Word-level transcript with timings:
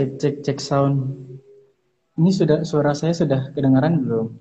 Cek 0.00 0.16
cek 0.16 0.36
cek 0.40 0.58
sound. 0.64 0.96
Ini 2.16 2.32
sudah 2.32 2.64
suara 2.64 2.96
saya 2.96 3.12
sudah 3.12 3.52
kedengaran 3.52 4.00
belum? 4.00 4.32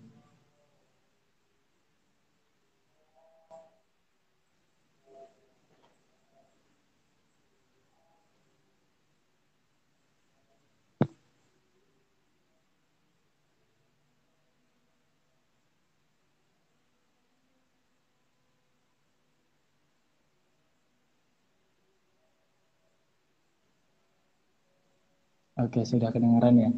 Oke, 25.69 25.85
sudah 25.85 26.09
kedengaran 26.09 26.57
ya. 26.57 26.71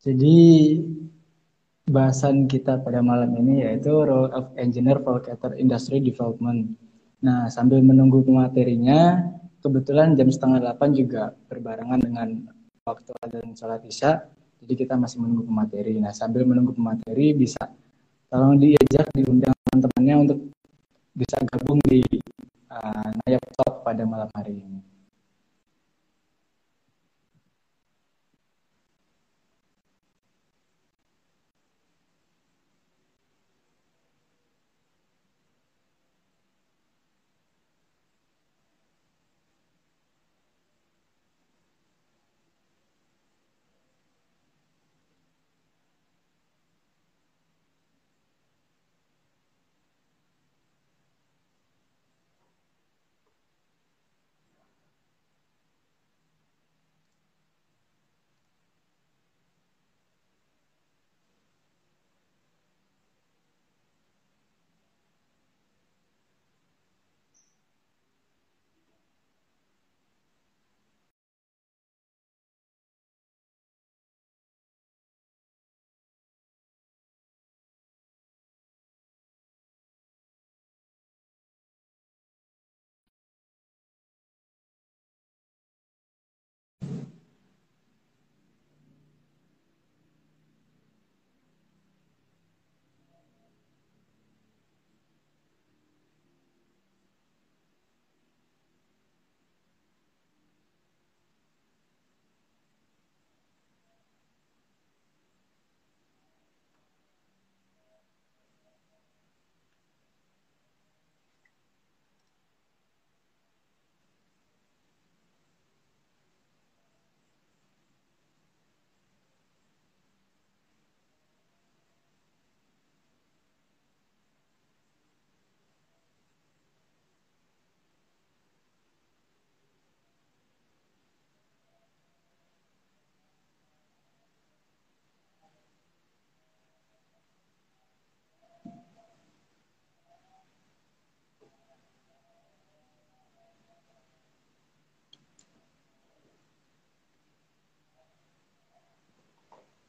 Jadi 0.00 0.40
bahasan 1.84 2.48
kita 2.48 2.80
pada 2.80 3.04
malam 3.04 3.36
ini 3.36 3.60
yaitu 3.60 3.92
role 3.92 4.32
of 4.32 4.48
engineer 4.56 4.96
for 5.04 5.20
cater 5.20 5.52
industry 5.60 6.00
development. 6.00 6.80
Nah, 7.20 7.52
sambil 7.52 7.84
menunggu 7.84 8.24
pematerinya, 8.24 9.20
kebetulan 9.60 10.16
jam 10.16 10.32
setengah 10.32 10.64
delapan 10.64 10.96
juga 10.96 11.36
berbarengan 11.52 12.00
dengan 12.00 12.28
waktu 12.88 13.12
dan 13.28 13.52
sholat 13.52 13.84
isya, 13.84 14.24
jadi 14.64 14.72
kita 14.80 14.96
masih 14.96 15.20
menunggu 15.20 15.44
pemateri. 15.44 16.00
Nah, 16.00 16.16
sambil 16.16 16.48
menunggu 16.48 16.72
pemateri 16.72 17.36
bisa 17.36 17.68
tolong 18.32 18.56
diajak 18.56 19.12
diundang 19.12 19.52
teman-temannya 19.68 20.16
untuk 20.24 20.38
bisa 21.12 21.36
gabung 21.44 21.84
di 21.84 22.00
uh, 22.72 23.12
Nayab 23.12 23.44
Talk 23.60 23.84
pada 23.84 24.08
malam 24.08 24.32
hari 24.32 24.64
ini. 24.64 24.89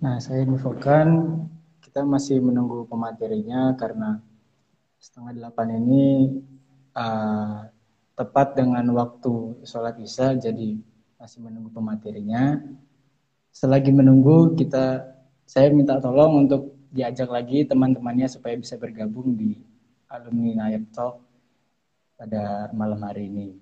Nah, 0.01 0.17
saya 0.17 0.41
infokan 0.41 1.37
kita 1.77 2.01
masih 2.01 2.41
menunggu 2.41 2.89
pematerinya 2.89 3.77
karena 3.77 4.17
setengah 4.97 5.37
delapan 5.37 5.77
ini 5.77 6.05
uh, 6.97 7.69
tepat 8.17 8.57
dengan 8.57 8.81
waktu 8.97 9.61
sholat 9.61 10.01
isya, 10.01 10.33
jadi 10.41 10.81
masih 11.21 11.45
menunggu 11.45 11.69
pematerinya. 11.69 12.57
Selagi 13.53 13.93
menunggu, 13.93 14.57
kita 14.57 15.05
saya 15.45 15.69
minta 15.69 16.01
tolong 16.01 16.49
untuk 16.49 16.73
diajak 16.89 17.29
lagi 17.29 17.61
teman-temannya 17.69 18.25
supaya 18.25 18.57
bisa 18.57 18.81
bergabung 18.81 19.37
di 19.37 19.53
alumni 20.09 20.65
Nayab 20.65 20.89
Talk 20.89 21.21
pada 22.17 22.73
malam 22.73 23.05
hari 23.05 23.29
ini. 23.29 23.60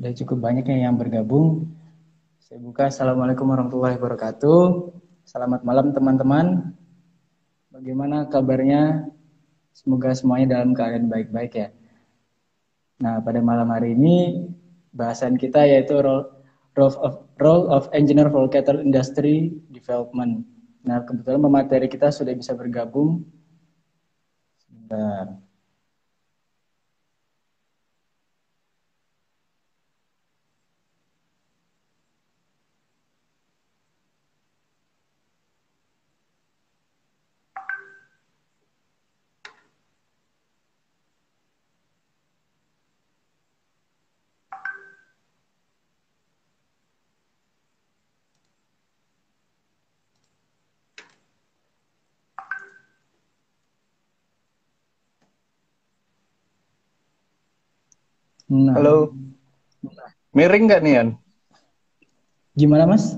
Sudah 0.00 0.16
cukup 0.16 0.48
banyak 0.48 0.64
yang 0.64 0.96
bergabung. 0.96 1.76
Saya 2.40 2.56
buka. 2.56 2.88
Assalamualaikum 2.88 3.44
warahmatullahi 3.44 4.00
wabarakatuh. 4.00 4.96
Selamat 5.28 5.60
malam 5.60 5.92
teman-teman. 5.92 6.72
Bagaimana 7.68 8.24
kabarnya? 8.24 9.12
Semoga 9.76 10.16
semuanya 10.16 10.56
dalam 10.56 10.72
keadaan 10.72 11.04
baik-baik 11.04 11.52
ya. 11.52 11.68
Nah, 13.04 13.20
pada 13.20 13.44
malam 13.44 13.68
hari 13.68 13.92
ini 13.92 14.48
bahasan 14.88 15.36
kita 15.36 15.68
yaitu 15.68 16.00
role, 16.00 16.32
role 16.80 16.96
of 17.04 17.20
role 17.36 17.68
of 17.68 17.84
engineer 17.92 18.32
for 18.32 18.48
cattle 18.48 18.80
industry 18.80 19.52
development. 19.68 20.48
Nah, 20.80 21.04
kebetulan 21.04 21.44
pemateri 21.44 21.92
kita 21.92 22.08
sudah 22.08 22.32
bisa 22.32 22.56
bergabung. 22.56 23.28
Sebentar. 24.64 25.36
Nah, 58.50 58.74
Halo. 58.74 59.14
Miring 60.34 60.64
nggak 60.66 60.82
nih, 60.82 60.92
Yan? 60.98 61.08
Gimana 62.58 62.84
Mas? 62.90 63.14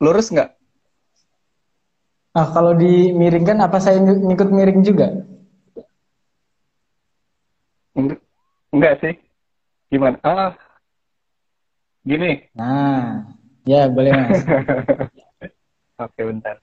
Lurus 0.00 0.32
nggak? 0.32 0.56
Ah, 2.34 2.48
kalau 2.50 2.72
dimiringkan 2.74 3.60
apa 3.62 3.78
saya 3.78 4.00
ng- 4.00 4.24
ngikut 4.32 4.48
miring 4.50 4.80
juga? 4.82 5.12
Eng- 7.94 8.20
Enggak 8.74 8.94
sih. 9.04 9.14
Gimana? 9.92 10.16
Ah, 10.24 10.56
gini. 12.02 12.48
Nah, 12.56 13.22
ya 13.68 13.86
boleh 13.86 14.10
Mas. 14.16 14.42
Oke, 16.04 16.20
bentar. 16.26 16.56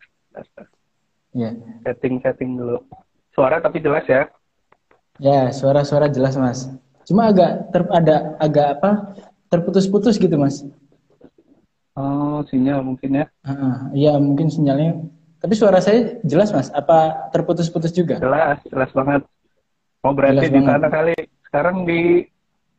Ya, 1.32 1.56
Setting-setting 1.88 2.60
dulu. 2.60 2.84
Suara 3.32 3.64
tapi 3.64 3.80
jelas 3.80 4.04
ya. 4.10 4.28
Ya 5.18 5.52
suara-suara 5.52 6.08
jelas 6.08 6.38
Mas. 6.38 6.70
Cuma 7.04 7.28
agak 7.28 7.74
ter 7.74 7.84
ada 7.92 8.38
agak 8.38 8.68
apa? 8.80 8.92
Terputus-putus 9.52 10.16
gitu 10.16 10.38
Mas. 10.40 10.64
Oh, 11.92 12.40
sinyal 12.48 12.88
mungkin 12.88 13.20
ya. 13.20 13.26
Ah, 13.44 13.92
ya 13.92 14.16
mungkin 14.16 14.48
sinyalnya. 14.48 15.04
Tapi 15.44 15.54
suara 15.58 15.84
saya 15.84 16.22
jelas 16.24 16.54
Mas. 16.56 16.72
Apa 16.72 17.30
terputus-putus 17.36 17.92
juga? 17.92 18.22
Jelas, 18.22 18.64
jelas 18.64 18.90
banget. 18.96 19.22
Oh, 20.02 20.14
berarti 20.18 20.50
Jelas 20.50 20.54
di 20.56 20.62
sana 20.66 20.88
kali. 20.90 21.16
Sekarang 21.46 21.86
di 21.86 22.26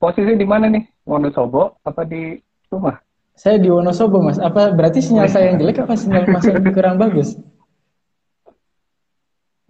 posisi 0.02 0.34
di 0.34 0.46
mana 0.48 0.66
nih? 0.66 0.82
Wonosobo 1.06 1.78
apa 1.86 2.02
di 2.02 2.34
rumah? 2.66 2.98
Saya 3.38 3.62
di 3.62 3.70
Wonosobo 3.70 4.18
Mas. 4.18 4.42
Apa 4.42 4.74
berarti 4.74 4.98
sinyal 4.98 5.30
saya 5.30 5.54
yang 5.54 5.62
jelek 5.62 5.86
apa 5.86 5.94
sinyal 5.94 6.26
Mas 6.26 6.42
yang 6.50 6.58
kurang 6.74 6.98
bagus? 6.98 7.38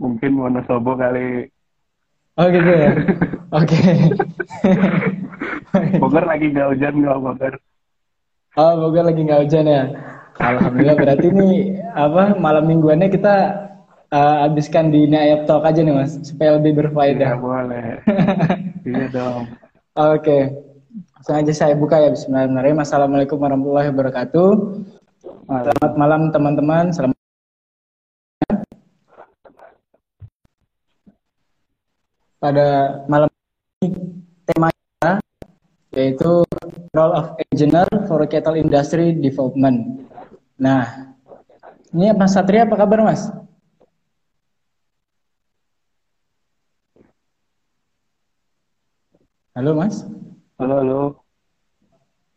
Mungkin 0.01 0.33
Wonosobo 0.41 0.97
kali. 0.97 1.52
Oh 2.41 2.47
gitu 2.49 2.71
ya. 2.73 2.91
Oke. 3.61 3.81
Bogor 6.01 6.25
lagi 6.25 6.49
nggak 6.49 6.69
hujan 6.73 6.95
nggak 7.05 7.19
Bogor? 7.21 7.55
Oh, 8.57 8.73
Bogor 8.81 9.05
lagi 9.05 9.21
nggak 9.21 9.41
hujan 9.45 9.67
ya. 9.69 9.83
Alhamdulillah 10.41 10.97
berarti 10.97 11.27
ini 11.29 11.77
apa 11.93 12.41
malam 12.41 12.65
mingguannya 12.65 13.13
kita 13.13 13.35
eh, 14.09 14.37
habiskan 14.49 14.89
di 14.89 15.05
Naib 15.05 15.45
Talk 15.45 15.69
aja 15.69 15.85
nih 15.85 15.93
Mas 15.93 16.17
supaya 16.25 16.57
lebih 16.57 16.81
berfaedah. 16.81 17.37
boleh. 17.37 18.01
iya 18.89 19.07
dong. 19.13 19.53
Oke. 19.93 20.39
Langsung 21.21 21.37
aja 21.37 21.53
saya 21.53 21.75
buka 21.77 22.01
ya 22.01 22.09
Bismillahirrahmanirrahim. 22.17 22.81
Assalamualaikum 22.81 23.37
warahmatullahi 23.37 23.93
wabarakatuh. 23.93 24.51
Selamat 25.53 25.93
malam 26.01 26.33
teman-teman. 26.33 26.97
Selamat 26.97 27.12
pada 32.43 32.99
malam 33.07 33.31
ini 33.87 34.19
tema 34.51 34.75
kita 34.75 35.23
yaitu 35.95 36.43
role 36.91 37.15
of 37.15 37.39
engineer 37.55 37.87
for 38.11 38.19
cattle 38.27 38.59
industry 38.59 39.15
development. 39.15 40.03
Nah, 40.59 41.15
ini 41.95 42.11
Mas 42.19 42.35
Satria 42.35 42.67
apa 42.67 42.75
kabar 42.75 43.07
Mas? 43.07 43.31
Halo 49.55 49.79
Mas? 49.79 50.03
Halo, 50.59 50.75
halo. 50.83 51.01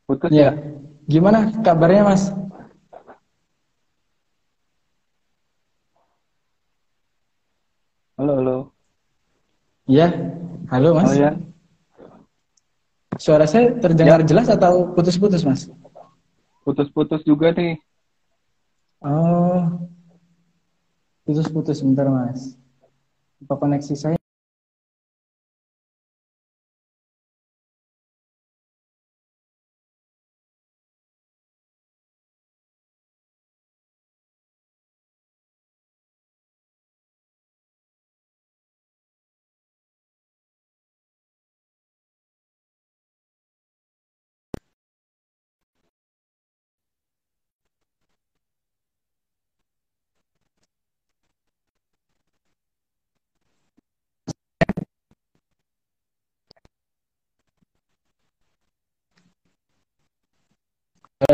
Putus 0.06 0.30
Ya, 0.30 0.54
ya? 0.54 0.78
gimana 1.10 1.50
kabarnya 1.66 2.06
Mas? 2.06 2.30
Halo, 8.22 8.34
halo. 8.38 8.76
Ya, 9.86 10.10
halo 10.74 10.98
Mas. 10.98 11.14
Oh 11.14 11.14
ya. 11.14 11.38
Suara 13.22 13.46
saya 13.46 13.70
terdengar 13.78 14.26
jelas 14.26 14.50
atau 14.50 14.98
putus-putus 14.98 15.46
Mas? 15.46 15.70
Putus-putus 16.66 17.22
juga 17.22 17.54
nih. 17.54 17.78
Oh, 18.98 19.86
putus-putus 21.22 21.78
sebentar 21.78 22.10
Mas. 22.10 22.58
Apa 23.46 23.62
koneksi 23.62 23.94
saya? 23.94 24.18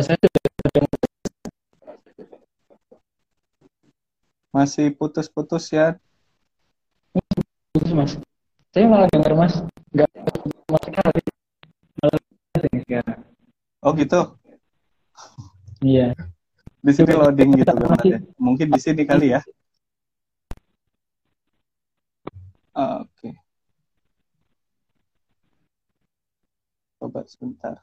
Saya 0.01 0.18
sudah 0.19 0.42
terdengar 0.62 1.00
Masih 4.51 4.92
putus-putus 4.92 5.71
ya. 5.71 5.95
putus 7.71 7.92
Mas. 7.95 8.11
Saya 8.76 8.85
malah 8.87 9.07
dengar 9.07 9.31
Mas, 9.35 9.56
nggak 9.95 10.11
sama 10.11 10.80
sekali. 10.83 11.21
Sekarang. 12.83 13.19
Oh 13.80 13.95
gitu. 13.95 14.21
Iya. 15.80 16.11
Di 16.83 16.92
sini 16.92 17.14
loading 17.16 17.56
gitu 17.56 17.64
Masih- 17.64 17.80
gambarnya. 17.80 18.18
Mungkin 18.35 18.68
di 18.76 18.80
sini 18.83 19.04
kali 19.07 19.31
ya. 19.31 19.42
Ah, 22.76 23.04
Oke. 23.07 23.35
Coba 26.99 27.23
sebentar. 27.26 27.76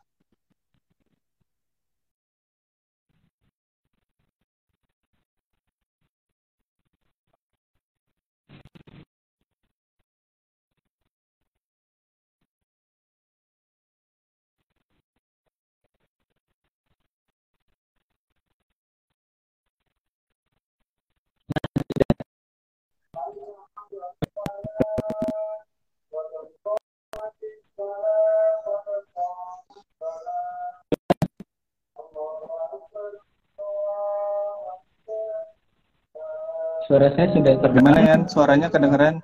Suara 36.88 37.12
saya 37.12 37.28
sudah 37.36 37.52
Gimana 37.60 38.00
terdengar. 38.00 38.00
ya? 38.00 38.16
Suaranya 38.26 38.68
kedengeran? 38.72 39.14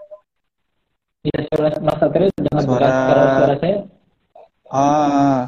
Iya, 1.24 1.38
suara 1.48 1.68
Mas 1.80 1.96
Satria 1.96 2.28
terdengar 2.28 2.62
Suara-. 2.62 2.92
Kalau 3.08 3.26
suara 3.32 3.56
saya 3.56 3.76
Ah, 4.68 5.40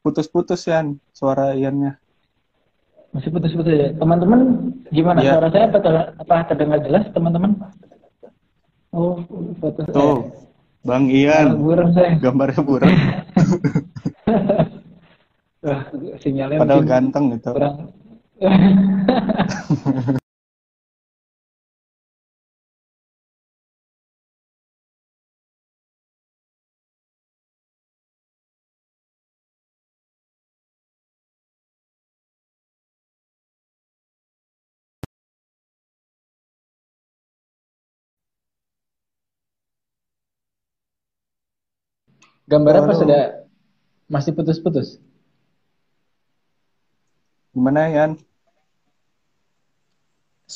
putus-putus 0.00 0.62
ya 0.62 0.84
suara 1.10 1.56
Iannya. 1.56 1.98
masih 3.10 3.32
putus-putus 3.32 3.72
ya. 3.72 3.88
Teman-teman 3.96 4.40
gimana? 4.92 5.18
Iya. 5.24 5.32
Suara 5.34 5.48
saya 5.50 5.64
apa, 5.66 5.78
ter- 5.82 6.10
apa 6.20 6.34
terdengar 6.46 6.78
jelas, 6.84 7.04
teman-teman? 7.10 7.50
Oh, 8.92 9.18
foto 9.58 9.80
saya. 9.82 9.94
Tuh, 9.96 10.18
Bang 10.86 11.10
Ah, 11.10 11.18
Ian, 11.18 11.46
burung 11.58 11.90
saya. 11.90 12.14
gambarnya 12.22 12.62
burung. 12.62 12.94
Wah, 15.66 15.82
sinyalnya 16.22 16.62
Padahal 16.62 16.84
ganteng 16.86 17.24
gitu. 17.34 17.50
kurang. 17.50 17.76
Gambarnya 42.46 42.86
pas 42.86 42.98
sudah 43.02 43.22
masih 44.06 44.30
putus-putus. 44.30 45.02
Gimana 47.50 47.90
Yan? 47.90 48.10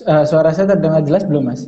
Uh, 0.07 0.23
suara 0.23 0.55
saya 0.55 0.71
terdengar 0.71 1.03
jelas 1.03 1.27
belum 1.27 1.51
Mas? 1.51 1.67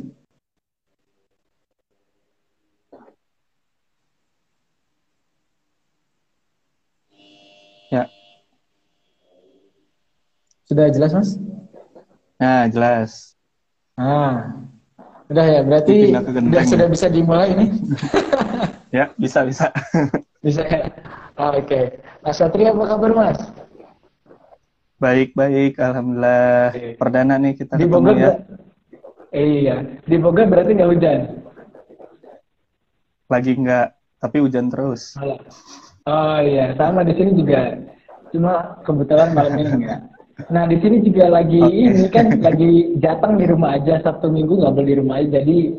Ya. 7.91 8.07
Sudah 10.63 10.87
jelas 10.87 11.11
Mas? 11.11 11.35
Nah 12.39 12.71
jelas. 12.71 13.35
Ah, 13.99 14.55
udah 15.27 15.45
ya 15.51 15.61
berarti 15.67 16.15
sudah 16.15 16.63
ya? 16.63 16.71
sudah 16.71 16.87
bisa 16.87 17.11
dimulai 17.11 17.51
ini. 17.51 17.67
Ya, 18.93 19.09
bisa, 19.17 19.41
bisa. 19.41 19.73
bisa 20.45 20.61
ya. 20.69 20.85
Oke. 21.33 21.97
Mas 22.21 22.37
Satria 22.37 22.69
apa 22.69 22.93
kabar, 22.93 23.11
Mas? 23.17 23.39
baik, 25.01 25.35
baik. 25.35 25.81
Alhamdulillah. 25.81 26.71
Oke. 26.71 26.87
Perdana 27.01 27.35
nih 27.41 27.53
kita 27.57 27.75
Di 27.75 27.89
Bogor 27.89 28.15
ya. 28.15 28.39
Iya, 29.33 29.75
di 30.05 30.17
Bogor 30.21 30.45
berarti 30.45 30.77
nggak 30.77 30.91
hujan. 30.93 31.19
Lagi 33.27 33.51
nggak, 33.57 33.87
tapi 34.21 34.37
hujan 34.39 34.69
terus. 34.69 35.17
Malah. 35.17 35.41
Oh 36.05 36.37
iya, 36.43 36.77
sama 36.77 37.01
di 37.01 37.17
sini 37.17 37.33
juga. 37.33 37.73
Cuma 38.29 38.77
kebetulan 38.85 39.33
malam 39.33 39.57
ini 39.57 39.73
enggak. 39.83 40.01
Nah 40.49 40.65
di 40.65 40.77
sini 40.81 41.01
juga 41.05 41.29
lagi 41.29 41.61
Oke. 41.61 41.77
ini 41.77 42.05
kan 42.09 42.25
lagi 42.41 42.97
jateng 42.97 43.37
di 43.37 43.45
rumah 43.45 43.77
aja 43.77 44.01
Sabtu 44.01 44.33
Minggu 44.33 44.61
nggak 44.61 44.73
boleh 44.73 44.89
di 44.89 44.95
rumah 45.01 45.15
aja. 45.21 45.41
Jadi 45.41 45.77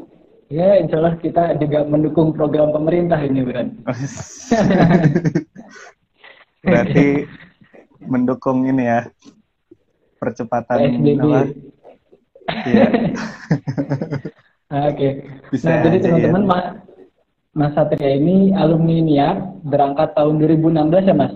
ya 0.54 0.78
insya 0.78 1.02
Allah 1.02 1.18
kita 1.18 1.58
juga 1.58 1.82
mendukung 1.82 2.30
program 2.30 2.70
pemerintah 2.70 3.18
ini 3.18 3.42
Bran. 3.42 3.74
Berarti 6.64 7.26
mendukung 8.06 8.64
ini 8.70 8.86
ya. 8.86 9.00
Percepatan 10.22 10.78
PSBB. 10.80 11.20
apa? 11.20 11.40
Iya. 12.64 12.86
Oke. 14.88 15.08
Bisa 15.52 15.68
Nah 15.68 15.78
jadi 15.84 15.98
teman-teman 16.00 16.42
ya. 16.42 16.48
Ma- 16.48 16.74
Mas 17.54 17.70
Satria 17.78 18.18
ini 18.18 18.50
alumni 18.56 18.98
NIAP 18.98 19.38
berangkat 19.62 20.10
tahun 20.18 20.42
2016 20.42 21.10
ya 21.10 21.14
Mas? 21.14 21.34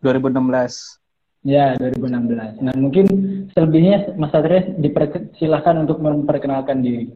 2016. 0.00 1.44
Ya 1.44 1.66
2016. 1.76 2.64
Nah 2.64 2.74
mungkin 2.78 3.04
selebihnya 3.52 4.16
Mas 4.16 4.32
Satria 4.32 4.64
dipersilahkan 4.80 5.84
untuk 5.84 6.00
memperkenalkan 6.00 6.80
diri. 6.80 7.12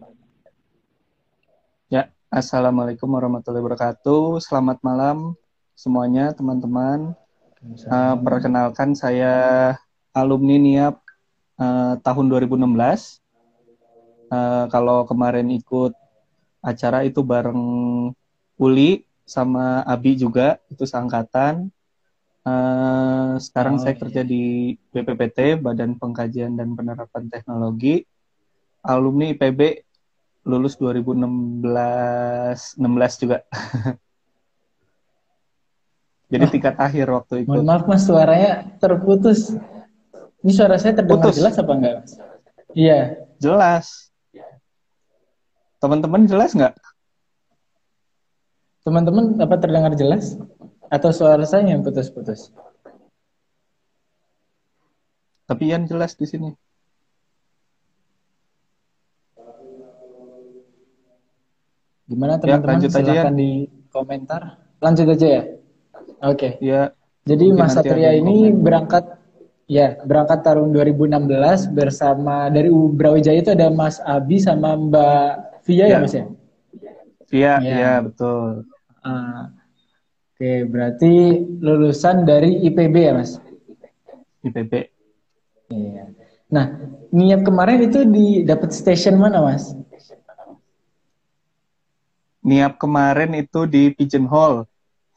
Ya, 1.88 2.12
Assalamualaikum 2.28 3.09
warahmatullahi 3.09 3.64
wabarakatuh. 3.64 4.45
Selamat 4.45 4.76
malam 4.85 5.33
semuanya 5.73 6.37
teman-teman. 6.37 7.16
Eh, 7.64 8.16
perkenalkan 8.21 8.92
saya 8.92 9.73
alumni 10.12 10.61
NIAP 10.61 11.00
eh, 11.57 11.95
tahun 12.04 12.28
2016. 12.28 13.25
Eh, 14.28 14.64
kalau 14.68 15.09
kemarin 15.09 15.49
ikut 15.49 15.97
acara 16.61 17.09
itu 17.09 17.25
bareng 17.25 17.64
Uli 18.61 19.09
sama 19.25 19.80
Abi 19.88 20.12
juga, 20.21 20.61
itu 20.68 20.85
seangkatan. 20.85 21.73
Eh, 22.45 23.33
sekarang 23.40 23.80
Oh, 23.80 23.83
saya 23.83 23.97
iya. 23.97 24.00
kerja 24.04 24.23
di 24.28 24.76
BPPT, 24.92 25.57
Badan 25.57 25.97
Pengkajian 25.97 26.52
dan 26.52 26.76
Penerapan 26.76 27.33
Teknologi. 27.33 28.04
Alumni 28.85 29.33
IPB 29.33 29.88
lulus 30.49 30.81
2016 30.81 31.61
16 32.81 33.23
juga. 33.23 33.45
Jadi 36.28 36.45
Oh. 36.45 36.52
tingkat 36.52 36.76
akhir 36.76 37.07
waktu 37.09 37.35
itu. 37.45 37.49
Mohon 37.49 37.64
maaf 37.64 37.85
mas, 37.88 38.05
suaranya 38.05 38.64
terputus. 38.76 39.52
Ini 40.45 40.52
suara 40.52 40.76
saya 40.76 40.93
terdengar 40.97 41.28
Putus. 41.33 41.40
jelas 41.40 41.57
apa 41.57 41.73
enggak? 41.73 41.97
Iya. 42.76 43.17
Jelas. 43.40 44.12
Teman-teman 45.81 46.28
jelas 46.28 46.52
nggak? 46.52 46.75
Teman-teman 48.85 49.40
apa 49.40 49.55
terdengar 49.57 49.93
jelas? 49.97 50.37
Atau 50.88 51.12
suara 51.12 51.45
saya 51.45 51.64
yang 51.69 51.81
putus-putus? 51.85 52.52
Tapi 55.49 55.73
Ian 55.73 55.88
jelas 55.88 56.12
di 56.12 56.28
sini. 56.28 56.52
Gimana 62.09 62.41
teman-teman? 62.41 62.81
lanjut 62.81 62.91
aja, 62.91 63.00
Silahkan 63.05 63.35
di 63.37 63.50
komentar. 63.93 64.43
Lanjut 64.81 65.07
aja 65.12 65.27
ya. 65.29 65.43
Oke. 66.25 66.57
Ya, 66.65 66.83
Jadi 67.29 67.53
Mas 67.53 67.77
Satria 67.77 68.17
ini 68.17 68.49
komen. 68.49 68.65
berangkat 68.65 69.05
ya 69.69 70.00
berangkat 70.09 70.41
tahun 70.41 70.73
2016 70.73 71.69
bersama 71.69 72.49
dari 72.49 72.73
Brawijaya 72.73 73.45
itu 73.45 73.53
ada 73.53 73.69
Mas 73.69 74.00
Abi 74.00 74.41
sama 74.41 74.73
Mbak 74.81 75.29
Via 75.69 75.85
ya, 75.85 75.88
Ya. 75.93 75.99
Mas 76.00 76.15
ya? 76.17 76.25
iya, 77.29 77.55
Iya. 77.61 77.75
iya 77.77 77.93
betul. 78.00 78.65
Ah, 79.05 79.53
Oke, 80.33 80.65
berarti 80.71 81.12
lulusan 81.61 82.23
dari 82.25 82.62
IPB 82.65 82.95
ya, 82.97 83.12
Mas? 83.12 83.37
IPB. 84.47 84.73
Iya. 85.69 86.15
Nah, 86.49 86.67
niat 87.12 87.45
kemarin 87.45 87.85
itu 87.85 88.07
di 88.09 88.47
dapat 88.47 88.73
station 88.73 89.19
mana, 89.21 89.43
Mas? 89.45 89.75
Niap 92.49 92.81
kemarin 92.81 93.37
itu 93.37 93.69
di 93.69 93.93
Pigeon 93.93 94.25
Hall, 94.25 94.64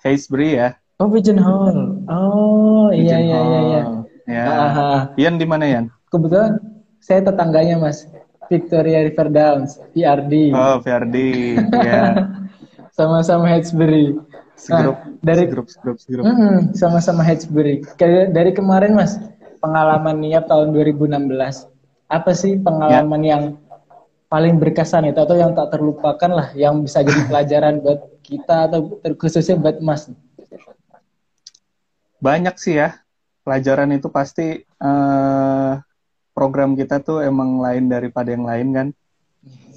Haysbury 0.04 0.60
ya. 0.60 0.70
Oh, 1.00 1.08
Pigeon 1.08 1.40
Hall. 1.40 2.04
Oh, 2.06 2.92
iya 2.92 3.18
iya 3.18 3.40
iya 3.40 3.60
iya. 3.64 3.82
Ya. 4.28 4.44
Ah, 4.46 4.72
ah. 4.76 5.00
Ian 5.16 5.40
di 5.40 5.48
mana 5.48 5.64
Ian? 5.64 5.86
kebetulan 6.08 6.60
saya 7.00 7.24
tetangganya, 7.24 7.80
Mas. 7.80 8.04
Victoria 8.46 9.08
River 9.08 9.32
Downs, 9.32 9.80
PRD. 9.96 10.52
Oh, 10.52 10.76
Verdi. 10.84 11.56
ya. 11.72 12.28
Sama-sama 12.98 13.48
Hatchbury. 13.48 14.20
Segrup, 14.60 15.00
Nah, 15.00 15.24
dari- 15.24 15.48
segrup, 15.48 15.68
segrup, 15.72 15.98
segrup. 15.98 16.24
Mm-mm, 16.28 16.76
sama-sama 16.76 17.24
Hatchbury. 17.24 17.80
Kayak 17.96 18.36
dari 18.36 18.52
kemarin, 18.52 18.92
Mas, 18.94 19.16
pengalaman 19.58 20.20
niat 20.20 20.46
tahun 20.46 20.76
2016. 20.76 21.66
Apa 22.12 22.36
sih 22.36 22.60
pengalaman 22.60 23.22
yang 23.24 23.44
paling 24.32 24.56
berkesan 24.56 25.12
itu 25.12 25.20
atau 25.20 25.36
yang 25.36 25.52
tak 25.52 25.76
terlupakan 25.76 26.32
lah, 26.32 26.48
yang 26.56 26.80
bisa 26.80 27.04
jadi 27.04 27.28
pelajaran 27.28 27.84
buat 27.84 28.00
kita 28.24 28.72
atau 28.72 28.96
khususnya 29.20 29.60
buat 29.60 29.84
Mas? 29.84 30.08
Banyak 32.24 32.56
sih 32.56 32.80
ya. 32.80 32.96
Pelajaran 33.44 33.92
itu 33.92 34.08
pasti 34.08 34.64
eh, 34.64 35.74
program 36.32 36.80
kita 36.80 37.04
tuh 37.04 37.20
emang 37.28 37.60
lain 37.60 37.92
daripada 37.92 38.32
yang 38.32 38.48
lain 38.48 38.68
kan. 38.72 38.88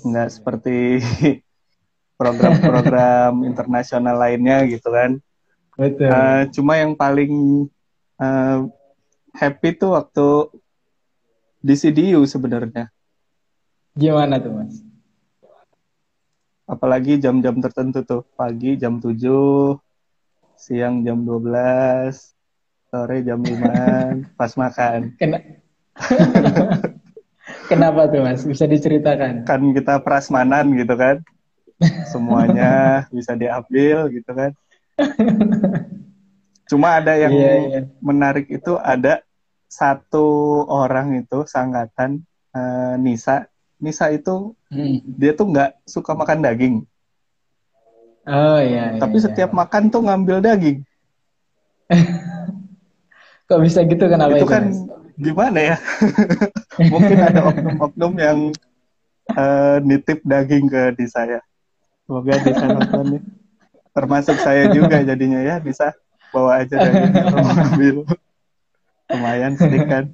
Nggak 0.06 0.28
seperti 0.38 1.02
program-program 2.20 3.42
internasional 3.50 4.23
lainnya 4.23 4.70
gitu 4.70 4.87
kan. 4.87 5.18
Betul. 5.75 6.14
Eh, 6.14 6.42
cuma 6.54 6.78
yang 6.78 6.94
paling 6.94 7.66
eh, 8.23 8.58
happy 9.34 9.75
tuh 9.75 9.99
waktu 9.99 10.46
di 11.58 11.75
CDU 11.75 12.23
sebenarnya. 12.23 12.93
Gimana 13.94 14.42
tuh, 14.42 14.50
Mas? 14.50 14.82
Apalagi 16.66 17.22
jam-jam 17.22 17.62
tertentu 17.62 18.02
tuh. 18.02 18.22
Pagi 18.34 18.74
jam 18.74 18.98
7, 18.98 19.78
siang 20.58 21.06
jam 21.06 21.22
12, 21.22 22.34
sore 22.90 23.22
jam 23.22 23.38
5, 23.38 23.54
pas 24.38 24.52
makan. 24.58 25.14
Kena... 25.14 25.38
Kenapa 27.70 28.10
tuh, 28.10 28.26
Mas? 28.26 28.42
Bisa 28.42 28.66
diceritakan? 28.66 29.46
Kan 29.46 29.70
kita 29.70 30.02
prasmanan 30.02 30.74
gitu 30.74 30.98
kan. 30.98 31.22
Semuanya 32.10 32.72
bisa 33.16 33.38
diambil 33.38 34.10
gitu 34.10 34.30
kan. 34.34 34.50
Cuma 36.66 36.98
ada 36.98 37.14
yang 37.14 37.30
Iya, 37.30 37.52
iya. 37.62 37.80
menarik 38.02 38.50
itu 38.50 38.74
ada 38.80 39.22
satu 39.70 40.64
orang 40.66 41.22
itu 41.22 41.46
sangkatan 41.46 42.26
eh, 42.50 42.94
Nisa. 42.98 43.46
Nisa 43.85 44.09
itu 44.09 44.57
Hmm. 44.73 44.99
dia 45.05 45.37
tuh 45.37 45.47
nggak 45.53 45.85
suka 45.87 46.17
makan 46.17 46.41
daging, 46.43 46.75
Oh 48.25 48.57
iya. 48.57 48.97
iya, 48.97 49.00
tapi 49.00 49.21
iya. 49.21 49.25
setiap 49.29 49.53
makan 49.53 49.93
tuh 49.93 50.00
ngambil 50.00 50.41
daging. 50.41 50.81
kok 53.49 53.61
bisa 53.61 53.85
gitu 53.85 54.09
kenapa 54.09 54.41
itu 54.41 54.49
itu, 54.49 54.49
kan 54.49 54.64
gimana 55.21 55.59
ya? 55.61 55.76
Mungkin 56.93 57.19
ada 57.21 57.41
oknum-oknum 57.53 58.12
yang 58.17 58.38
eh, 59.29 59.76
nitip 59.85 60.25
daging 60.25 60.67
ke 60.73 60.83
di 60.97 61.07
saya. 61.07 61.45
Semoga 62.09 62.41
bisa 62.41 62.64
nonton 62.64 63.05
nih. 63.14 63.23
Termasuk 63.95 64.37
saya 64.41 64.73
juga 64.73 65.05
jadinya 65.05 65.45
ya 65.45 65.61
bisa 65.61 65.93
bawa 66.33 66.64
aja 66.64 66.81
daging 66.81 67.12
kalau 67.12 67.38
mau 67.45 67.55
ambil. 67.69 67.97
Lumayan 69.12 69.53
sedikit 69.61 69.87
kan. 69.87 70.05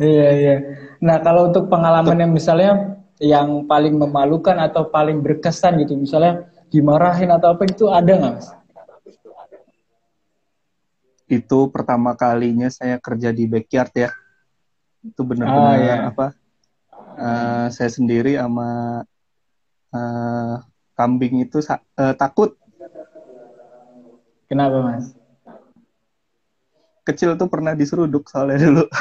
Iya 0.00 0.28
iya. 0.32 0.54
Nah 1.04 1.20
kalau 1.20 1.52
untuk 1.52 1.68
pengalaman 1.68 2.16
yang 2.16 2.32
misalnya 2.32 2.96
yang 3.20 3.68
paling 3.68 4.00
memalukan 4.00 4.56
atau 4.56 4.88
paling 4.88 5.20
berkesan 5.20 5.76
gitu, 5.84 5.92
misalnya 5.92 6.48
dimarahin 6.72 7.28
atau 7.28 7.52
apa 7.52 7.68
itu 7.68 7.84
ada 7.92 8.08
nggak 8.16 8.32
mas? 8.40 8.48
Itu 11.28 11.68
pertama 11.68 12.16
kalinya 12.16 12.72
saya 12.72 12.96
kerja 12.96 13.28
di 13.30 13.44
backyard 13.44 13.92
ya. 13.92 14.10
Itu 15.04 15.20
benar-benar 15.22 15.68
Ah, 15.68 15.76
iya. 15.76 15.96
apa? 16.08 16.26
eh, 17.20 17.66
saya 17.68 17.90
sendiri 17.92 18.40
sama 18.40 19.00
eh, 19.92 20.54
kambing 20.96 21.44
itu 21.44 21.60
eh, 21.60 22.14
takut 22.16 22.56
Kenapa 24.48 24.82
mas? 24.82 25.14
Kecil 27.10 27.34
tuh 27.34 27.50
pernah 27.50 27.74
diseruduk 27.74 28.26
soalnya 28.26 28.58
dulu. 28.62 28.84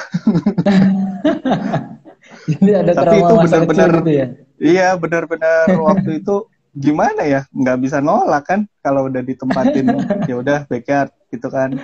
Jadi 2.49 2.71
ada 2.73 2.91
Tapi 2.93 3.15
itu 3.21 3.33
benar-benar 3.37 3.89
gitu 4.01 4.11
ya. 4.11 4.27
Iya 4.59 4.87
benar-benar 4.99 5.71
waktu 5.71 6.19
itu 6.19 6.35
gimana 6.75 7.25
ya 7.25 7.41
nggak 7.49 7.77
bisa 7.81 7.97
nolak 7.99 8.43
kan 8.45 8.59
kalau 8.81 9.09
udah 9.09 9.21
ditempatin 9.23 9.85
ya 10.29 10.35
udah 10.37 10.65
backyard 10.67 11.13
gitu 11.29 11.47
kan. 11.47 11.77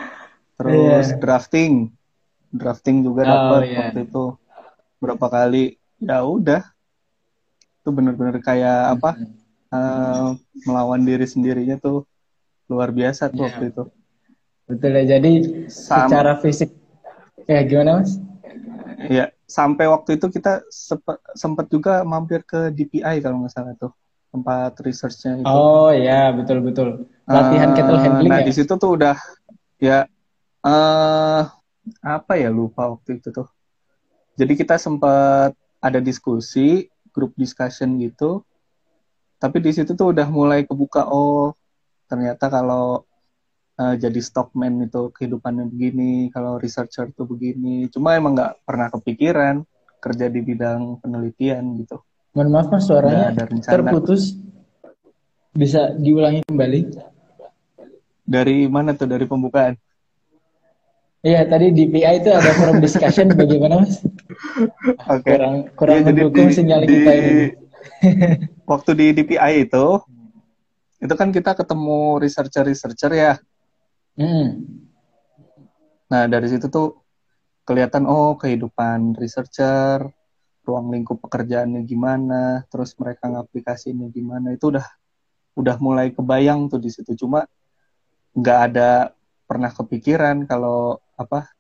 Terus 0.55 1.12
Iya. 1.12 1.17
drafting, 1.20 1.91
drafting 2.50 3.03
juga 3.03 3.22
Oh, 3.24 3.29
dapat 3.29 3.62
iya. 3.67 3.77
waktu 3.79 4.00
itu 4.08 4.24
berapa 5.00 5.25
kali. 5.27 5.65
Ya 6.00 6.24
udah 6.24 6.62
itu 7.79 7.89
benar-benar 7.94 8.41
kayak 8.41 8.98
apa 8.98 9.10
eh, 9.70 10.29
melawan 10.63 11.01
diri 11.03 11.25
sendirinya 11.27 11.75
tuh 11.77 12.08
luar 12.65 12.89
biasa 12.89 13.29
tuh 13.29 13.36
Iya. 13.39 13.46
waktu 13.51 13.63
itu. 13.72 13.84
Betul 14.65 14.91
ya. 14.98 15.03
Jadi 15.17 15.31
Sama- 15.69 16.10
secara 16.10 16.34
fisik 16.41 16.69
ya 17.45 17.62
gimana 17.65 18.01
Mas? 18.01 18.17
Ya, 19.05 19.29
sampai 19.45 19.86
waktu 19.86 20.17
itu 20.17 20.25
kita 20.34 20.65
sempat 21.38 21.69
juga 21.69 22.01
mampir 22.01 22.41
ke 22.41 22.74
DPI 22.74 23.22
kalau 23.22 23.45
nggak 23.45 23.53
salah 23.53 23.74
tuh 23.77 23.93
tempat 24.34 24.74
researchnya 24.81 25.45
itu. 25.45 25.48
Oh 25.48 25.93
ya, 25.93 26.34
betul 26.34 26.65
betul. 26.65 26.89
Latihan 27.29 27.72
Eh, 27.72 27.75
kettle 27.77 28.00
handling 28.01 28.31
Nah 28.34 28.41
ya. 28.41 28.48
di 28.50 28.53
situ 28.53 28.74
tuh 28.75 28.98
udah 28.98 29.15
ya 29.77 30.10
eh 30.65 31.43
apa 32.01 32.34
ya 32.34 32.50
lupa 32.50 32.89
waktu 32.89 33.22
itu 33.22 33.29
tuh. 33.29 33.45
Jadi 34.36 34.53
kita 34.57 34.75
sempat 34.81 35.53
ada 35.79 36.00
diskusi 36.01 36.89
grup 37.13 37.31
discussion 37.38 38.01
gitu. 38.01 38.41
Tapi 39.38 39.62
di 39.62 39.72
situ 39.75 39.93
tuh 39.93 40.10
udah 40.15 40.25
mulai 40.27 40.65
kebuka 40.65 41.05
oh 41.05 41.53
ternyata 42.10 42.50
kalau 42.50 43.05
eh, 43.75 43.96
jadi 44.00 44.20
stockman 44.20 44.88
itu 44.88 45.12
kehidupannya 45.12 45.67
begini, 45.67 46.32
kalau 46.32 46.58
researcher 46.58 47.12
tuh 47.12 47.27
begini. 47.27 47.88
Cuma 47.89 48.15
emang 48.15 48.36
nggak 48.36 48.63
pernah 48.63 48.88
kepikiran 48.89 49.63
kerja 50.00 50.29
di 50.29 50.39
bidang 50.39 51.01
penelitian 51.01 51.82
gitu. 51.82 51.98
Mohon 52.36 52.50
maaf 52.51 52.67
Mas 52.70 52.84
suaranya 52.86 53.32
ada 53.32 53.44
terputus. 53.48 54.36
Bisa 55.55 55.96
diulangi 55.96 56.44
kembali? 56.44 56.79
Dari 58.25 58.67
mana 58.67 58.91
tuh 58.91 59.08
dari 59.08 59.24
pembukaan? 59.24 59.79
Iya, 61.25 61.41
tadi 61.50 61.74
di 61.74 61.89
PI 61.89 62.22
itu 62.22 62.29
ada 62.29 62.53
forum 62.53 62.77
discussion 62.77 63.34
bagaimana 63.39 63.82
Mas? 63.82 64.03
Oke. 65.10 65.25
Kurang 65.25 65.55
kurang 65.74 65.96
Iya, 65.98 66.03
jadi 66.05 66.22
mendukung 66.22 66.48
di- 66.50 66.53
sinyal 66.53 66.79
di- 66.86 66.91
kita 67.01 67.12
ini. 67.17 67.34
waktu 68.72 68.91
di 68.98 69.05
DPI 69.15 69.70
itu 69.70 69.86
itu 71.01 71.13
kan 71.13 71.29
kita 71.29 71.53
ketemu 71.58 72.17
researcher-researcher 72.21 73.12
ya. 73.13 73.34
Hmm. 74.15 74.47
Nah, 76.08 76.23
dari 76.32 76.47
situ 76.47 76.71
tuh 76.71 77.04
kelihatan 77.67 78.08
oh 78.08 78.39
kehidupan 78.39 79.19
researcher, 79.19 80.08
ruang 80.63 80.93
lingkup 80.93 81.19
pekerjaannya 81.19 81.84
gimana, 81.84 82.63
terus 82.71 82.95
mereka 82.95 83.28
ngaplikasinya 83.28 84.08
gimana. 84.13 84.56
Itu 84.56 84.71
udah 84.71 84.86
udah 85.60 85.75
mulai 85.84 86.15
kebayang 86.15 86.71
tuh 86.71 86.80
di 86.80 86.89
situ. 86.93 87.15
Cuma 87.19 87.43
nggak 88.36 88.60
ada 88.71 89.12
pernah 89.45 89.71
kepikiran 89.71 90.47
kalau 90.47 90.99
apa 91.15 91.51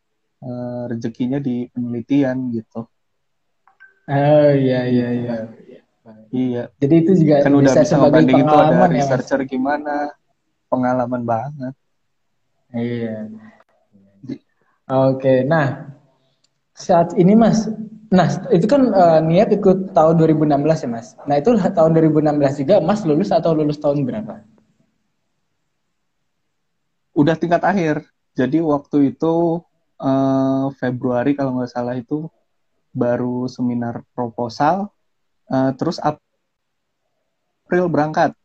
eh, 0.43 0.83
rezekinya 0.91 1.39
di 1.41 1.67
penelitian 1.71 2.53
gitu. 2.55 2.87
Oh 4.05 4.51
iya 4.53 4.85
iya 4.85 5.09
iya. 5.11 5.35
Iya, 6.29 6.69
Jadi 6.77 6.95
itu 7.01 7.11
juga 7.17 7.41
kan 7.41 7.53
udah 7.57 7.73
bisa 7.73 7.81
bisa 7.81 7.95
sebagai 7.97 8.21
ngebanding 8.29 8.37
itu 8.37 8.45
ada 8.45 8.53
pengalaman 8.53 8.89
ya 8.91 8.93
Mas. 8.93 8.99
researcher 9.01 9.41
gimana, 9.49 9.95
pengalaman 10.69 11.21
banget. 11.25 11.73
Iya. 12.75 13.31
Oke, 14.85 15.41
nah 15.47 15.95
saat 16.75 17.15
ini 17.17 17.33
Mas, 17.33 17.65
nah 18.11 18.27
itu 18.51 18.67
kan 18.67 18.91
eh, 18.91 19.19
niat 19.23 19.49
ikut 19.55 19.95
tahun 19.95 20.19
2016 20.19 20.83
ya 20.83 20.89
Mas. 20.91 21.15
Nah 21.25 21.39
itu 21.39 21.55
tahun 21.55 21.91
2016 21.95 22.53
juga 22.61 22.83
Mas 22.83 23.01
lulus 23.07 23.31
atau 23.33 23.55
lulus 23.55 23.79
tahun 23.81 24.03
berapa? 24.05 24.43
udah 27.15 27.35
tingkat 27.39 27.63
akhir. 27.63 28.03
Jadi 28.35 28.59
waktu 28.59 29.15
itu 29.15 29.63
eh, 30.03 30.65
Februari 30.75 31.31
kalau 31.33 31.57
nggak 31.57 31.71
salah 31.71 31.95
itu 31.95 32.27
baru 32.91 33.47
seminar 33.47 34.03
proposal, 34.11 34.91
eh, 35.49 35.71
terus 35.79 35.97
April 36.03 36.27
berangkat. 37.87 38.35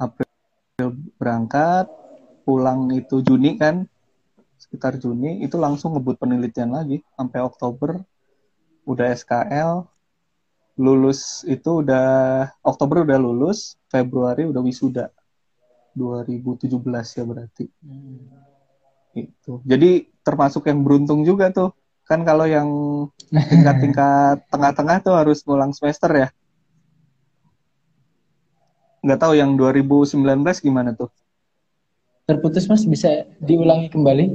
April 0.00 0.88
berangkat, 1.20 1.92
pulang 2.50 2.90
itu 2.90 3.22
Juni 3.22 3.54
kan, 3.54 3.86
sekitar 4.58 4.98
Juni 4.98 5.46
itu 5.46 5.54
langsung 5.54 5.94
ngebut 5.94 6.18
penelitian 6.18 6.74
lagi 6.74 6.98
sampai 7.14 7.46
Oktober, 7.46 8.02
udah 8.90 9.06
SKL, 9.14 9.86
lulus 10.74 11.46
itu 11.46 11.86
udah 11.86 12.50
Oktober 12.66 13.06
udah 13.06 13.22
lulus, 13.22 13.78
Februari 13.86 14.50
udah 14.50 14.58
wisuda. 14.58 15.14
2017 15.94 16.74
ya 17.14 17.22
berarti. 17.22 17.70
Itu 19.14 19.62
jadi 19.62 20.10
termasuk 20.26 20.66
yang 20.66 20.82
beruntung 20.82 21.22
juga 21.22 21.54
tuh 21.54 21.70
kan 22.02 22.26
kalau 22.26 22.50
yang 22.50 22.66
tingkat-tingkat 23.30 24.42
tengah-tengah 24.52 24.96
tuh 25.06 25.14
harus 25.14 25.46
ngulang 25.46 25.70
semester 25.70 26.10
ya. 26.10 26.28
Nggak 29.06 29.20
tahu 29.22 29.38
yang 29.38 29.54
2019 29.54 30.18
gimana 30.66 30.90
tuh 30.98 31.14
Terputus 32.30 32.70
Mas 32.70 32.86
bisa 32.86 33.26
diulangi 33.42 33.90
kembali? 33.90 34.26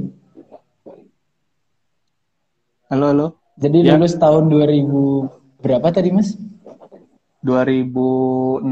halo 2.91 3.07
halo 3.07 3.27
Jadi 3.55 3.87
Ya. 3.87 3.95
lulus 3.95 4.19
tahun 4.19 4.51
2000 4.51 5.31
berapa 5.63 5.95
tadi 5.95 6.11
Mas? 6.11 6.35
2016 7.39 8.67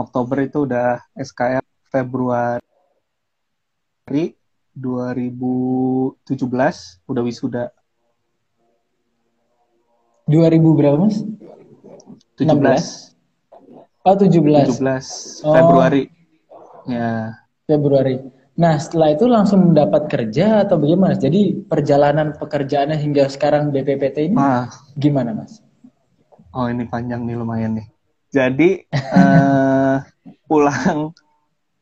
Oktober 0.00 0.40
itu 0.40 0.64
udah 0.64 1.04
SKL 1.12 1.60
Februari 1.92 2.64
2017 4.72 6.24
udah 7.04 7.20
wisuda 7.20 7.68
2000 10.24 10.72
berapa 10.72 10.96
Mas? 10.96 11.20
17 12.40 13.12
Oh 14.08 14.16
17 14.16 14.72
17 14.72 15.44
Oh. 15.44 15.52
Februari 15.52 16.08
ya 16.88 17.44
Februari. 17.66 18.22
Nah 18.56 18.78
setelah 18.80 19.12
itu 19.12 19.26
langsung 19.28 19.74
mendapat 19.74 20.08
kerja 20.08 20.64
atau 20.64 20.80
bagaimana? 20.80 21.18
Jadi 21.18 21.66
perjalanan 21.66 22.32
pekerjaannya 22.38 22.96
hingga 22.96 23.28
sekarang 23.28 23.74
BPPT 23.74 24.32
ini 24.32 24.38
ah 24.38 24.70
gimana 24.96 25.34
Mas? 25.36 25.60
oh 26.56 26.66
ini 26.72 26.88
panjang 26.88 27.28
nih 27.28 27.36
lumayan 27.36 27.76
nih 27.76 27.86
jadi 28.32 28.70
eh 29.20 29.96
pulang 30.48 31.12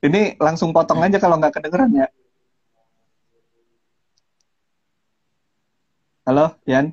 ini 0.03 0.35
langsung 0.43 0.75
potong 0.75 0.99
aja 0.99 1.23
kalau 1.23 1.39
nggak 1.39 1.55
kedengeran 1.55 1.95
ya 1.95 2.07
halo 6.27 6.59
Yan 6.67 6.91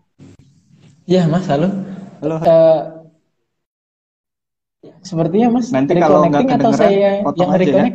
Iya 1.09 1.27
Mas, 1.27 1.43
halo. 1.49 1.67
halo 2.23 2.35
Eh, 2.45 2.81
sepertinya 5.01 5.57
Mas 5.59 5.73
Nanti 5.73 5.97
kalau 5.97 6.29
nggak 6.29 6.45
reconnecting 6.45 6.47
atau 6.47 6.71
kedengeran, 6.71 6.79
saya 6.79 7.11
potong 7.25 7.49
yang 7.49 7.57
aja 7.57 7.71
ya. 7.73 7.85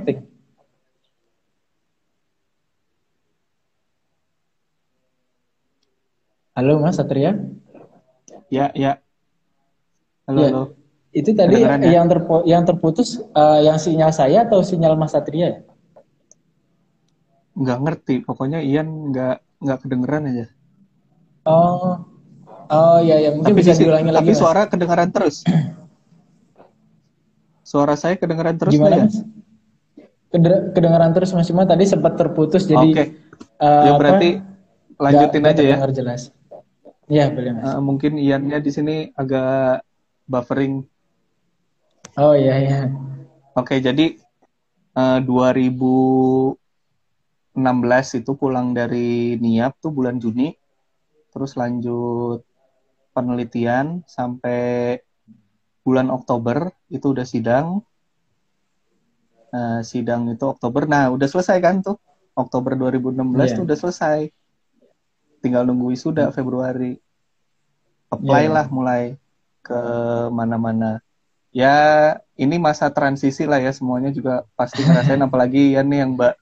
Halo 6.57 6.81
Mas 6.81 6.97
Satria. 6.97 7.37
ya 8.47 8.71
ya 8.73 9.03
halo 10.25 10.39
Iya. 10.39 10.49
halo 10.49 10.63
Itu 11.11 11.33
tadi 11.33 11.57
Kedengeran 11.57 11.81
ya? 11.81 11.91
yang 11.93 12.07
terpo- 12.07 12.45
yang 12.45 12.63
terputus 12.63 13.09
eh, 13.19 13.61
yang 13.63 13.75
sinyal 13.77 14.09
saya 14.11 14.45
atau 14.45 14.61
sinyal 14.61 14.95
Mas 14.95 15.13
Satria? 15.13 15.47
ya? 15.47 15.59
nggak 17.53 17.79
ngerti 17.79 18.15
pokoknya 18.23 18.61
Ian 18.61 19.11
nggak 19.11 19.37
nggak 19.59 19.79
kedengeran 19.81 20.25
aja 20.27 20.47
Oh. 21.43 22.03
Oh 22.67 22.99
iya 22.99 23.21
ya, 23.21 23.31
mungkin 23.33 23.55
bisa 23.55 23.71
di 23.71 23.77
si- 23.77 23.83
diulangi 23.85 24.11
lagi 24.11 24.19
tapi 24.21 24.33
Mas. 24.33 24.39
suara 24.39 24.63
kedengeran 24.67 25.11
terus 25.11 25.37
suara 27.65 27.95
saya 27.95 28.15
kedengeran 28.15 28.57
terus 28.57 28.73
Gimana 28.73 28.97
Yan? 28.97 29.07
Mas? 29.07 29.17
Kedengaran 30.73 31.11
terus 31.13 31.31
Mas 31.31 31.47
cuma 31.47 31.65
tadi 31.65 31.85
sempat 31.85 32.15
terputus 32.15 32.65
jadi 32.65 32.89
Oke. 32.89 33.03
eh, 33.03 33.13
ya 33.59 33.91
apa, 33.91 33.99
berarti 33.99 34.29
lanjutin 34.97 35.29
nggak- 35.35 35.41
nggak 35.41 35.51
aja 35.51 35.63
ya 35.63 35.69
terdengar 35.77 35.93
jelas. 35.93 36.21
Iya, 37.07 37.31
boleh 37.31 37.55
Mas. 37.55 37.71
Eh, 37.71 37.83
mungkin 37.83 38.19
Iannya 38.19 38.59
di 38.59 38.71
sini 38.75 38.97
agak 39.15 39.87
buffering 40.27 40.83
Oh 42.17 42.33
iya 42.33 42.57
iya. 42.57 42.89
Oke, 43.53 43.77
jadi 43.77 44.17
eh, 44.97 45.19
2016 45.21 46.57
itu 48.17 48.33
pulang 48.41 48.73
dari 48.73 49.37
NIAP 49.37 49.85
tuh 49.85 49.93
bulan 49.93 50.17
Juni, 50.17 50.57
terus 51.29 51.61
lanjut 51.61 52.41
penelitian 53.13 54.01
sampai 54.09 54.97
bulan 55.85 56.09
Oktober 56.09 56.73
itu 56.89 57.13
udah 57.13 57.29
sidang. 57.29 57.85
Eh, 59.53 59.85
sidang 59.85 60.33
itu 60.33 60.45
Oktober, 60.49 60.89
nah 60.89 61.13
udah 61.13 61.29
selesai 61.29 61.61
kan 61.61 61.85
tuh 61.85 62.01
Oktober 62.33 62.81
2016 62.81 63.53
Iya. 63.53 63.57
tuh 63.61 63.65
udah 63.69 63.77
selesai. 63.77 64.19
Tinggal 65.39 65.65
nunggu 65.65 65.93
wisuda 65.93 66.31
Februari. 66.31 66.99
Apply 68.07 68.47
Iya. 68.47 68.55
lah 68.55 68.67
mulai 68.69 69.03
ke 69.61 69.79
mana-mana. 70.31 71.03
Ya, 71.51 71.77
ini 72.37 72.61
masa 72.61 72.87
transisi 72.89 73.49
lah 73.49 73.59
ya 73.59 73.73
semuanya 73.73 74.13
juga 74.13 74.45
pasti 74.55 74.83
ngerasain 74.87 75.19
apalagi 75.19 75.75
ya 75.75 75.83
nih 75.83 76.05
yang 76.05 76.13
ba- 76.15 76.37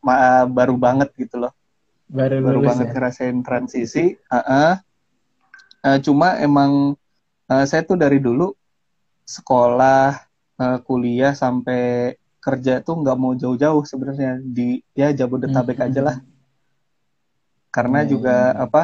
ma- 0.00 0.48
baru 0.48 0.74
banget 0.74 1.12
gitu 1.14 1.38
loh. 1.38 1.52
Baru, 2.04 2.42
Baru 2.42 2.60
banget 2.62 2.90
ya. 2.90 2.92
ngerasain 2.92 3.38
transisi. 3.40 4.16
Heeh. 4.18 4.72
Eh, 5.84 5.98
cuma 6.00 6.40
emang 6.40 6.96
eh, 7.46 7.64
saya 7.64 7.84
tuh 7.84 7.94
dari 7.94 8.18
dulu 8.18 8.56
sekolah, 9.22 10.16
eh, 10.58 10.78
kuliah 10.82 11.32
sampai 11.32 12.14
kerja 12.40 12.80
tuh 12.80 13.00
nggak 13.00 13.16
mau 13.16 13.32
jauh-jauh 13.32 13.84
sebenarnya 13.84 14.36
di 14.40 14.80
ya 14.92 15.08
Jabodetabek 15.10 15.78
Hmm. 15.78 15.86
aja 15.88 16.00
lah. 16.02 16.16
Karena 17.74 18.06
Iya, 18.06 18.10
juga 18.14 18.36
apa 18.54 18.82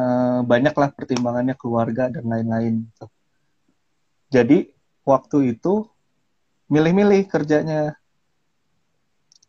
eh, 0.00 0.40
banyak 0.52 0.74
lah 0.80 0.88
pertimbangannya 0.96 1.54
keluarga 1.60 2.08
dan 2.08 2.24
lain-lain. 2.32 2.74
gitu. 2.88 3.06
Jadi 4.32 4.58
waktu 5.04 5.56
itu 5.56 5.88
milih-milih 6.72 7.28
kerjanya. 7.32 7.96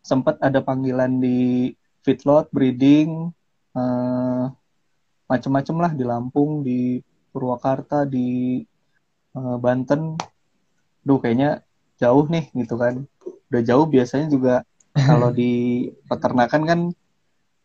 Sempat 0.03 0.35
ada 0.41 0.59
panggilan 0.63 1.19
di 1.21 1.71
feedlot, 2.03 2.49
breeding, 2.55 3.29
eh, 3.77 4.43
macem-macem 5.29 5.75
lah 5.77 5.91
di 5.93 6.03
Lampung, 6.07 6.65
di 6.65 6.99
Purwakarta, 7.31 8.03
di 8.03 8.59
eh, 9.37 9.57
Banten. 9.63 10.17
Duh 11.05 11.19
kayaknya 11.23 11.63
jauh 12.01 12.25
nih 12.27 12.51
gitu 12.55 12.75
kan. 12.79 12.95
Udah 13.51 13.61
jauh 13.63 13.85
biasanya 13.87 14.27
juga 14.31 14.53
kalau 15.09 15.29
di 15.31 15.51
peternakan 16.09 16.63
kan 16.65 16.79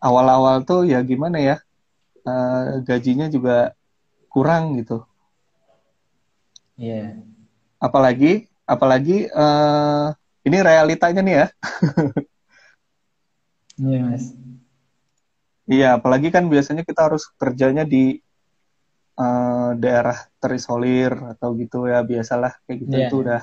awal-awal 0.05 0.61
tuh 0.69 0.85
ya 0.85 1.01
gimana 1.01 1.41
ya 1.41 1.57
eh, 2.29 2.85
gajinya 2.85 3.27
juga 3.33 3.73
kurang 4.29 4.77
gitu. 4.77 5.01
Iya. 6.77 7.17
Apalagi 7.81 8.45
apalagi 8.69 9.29
eh, 9.29 10.07
ini 10.45 10.59
realitanya 10.61 11.21
nih 11.25 11.37
ya. 11.41 11.47
Iya, 13.75 13.99
Mas. 14.07 14.31
Iya, 15.67 15.99
apalagi 15.99 16.31
kan 16.31 16.47
biasanya 16.47 16.87
kita 16.87 17.11
harus 17.11 17.27
kerjanya 17.35 17.83
di 17.83 18.23
eh, 19.19 19.71
daerah 19.83 20.15
terisolir 20.39 21.11
atau 21.35 21.59
gitu 21.59 21.91
ya 21.91 22.07
biasalah 22.07 22.55
kayak 22.69 22.79
gitu 22.87 22.95
Iya. 22.95 23.07
itu 23.11 23.17
udah 23.27 23.43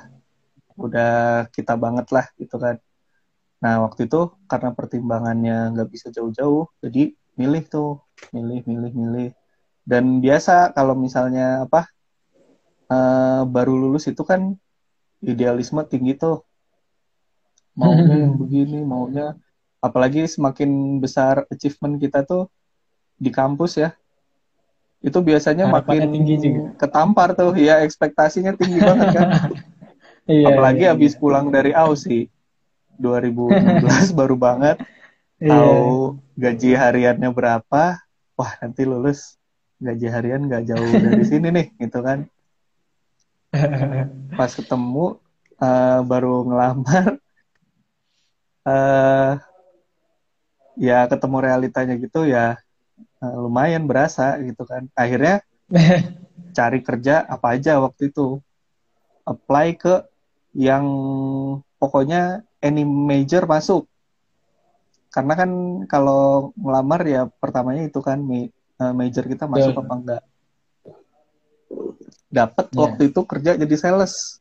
udah 0.80 1.13
kita 1.52 1.74
banget 1.76 2.08
lah 2.15 2.26
gitu 2.39 2.56
kan. 2.56 2.80
Nah 3.63 3.76
waktu 3.86 4.02
itu 4.10 4.19
karena 4.52 4.69
pertimbangannya 4.78 5.56
nggak 5.74 5.89
bisa 5.93 6.08
jauh-jauh, 6.15 6.65
jadi 6.84 7.13
milih 7.39 7.63
tuh, 7.74 7.89
milih, 8.36 8.60
milih, 8.69 8.91
milih. 9.02 9.30
Dan 9.91 10.04
biasa 10.24 10.74
kalau 10.78 10.93
misalnya 10.97 11.65
apa 11.65 11.82
eh, 12.91 13.41
baru 13.54 13.74
lulus 13.82 14.04
itu 14.12 14.24
kan 14.32 14.41
idealisme 15.32 15.82
tinggi 15.91 16.13
tuh, 16.24 16.36
maunya 17.80 18.15
yang 18.24 18.34
begini, 18.41 18.80
maunya 18.91 19.26
apalagi 19.82 20.30
semakin 20.30 21.02
besar 21.04 21.36
achievement 21.50 21.97
kita 21.97 22.21
tuh 22.21 22.43
di 23.17 23.30
kampus 23.34 23.82
ya 23.82 23.89
itu 25.02 25.17
biasanya 25.17 25.65
Harapannya 25.65 26.06
makin 26.06 26.13
tinggi 26.13 26.36
juga. 26.38 26.63
ketampar 26.78 27.30
tuh 27.34 27.52
ya 27.58 27.82
ekspektasinya 27.82 28.54
tinggi 28.54 28.80
banget 28.86 29.10
kan 29.17 29.28
Iya. 30.30 30.54
apalagi 30.54 30.86
iya, 30.86 30.91
habis 30.93 31.13
pulang 31.17 31.50
dari 31.50 31.74
Aussie 31.74 32.30
2016 32.99 34.12
baru 34.19 34.36
banget. 34.36 34.77
Iya. 35.41 35.49
tahu 35.49 36.21
gaji 36.38 36.69
hariannya 36.77 37.30
berapa? 37.34 37.97
Wah 38.38 38.51
nanti 38.62 38.86
lulus 38.86 39.41
gaji 39.82 40.08
harian 40.13 40.45
nggak 40.45 40.63
jauh 40.69 40.91
dari 40.93 41.23
sini 41.25 41.47
nih 41.49 41.67
gitu 41.84 41.99
kan. 42.06 42.30
Pas 44.38 44.51
ketemu 44.54 45.17
eh, 45.58 45.99
baru 46.06 46.45
ngelamar 46.45 47.17
eh 48.62 49.34
ya 50.77 51.10
ketemu 51.10 51.38
realitanya 51.41 51.97
gitu 51.97 52.30
ya 52.30 52.62
eh, 53.21 53.36
lumayan 53.38 53.89
berasa 53.89 54.38
gitu 54.45 54.62
kan. 54.69 54.86
Akhirnya 54.93 55.41
cari 56.58 56.80
kerja 56.86 57.25
apa 57.25 57.58
aja 57.58 57.82
waktu 57.82 58.13
itu. 58.13 58.38
Apply 59.21 59.77
ke 59.77 60.06
yang 60.58 60.86
pokoknya 61.77 62.43
any 62.62 62.86
major 62.86 63.43
masuk 63.45 63.84
karena 65.12 65.34
kan 65.36 65.52
kalau 65.91 66.56
ngelamar 66.56 67.02
ya 67.04 67.21
pertamanya 67.28 67.84
itu 67.84 68.00
kan 68.00 68.21
eh, 68.32 68.93
major 68.95 69.28
kita 69.28 69.43
masuk 69.45 69.76
Betul. 69.76 69.84
apa 69.84 69.93
enggak 70.00 70.24
dapat 72.32 72.65
Iya. 72.71 72.80
waktu 72.80 73.02
itu 73.12 73.19
kerja 73.28 73.52
jadi 73.60 73.76
sales 73.76 74.39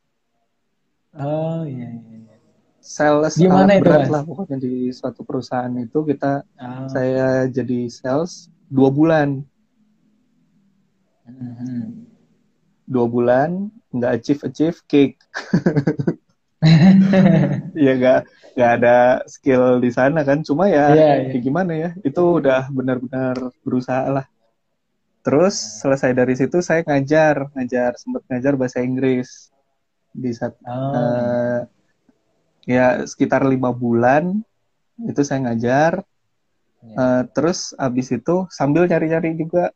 Oh, 1.11 1.67
iya, 1.67 1.91
iya. 1.91 2.23
iya. 2.23 2.35
sales 2.79 3.35
Di 3.35 3.43
mana 3.51 3.67
alat 3.67 3.83
itu, 3.83 3.83
berat 3.83 4.01
Mas? 4.07 4.11
lah 4.15 4.21
pokoknya 4.23 4.57
di 4.63 4.73
suatu 4.95 5.27
perusahaan 5.27 5.73
itu 5.75 5.99
kita 6.07 6.47
Ah. 6.55 6.87
saya 6.87 7.51
jadi 7.51 7.91
sales 7.91 8.47
dua 8.71 8.87
bulan 8.87 9.43
Mhm. 11.27 12.07
dua 12.87 13.05
bulan 13.11 13.49
nggak 13.91 14.11
achieve 14.19 14.41
achieve 14.47 14.79
cake 14.87 15.19
ya 17.85 17.91
nggak 17.97 18.19
nggak 18.53 18.71
ada 18.77 18.97
skill 19.25 19.81
di 19.81 19.89
sana 19.89 20.21
kan. 20.21 20.45
Cuma 20.45 20.69
ya, 20.69 20.93
Iya, 20.93 21.11
iya. 21.25 21.31
ya 21.33 21.39
gimana 21.41 21.71
ya 21.73 21.89
itu 22.05 22.21
udah 22.21 22.69
benar-benar 22.69 23.35
berusaha 23.65 24.05
lah. 24.09 24.25
Terus 25.21 25.53
selesai 25.81 26.17
dari 26.17 26.33
situ 26.33 26.61
saya 26.65 26.81
ngajar 26.85 27.49
ngajar 27.53 27.97
sempat 27.97 28.21
ngajar 28.29 28.53
bahasa 28.57 28.79
Inggris. 28.81 29.49
Di 30.11 30.31
saat 30.35 30.59
Oh, 30.67 30.91
eh, 30.93 31.59
ya 32.67 33.01
sekitar 33.07 33.41
lima 33.47 33.73
bulan 33.73 34.43
itu 35.01 35.21
saya 35.25 35.49
ngajar. 35.49 36.05
Iya. 36.81 36.95
Eh, 36.97 37.23
terus 37.33 37.73
abis 37.77 38.13
itu 38.13 38.45
sambil 38.53 38.85
nyari-nyari 38.89 39.37
juga 39.37 39.73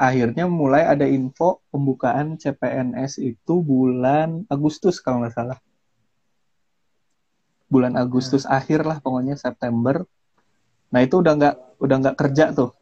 akhirnya 0.00 0.48
mulai 0.48 0.88
ada 0.88 1.04
info 1.04 1.60
pembukaan 1.68 2.40
CPNS 2.40 3.20
itu 3.20 3.54
bulan 3.60 4.48
Agustus 4.48 4.96
kalau 5.02 5.20
nggak 5.20 5.36
salah 5.36 5.58
bulan 7.70 7.94
Agustus 7.94 8.44
akhir 8.44 8.82
lah 8.82 8.98
pokoknya 8.98 9.38
September. 9.38 10.02
Nah 10.90 11.00
itu 11.00 11.22
udah 11.22 11.32
nggak 11.38 11.56
udah 11.78 11.96
nggak 12.02 12.16
kerja 12.18 12.50
tuh. 12.50 12.74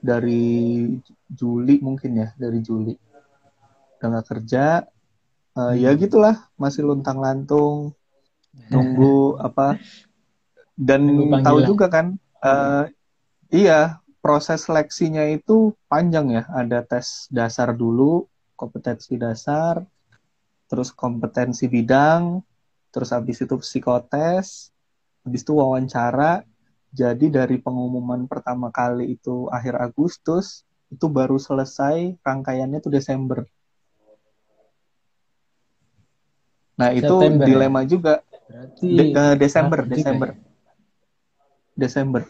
Dari 0.00 0.88
Juli 1.28 1.76
mungkin 1.84 2.24
ya 2.24 2.28
dari 2.40 2.64
Juli. 2.64 2.96
Udah 4.00 4.06
nggak 4.16 4.26
kerja. 4.32 4.88
Eh, 5.60 5.74
ya 5.84 5.92
gitulah 5.92 6.48
masih 6.56 6.88
luntang 6.88 7.20
lantung 7.20 7.92
nunggu 8.72 9.36
apa. 9.36 9.76
Dan 10.72 11.04
Nunggu 11.04 11.44
tahu 11.44 11.58
juga 11.68 11.86
kan 11.92 12.16
eh, 12.40 12.84
iya 13.52 14.00
proses 14.24 14.64
seleksinya 14.64 15.28
itu 15.28 15.76
panjang 15.84 16.32
ya. 16.32 16.42
Ada 16.48 16.80
tes 16.80 17.28
dasar 17.28 17.76
dulu 17.76 18.24
kompetensi 18.56 19.20
dasar 19.20 19.84
terus 20.68 20.94
kompetensi 20.94 21.66
bidang 21.66 22.44
terus 22.90 23.10
habis 23.14 23.38
itu 23.40 23.54
psikotes 23.58 24.70
habis 25.22 25.40
itu 25.46 25.52
wawancara 25.56 26.42
jadi 26.90 27.26
dari 27.30 27.56
pengumuman 27.62 28.26
pertama 28.26 28.68
kali 28.74 29.14
itu 29.14 29.46
akhir 29.50 29.78
Agustus 29.78 30.66
itu 30.90 31.06
baru 31.06 31.38
selesai 31.38 32.18
rangkaiannya 32.20 32.82
tuh 32.82 32.92
Desember 32.92 33.46
nah 36.74 36.90
itu 36.90 37.06
September 37.06 37.44
ya? 37.44 37.48
dilema 37.48 37.80
juga 37.86 38.14
Berarti 38.50 38.88
De- 38.90 39.14
eh, 39.14 39.34
Desember, 39.38 39.78
juga 39.86 39.90
Desember, 39.94 40.28
ya? 40.34 40.36
Desember. 41.78 42.22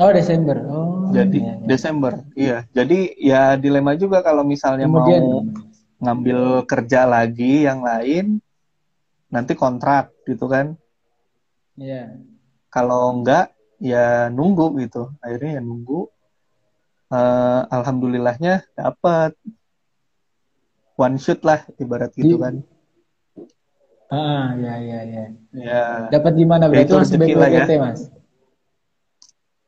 Oh, 0.00 0.10
Desember. 0.14 0.56
Oh. 0.70 1.10
Jadi 1.10 1.38
iya, 1.42 1.52
iya. 1.58 1.66
Desember, 1.66 2.12
iya. 2.38 2.58
Jadi 2.70 2.98
ya 3.18 3.42
dilema 3.58 3.98
juga 3.98 4.22
kalau 4.22 4.46
misalnya 4.46 4.86
Kemudian 4.86 5.22
mau 5.26 5.42
ngambil 6.00 6.64
kerja 6.70 7.04
lagi 7.04 7.66
yang 7.66 7.82
lain, 7.82 8.38
nanti 9.30 9.54
kontrak 9.54 10.12
gitu 10.26 10.46
kan. 10.50 10.74
Iya. 11.78 12.18
Kalau 12.70 13.14
enggak, 13.14 13.54
ya 13.80 14.28
nunggu 14.28 14.76
gitu. 14.82 15.14
Akhirnya 15.22 15.58
ya 15.58 15.62
nunggu. 15.62 16.10
Eh, 17.10 17.62
alhamdulillahnya 17.74 18.62
dapat 18.78 19.34
one 20.94 21.16
shoot 21.18 21.42
lah 21.42 21.66
ibarat 21.80 22.14
gitu 22.14 22.36
Di- 22.38 22.42
kan. 22.42 22.54
Ah, 24.10 24.58
iya, 24.58 24.74
iya, 24.82 25.00
iya. 25.06 25.24
Ya 25.54 25.82
Dapat 26.10 26.34
di 26.34 26.42
mana 26.42 26.66
berarti 26.66 26.90
itu 26.90 26.94
langsung 26.98 27.22
lah 27.38 27.50
ya. 27.50 27.66
Mas? 27.78 28.10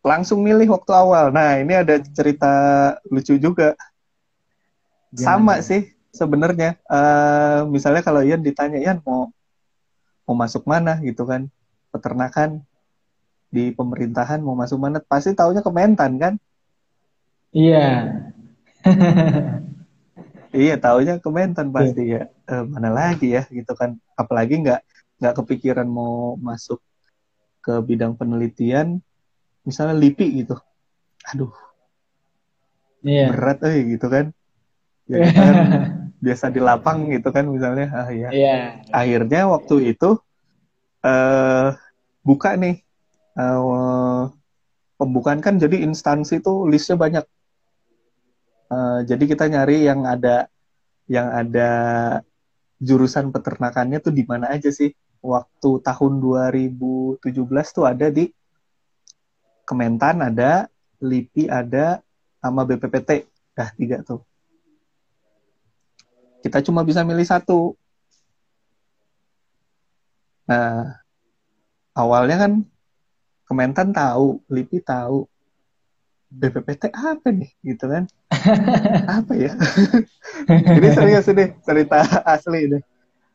langsung 0.03 0.43
milih 0.43 0.67
waktu 0.75 0.91
awal. 0.91 1.31
Nah 1.31 1.63
ini 1.63 1.79
ada 1.79 2.03
cerita 2.03 2.53
lucu 3.07 3.39
juga. 3.39 3.79
Gimana? 5.13 5.29
sama 5.29 5.55
sih 5.61 5.93
sebenarnya 6.11 6.81
Eh, 6.89 7.61
misalnya 7.69 8.03
kalau 8.03 8.25
Ian 8.25 8.41
ditanya 8.41 8.81
Ian 8.81 8.99
mau 9.05 9.29
mau 10.33 10.49
masuk 10.49 10.65
mana 10.65 10.97
gitu 11.05 11.29
kan. 11.29 11.53
Peternakan 11.93 12.65
di 13.53 13.69
pemerintahan 13.77 14.41
mau 14.41 14.57
masuk 14.57 14.81
mana 14.81 14.97
pasti 15.05 15.37
taunya 15.37 15.61
Kementan 15.61 16.17
kan? 16.17 16.35
Iya. 17.53 18.17
iya 20.57 20.75
taunya 20.81 21.21
Kementan 21.21 21.69
pasti 21.69 22.17
ya. 22.17 22.33
Eh, 22.49 22.65
mana 22.65 22.89
lagi 22.89 23.37
ya 23.37 23.45
gitu 23.53 23.77
kan. 23.77 24.01
Apalagi 24.17 24.65
nggak 24.65 24.81
nggak 25.21 25.35
kepikiran 25.45 25.85
mau 25.85 26.41
masuk 26.41 26.81
ke 27.61 27.77
bidang 27.85 28.17
penelitian 28.17 29.05
misalnya 29.69 30.01
LIPI 30.01 30.49
gitu. 30.49 30.57
Aduh. 31.29 31.53
Iya. 33.05 33.37
berat 33.37 33.61
eh 33.69 33.85
gitu 33.85 34.09
kan. 34.09 34.33
Ya 35.05 35.29
kan 35.37 35.55
biasa 36.23 36.55
di 36.55 36.63
lapang 36.63 37.11
gitu 37.11 37.29
kan 37.35 37.45
misalnya. 37.51 37.91
Ah 37.91 38.09
ya 38.15 38.31
Iya. 38.31 38.57
akhirnya 38.95 39.51
waktu 39.51 39.93
itu 39.93 40.11
eh 41.03 41.69
buka 42.23 42.55
nih. 42.55 42.79
Eh, 43.33 44.23
pembukaan 45.01 45.43
kan 45.43 45.59
jadi 45.59 45.83
instansi 45.83 46.39
tuh 46.39 46.71
listnya 46.71 46.95
banyak. 46.95 47.25
Eh, 48.71 48.99
jadi 49.11 49.25
kita 49.27 49.45
nyari 49.51 49.83
yang 49.83 50.07
ada 50.07 50.47
yang 51.11 51.29
ada 51.35 51.71
jurusan 52.79 53.35
peternakannya 53.35 53.99
tuh 53.99 54.15
di 54.15 54.23
mana 54.23 54.55
aja 54.55 54.71
sih. 54.71 54.95
Waktu 55.23 55.71
tahun 55.87 56.19
2017 56.19 57.71
tuh 57.75 57.87
ada 57.87 58.11
di 58.11 58.27
Kementan 59.63 60.19
ada 60.27 60.67
LIPI 60.99 61.47
ada 61.47 62.03
sama 62.43 62.67
BPPT 62.67 63.31
dah 63.55 63.71
tiga 63.79 64.03
tuh 64.03 64.27
kita 66.43 66.59
cuma 66.67 66.83
bisa 66.83 67.07
milih 67.07 67.25
satu. 67.25 67.79
Nah 70.51 70.99
awalnya 71.95 72.37
kan 72.43 72.53
Kementan 73.53 73.93
tahu 73.93 74.41
LIPI 74.49 74.81
tahu. 74.81 75.29
BPPT 76.33 76.89
apa 76.89 77.29
nih? 77.29 77.53
Gitu 77.61 77.85
kan. 77.85 78.09
Apa 79.21 79.37
ya? 79.37 79.53
Ini 80.49 80.89
serius 80.97 81.29
ini 81.29 81.53
cerita 81.61 82.01
asli 82.25 82.73
deh 82.73 82.83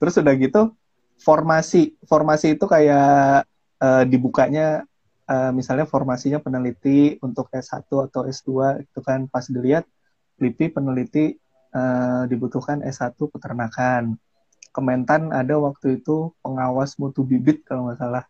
terus 0.02 0.18
udah 0.18 0.34
gitu 0.34 0.74
formasi. 1.22 1.94
Formasi 2.10 2.58
itu 2.58 2.66
kayak 2.66 3.46
eh, 3.78 4.04
dibukanya 4.10 4.82
eh, 5.30 5.52
misalnya 5.54 5.86
formasinya 5.86 6.42
peneliti 6.42 7.22
untuk 7.22 7.54
S1 7.54 7.86
atau 7.86 8.26
S2 8.26 8.82
itu 8.82 9.00
kan. 9.06 9.30
Pas 9.30 9.46
dilihat 9.46 9.86
LIPI 10.42 10.74
peneliti 10.74 11.38
eh, 11.78 12.22
dibutuhkan 12.32 12.78
S1 12.86 13.30
peternakan. 13.34 14.04
Kementan 14.76 15.22
ada 15.42 15.56
waktu 15.68 15.88
itu 16.02 16.32
pengawas 16.44 16.92
mutu 17.02 17.22
bibit 17.32 17.58
kalau 17.68 17.90
nggak 17.90 18.00
salah. 18.04 18.24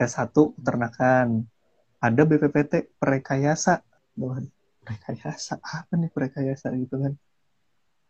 S1 0.00 0.52
peternakan. 0.56 1.26
Ada 2.06 2.22
BPPT 2.28 2.72
perekayasa 3.00 3.80
perekayasa 4.84 5.54
apa 5.64 5.92
nih 5.96 6.10
perekayasa 6.12 6.66
gitu 6.76 6.96
kan? 7.00 7.12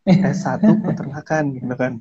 S1 0.05 0.61
peternakan 0.85 1.45
gitu 1.57 1.75
kan. 1.79 1.93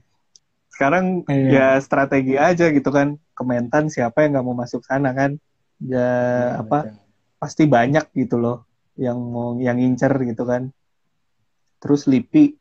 Sekarang 0.73 1.05
Iya. 1.29 1.77
ya 1.77 1.81
strategi 1.85 2.35
aja 2.39 2.65
gitu 2.73 2.89
kan. 2.89 3.07
Kementan 3.37 3.89
siapa 3.93 4.25
yang 4.25 4.37
nggak 4.37 4.45
mau 4.45 4.57
masuk 4.57 4.81
sana 4.89 5.09
kan? 5.13 5.37
Ya 5.83 6.01
Iya, 6.01 6.61
apa? 6.61 6.79
betul. 6.89 7.01
pasti 7.43 7.63
banyak 7.67 8.05
gitu 8.15 8.39
loh 8.39 8.63
yang 8.95 9.19
mau 9.19 9.59
yang 9.59 9.75
incer 9.83 10.15
gitu 10.23 10.47
kan 10.47 10.71
terus 11.83 12.07
LIPI 12.07 12.55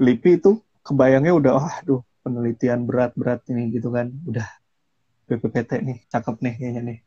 LIPI 0.00 0.30
itu 0.40 0.64
kebayangnya 0.80 1.36
udah 1.36 1.52
wah 1.60 1.74
aduh 1.84 2.00
penelitian 2.24 2.88
berat-berat 2.88 3.44
ini 3.52 3.68
gitu 3.74 3.88
kan. 3.92 4.08
Udah 4.24 4.48
BPPT 5.28 5.84
nih 5.84 5.98
cakep 6.08 6.36
nih 6.40 6.54
kayaknya 6.56 6.82
nih. 6.84 6.98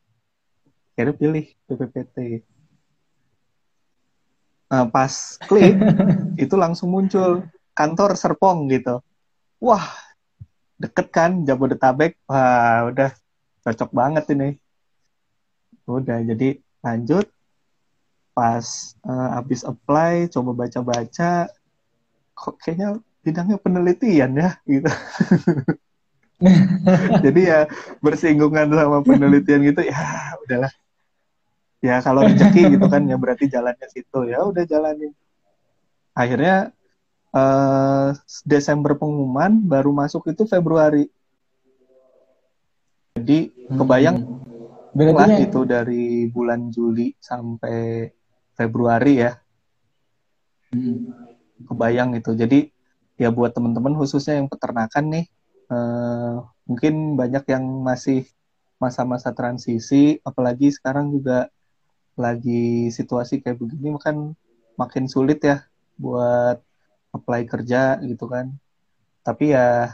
Akhirnya 0.93 1.15
pilih 1.17 1.45
BPPT 1.65 2.17
nah 4.71 4.87
pas 4.87 5.35
klik 5.51 5.75
itu 6.47 6.55
langsung 6.55 6.95
muncul 6.95 7.43
kantor 7.75 8.15
Serpong 8.15 8.71
gitu. 8.71 9.03
Wah 9.59 9.83
deket 10.77 11.11
kan 11.11 11.43
Jabodetabek. 11.43 12.15
Wah 12.29 12.91
udah 12.91 13.11
cocok 13.65 13.89
banget 13.91 14.25
ini. 14.31 14.49
Udah 15.89 16.23
jadi 16.23 16.61
lanjut 16.81 17.27
pas 18.31 18.65
eh, 19.03 19.29
habis 19.35 19.61
apply 19.63 20.31
coba 20.31 20.65
baca-baca 20.65 21.51
kok 22.31 22.55
kayaknya 22.63 22.97
bidangnya 23.21 23.57
penelitian 23.61 24.31
ya 24.33 24.49
gitu. 24.65 24.89
Jadi 27.23 27.41
ya 27.45 27.69
bersinggungan 28.01 28.73
sama 28.73 29.05
penelitian 29.05 29.61
gitu 29.61 29.85
ya 29.85 30.01
udahlah. 30.41 30.73
Ya 31.81 31.97
kalau 32.01 32.25
rezeki 32.25 32.77
gitu 32.77 32.85
kan 32.89 33.05
ya 33.05 33.17
berarti 33.17 33.45
jalannya 33.49 33.87
situ 33.89 34.29
ya 34.29 34.41
udah 34.41 34.63
jalanin. 34.65 35.13
Akhirnya 36.17 36.73
eh, 37.31 38.09
Desember 38.41 38.97
pengumuman 38.97 39.61
baru 39.61 39.93
masuk 39.93 40.33
itu 40.33 40.49
Februari. 40.49 41.05
Jadi 43.17 43.53
kebayang 43.69 44.17
Hmm. 44.17 44.39
Berarti 44.91 45.15
lah 45.15 45.29
ya- 45.31 45.43
itu 45.47 45.59
dari 45.63 46.27
bulan 46.27 46.67
Juli 46.67 47.15
sampai 47.15 48.11
Februari 48.61 49.25
ya. 49.25 49.31
Hmm. 50.71 51.11
kebayang 51.67 52.17
itu. 52.17 52.31
Jadi 52.33 52.59
ya 53.21 53.29
buat 53.29 53.53
teman-teman 53.53 53.93
khususnya 53.93 54.39
yang 54.39 54.49
peternakan 54.49 55.05
nih 55.13 55.25
eh, 55.69 56.35
mungkin 56.65 57.13
banyak 57.13 57.43
yang 57.53 57.65
masih 57.85 58.25
masa-masa 58.81 59.29
transisi 59.29 60.17
apalagi 60.25 60.73
sekarang 60.73 61.13
juga 61.13 61.53
lagi 62.17 62.89
situasi 62.89 63.45
kayak 63.45 63.61
begini 63.61 63.93
kan 64.01 64.33
makin 64.73 65.05
sulit 65.05 65.37
ya 65.45 65.61
buat 66.01 66.57
apply 67.13 67.45
kerja 67.45 68.01
gitu 68.01 68.25
kan. 68.25 68.57
Tapi 69.21 69.53
ya 69.53 69.93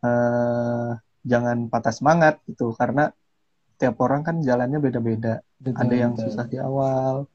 eh, 0.00 0.90
jangan 1.26 1.68
patah 1.68 1.92
semangat 1.92 2.40
gitu 2.48 2.72
karena 2.72 3.12
tiap 3.76 4.00
orang 4.00 4.24
kan 4.24 4.40
jalannya 4.40 4.80
beda-beda. 4.80 5.44
Ada 5.60 5.94
yang 5.96 6.16
susah 6.16 6.48
di 6.48 6.56
awal 6.56 7.28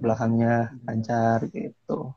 belakangnya 0.00 0.74
lancar 0.84 1.46
gitu. 1.52 2.14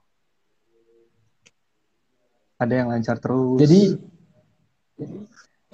Ada 2.57 2.73
yang 2.73 2.87
lancar 2.93 3.17
terus. 3.19 3.59
Jadi 3.59 3.81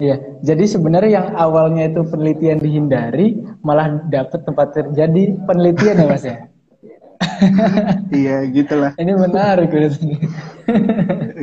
Iya, 0.00 0.16
jadi 0.40 0.64
sebenarnya 0.64 1.12
yang 1.12 1.28
awalnya 1.36 1.92
itu 1.92 2.00
penelitian 2.08 2.56
dihindari 2.56 3.36
malah 3.60 4.00
dapat 4.08 4.48
tempat 4.48 4.72
terjadi 4.72 5.36
penelitian 5.44 6.00
ya 6.00 6.06
Mas 6.08 6.24
ya. 6.24 6.36
iya 8.24 8.36
gitulah. 8.48 8.96
Ini 8.96 9.12
menarik 9.12 9.68
berarti. 9.68 10.08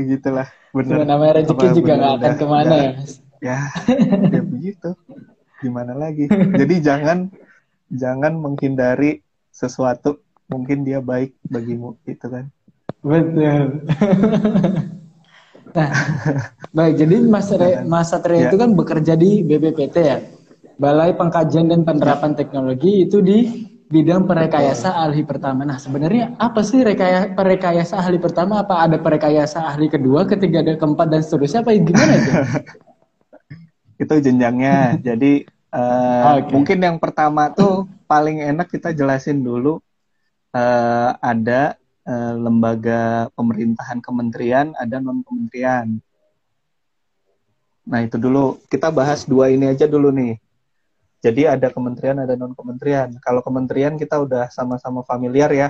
gitulah 0.10 0.50
Cuma 0.74 1.06
namanya 1.06 1.42
rezeki 1.42 1.68
juga 1.78 1.94
nggak 2.02 2.14
akan 2.18 2.34
ke 2.34 2.46
mana 2.50 2.76
ya 2.76 2.92
Mas. 2.98 3.12
ya 3.38 3.58
ya 4.34 4.42
begitu. 4.42 4.90
Gimana 5.62 5.94
lagi? 5.94 6.26
Jadi 6.30 6.76
jangan 6.82 7.30
jangan 7.94 8.34
menghindari 8.42 9.22
sesuatu 9.54 10.22
mungkin 10.52 10.78
dia 10.88 11.00
baik 11.04 11.36
bagimu 11.48 12.00
gitu 12.08 12.28
kan 12.32 12.46
Betul. 13.06 13.88
nah, 15.78 15.90
baik. 16.74 16.94
Jadi 17.00 17.16
Mas 17.24 17.50
Re, 17.54 17.86
Mas 17.86 18.10
Satria 18.12 18.38
Ya. 18.38 18.50
itu 18.50 18.56
kan 18.58 18.74
bekerja 18.74 19.14
di 19.16 19.46
BPPT 19.46 19.96
ya, 20.02 20.18
Balai 20.82 21.14
Pengkajian 21.16 21.70
dan 21.72 21.86
Penerapan 21.88 22.34
Teknologi 22.36 23.06
itu 23.06 23.22
di 23.22 23.70
bidang 23.88 24.28
perekayasa 24.28 24.92
ahli 24.98 25.24
pertama. 25.24 25.64
Nah, 25.64 25.80
sebenarnya 25.80 26.36
apa 26.36 26.60
sih 26.66 26.84
rekaya, 26.84 27.32
perekayasa 27.32 27.96
ahli 28.02 28.20
pertama? 28.20 28.60
Apa 28.60 28.84
ada 28.84 28.98
perekayasa 29.00 29.64
ahli 29.64 29.88
kedua, 29.88 30.28
ketiga, 30.28 30.60
dan 30.66 30.76
keempat 30.76 31.08
dan 31.08 31.22
seterusnya? 31.24 31.64
Apa 31.64 31.72
gimana 31.80 32.14
itu? 32.20 32.32
itu 34.04 34.14
jenjangnya 34.22 34.96
jadi 35.08 35.32
eh, 35.48 36.26
Oke. 36.38 36.52
mungkin 36.54 36.78
yang 36.84 36.98
pertama 37.02 37.50
tuh 37.54 37.90
paling 38.06 38.40
enak 38.44 38.68
kita 38.70 38.94
jelasin 38.94 39.42
dulu 39.42 39.82
eh, 40.58 41.10
ada 41.22 41.78
eh, 42.08 42.34
lembaga 42.34 43.30
pemerintahan 43.38 44.02
kementerian 44.02 44.74
ada 44.74 44.98
non 44.98 45.22
kementerian 45.22 46.02
nah 47.88 48.04
itu 48.04 48.20
dulu. 48.20 48.60
Kita 48.68 48.92
bahas 48.92 49.24
dua 49.24 49.48
ini 49.48 49.72
aja 49.72 49.88
dulu 49.88 50.12
nih. 50.12 50.36
Jadi 51.24 51.48
ada 51.48 51.72
kementerian 51.72 52.20
ada 52.20 52.36
non 52.36 52.52
kementerian 52.52 53.16
kalau 53.24 53.40
kementerian 53.40 53.96
kita 53.96 54.20
udah 54.20 54.52
sama-sama 54.52 55.08
familiar 55.08 55.48
ya. 55.56 55.70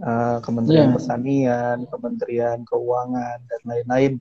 Eh, 0.00 0.38
kementerian 0.44 0.92
Iya. 0.92 0.96
pertanian 0.96 1.76
kementerian 1.88 2.58
keuangan 2.68 3.38
dan 3.44 3.60
lain-lain. 3.64 4.12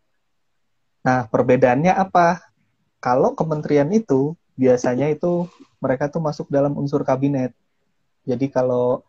Nah 1.04 1.28
perbedaannya 1.28 1.91
apa? 1.95 2.39
Kalau 2.99 3.32
kementerian 3.36 3.88
itu 3.95 4.36
biasanya 4.60 5.08
itu 5.08 5.47
mereka 5.80 6.12
tuh 6.12 6.19
masuk 6.19 6.47
dalam 6.52 6.75
unsur 6.75 7.04
kabinet. 7.08 7.56
Jadi 8.28 8.52
kalau 8.52 9.04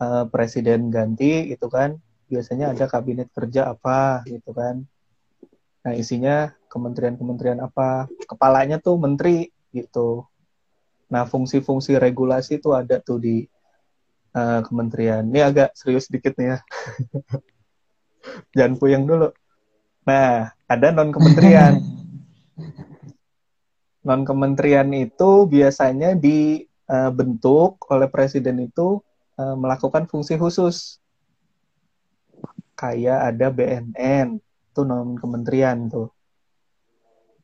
eh, 0.00 0.24
presiden 0.32 0.88
ganti 0.88 1.52
itu 1.52 1.66
kan 1.68 2.00
biasanya 2.30 2.72
ada 2.72 2.86
kabinet 2.88 3.28
kerja 3.34 3.70
apa 3.70 4.24
gitu 4.26 4.50
kan. 4.56 4.86
Nah 5.84 5.92
isinya 5.96 6.54
kementerian-kementerian 6.70 7.58
apa, 7.58 8.06
kepalanya 8.28 8.78
tuh 8.78 8.96
menteri 8.96 9.50
gitu. 9.74 10.30
Nah, 11.10 11.26
fungsi-fungsi 11.26 11.98
regulasi 11.98 12.62
itu 12.62 12.70
ada 12.70 13.02
tuh 13.02 13.18
di 13.18 13.36
uh, 14.38 14.62
kementerian. 14.62 15.26
Ini 15.26 15.50
agak 15.50 15.74
serius 15.74 16.06
dikit 16.06 16.38
nih 16.38 16.54
ya. 16.54 16.58
Jangan 18.56 18.78
puyeng 18.78 19.04
dulu. 19.10 19.34
Nah, 20.06 20.54
ada 20.70 20.86
non 20.94 21.10
kementerian. 21.10 21.82
non 24.06 24.22
kementerian 24.22 24.88
itu 24.94 25.50
biasanya 25.50 26.14
dibentuk 26.14 27.82
oleh 27.90 28.06
presiden 28.06 28.62
itu 28.62 29.02
uh, 29.40 29.56
melakukan 29.56 30.04
fungsi 30.04 30.36
khusus. 30.36 31.00
Kayak 32.76 33.32
ada 33.32 33.48
BNN, 33.48 34.40
itu 34.40 34.80
non 34.84 35.16
kementerian 35.16 35.88
tuh 35.88 36.12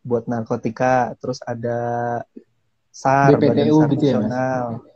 buat 0.07 0.29
narkotika, 0.31 1.17
terus 1.19 1.43
ada 1.43 2.23
SAR, 2.95 3.35
BPTU 3.35 3.51
Badan 3.51 3.67
SAR 3.67 3.91
gitu 3.93 4.05
ya, 4.07 4.15
Nasional. 4.17 4.65
Ya, 4.71 4.95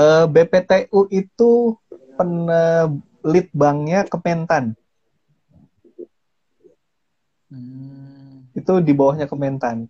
uh, 0.00 0.24
BPTU 0.26 1.00
itu 1.12 1.76
penelit 2.16 3.46
banknya 3.52 4.08
Kementan. 4.08 4.72
Hmm. 7.52 8.48
Itu 8.56 8.80
di 8.80 8.92
bawahnya 8.96 9.28
Kementan. 9.28 9.86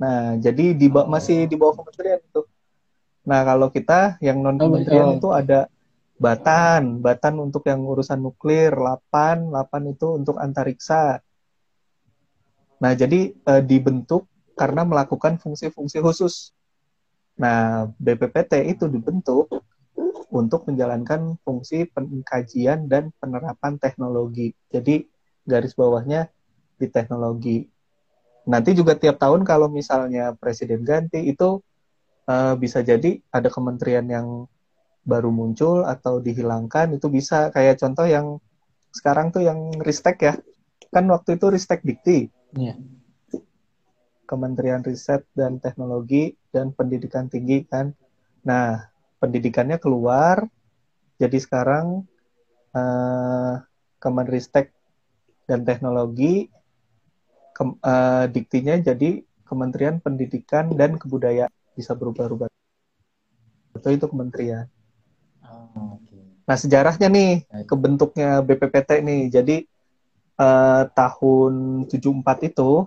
Nah, 0.00 0.36
jadi 0.40 0.74
di 0.74 0.88
oh. 0.90 1.06
masih 1.06 1.46
di 1.46 1.54
bawah 1.54 1.76
kementerian 1.76 2.20
itu. 2.24 2.42
Nah, 3.24 3.40
kalau 3.44 3.72
kita 3.72 4.20
yang 4.20 4.44
non 4.44 4.60
kementerian 4.60 5.16
oh, 5.16 5.16
itu 5.16 5.28
ada 5.32 5.72
Batan, 6.14 7.00
Batan 7.00 7.40
untuk 7.40 7.66
yang 7.66 7.82
urusan 7.82 8.20
nuklir, 8.20 8.76
Lapan, 8.76 9.48
Lapan 9.50 9.96
itu 9.96 10.14
untuk 10.14 10.36
antariksa. 10.38 11.24
Nah, 12.78 12.92
jadi 12.92 13.32
e, 13.32 13.52
dibentuk 13.64 14.28
karena 14.54 14.84
melakukan 14.84 15.40
fungsi-fungsi 15.40 16.04
khusus. 16.04 16.52
Nah, 17.40 17.90
BPPT 17.98 18.70
itu 18.70 18.86
dibentuk 18.86 19.50
untuk 20.30 20.68
menjalankan 20.70 21.40
fungsi 21.42 21.90
pengkajian 21.90 22.86
dan 22.86 23.10
penerapan 23.18 23.80
teknologi. 23.80 24.54
Jadi, 24.70 25.02
garis 25.42 25.74
bawahnya 25.74 26.30
di 26.78 26.86
teknologi. 26.92 27.66
Nanti 28.44 28.76
juga 28.76 28.94
tiap 28.94 29.16
tahun 29.16 29.42
kalau 29.42 29.72
misalnya 29.72 30.36
presiden 30.36 30.84
ganti 30.84 31.24
itu 31.24 31.64
e, 32.24 32.34
bisa 32.58 32.80
jadi 32.80 33.20
ada 33.30 33.48
kementerian 33.52 34.04
yang 34.08 34.48
baru 35.04 35.28
muncul 35.28 35.84
atau 35.84 36.18
dihilangkan 36.18 36.96
itu 36.96 37.06
bisa. 37.12 37.52
Kayak 37.52 37.80
contoh 37.80 38.08
yang 38.08 38.26
sekarang 38.90 39.30
tuh 39.30 39.44
yang 39.44 39.76
Ristek 39.84 40.16
ya. 40.24 40.34
Kan 40.88 41.08
waktu 41.12 41.36
itu 41.36 41.52
Ristek 41.52 41.84
Dikti. 41.84 42.32
Yeah. 42.56 42.80
Kementerian 44.24 44.80
Riset 44.80 45.28
dan 45.36 45.60
Teknologi 45.60 46.32
dan 46.48 46.72
Pendidikan 46.72 47.28
Tinggi 47.28 47.68
kan. 47.68 47.92
Nah 48.48 48.88
pendidikannya 49.20 49.76
keluar. 49.76 50.48
Jadi 51.20 51.38
sekarang 51.38 52.08
uh, 52.74 53.54
Kemenristek 54.02 54.74
dan 55.46 55.62
Teknologi 55.62 56.48
ke, 57.54 57.62
uh, 57.62 58.26
diktinya 58.32 58.80
jadi 58.80 59.22
Kementerian 59.44 60.00
Pendidikan 60.02 60.72
dan 60.74 60.96
Kebudayaan 60.98 61.52
bisa 61.74 61.92
berubah-ubah. 61.92 62.48
Itu 63.74 63.88
itu 63.90 64.06
kementerian. 64.06 64.70
Nah 66.44 66.56
sejarahnya 66.60 67.08
nih 67.08 67.32
kebentuknya 67.68 68.40
BPPT 68.44 69.00
nih. 69.00 69.22
Jadi 69.32 69.56
uh, 70.38 70.88
tahun 70.92 71.84
74 71.88 72.50
itu 72.52 72.84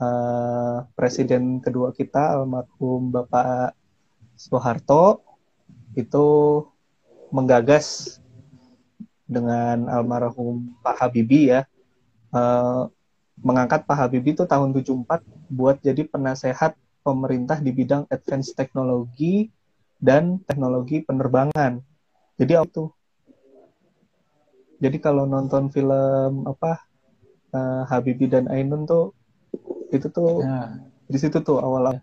uh, 0.00 0.76
presiden 0.96 1.60
kedua 1.60 1.92
kita 1.92 2.40
almarhum 2.40 3.12
Bapak 3.12 3.76
Soeharto 4.34 5.20
itu 5.92 6.26
menggagas 7.30 8.18
dengan 9.28 9.86
almarhum 9.86 10.74
Pak 10.82 11.06
Habibie 11.06 11.54
ya. 11.54 11.62
Uh, 12.30 12.86
mengangkat 13.40 13.84
Pak 13.84 13.96
Habibie 13.96 14.32
itu 14.32 14.44
tahun 14.48 14.72
74 14.72 15.22
buat 15.50 15.76
jadi 15.82 16.06
penasehat 16.06 16.76
pemerintah 17.00 17.58
di 17.60 17.70
bidang 17.72 18.06
advance 18.08 18.52
teknologi 18.52 19.48
dan 20.00 20.40
teknologi 20.44 21.04
penerbangan. 21.04 21.80
Jadi 22.40 22.52
waktu 22.56 22.82
jadi 24.80 24.96
kalau 24.96 25.28
nonton 25.28 25.68
film 25.68 26.48
apa 26.48 26.80
uh, 27.52 27.84
Habibie 27.84 28.32
dan 28.32 28.48
Ainun 28.48 28.88
tuh 28.88 29.12
itu 29.92 30.08
tuh 30.08 30.40
ya. 30.40 30.80
di 31.04 31.18
situ 31.20 31.36
tuh 31.44 31.60
awal 31.60 32.00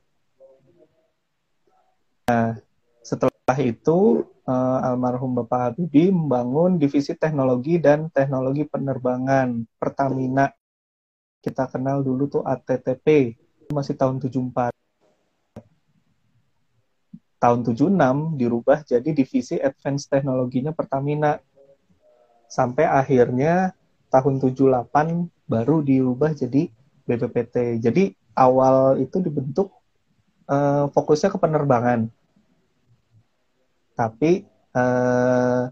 nah 2.28 2.60
setelah 3.02 3.58
itu 3.58 4.28
uh, 4.46 4.80
almarhum 4.84 5.32
Bapak 5.42 5.74
Habibie 5.74 6.12
membangun 6.12 6.76
divisi 6.76 7.16
teknologi 7.16 7.80
dan 7.80 8.12
teknologi 8.12 8.68
penerbangan 8.68 9.64
Pertamina. 9.80 10.52
Kita 11.40 11.72
kenal 11.72 12.04
dulu 12.04 12.28
tuh 12.28 12.44
ATTP 12.44 13.32
masih 13.72 13.96
tahun 13.96 14.20
74 14.20 14.76
tahun 17.38 17.62
76 17.62 17.94
dirubah 18.38 18.82
jadi 18.82 19.10
divisi 19.14 19.62
advance 19.62 20.10
teknologinya 20.10 20.74
Pertamina. 20.74 21.38
Sampai 22.48 22.88
akhirnya 22.88 23.76
tahun 24.08 24.40
78 24.40 24.88
baru 25.46 25.84
dirubah 25.84 26.34
jadi 26.34 26.72
BPPT. 27.08 27.84
Jadi 27.84 28.16
awal 28.34 29.04
itu 29.04 29.20
dibentuk 29.20 29.72
uh, 30.50 30.90
fokusnya 30.92 31.30
ke 31.30 31.38
penerbangan. 31.38 32.10
Tapi 33.98 34.46
uh, 34.74 35.70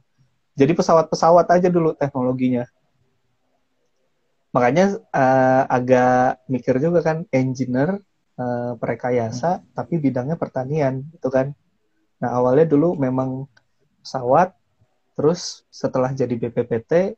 jadi 0.55 0.71
pesawat-pesawat 0.71 1.45
aja 1.51 1.67
dulu 1.67 1.93
teknologinya. 1.95 2.65
Makanya 4.55 5.03
uh, 5.11 5.63
agak 5.67 6.39
mikir 6.47 6.79
juga 6.79 7.03
kan 7.03 7.27
engineer 7.35 7.99
uh, 8.39 8.73
perekayasa, 8.79 9.59
hmm. 9.59 9.65
tapi 9.75 9.99
bidangnya 9.99 10.37
pertanian, 10.39 11.03
gitu 11.15 11.27
kan. 11.31 11.51
Nah 12.19 12.29
awalnya 12.35 12.67
dulu 12.67 12.95
memang 12.95 13.47
pesawat, 14.03 14.55
terus 15.15 15.63
setelah 15.71 16.11
jadi 16.11 16.35
BPPT 16.35 17.15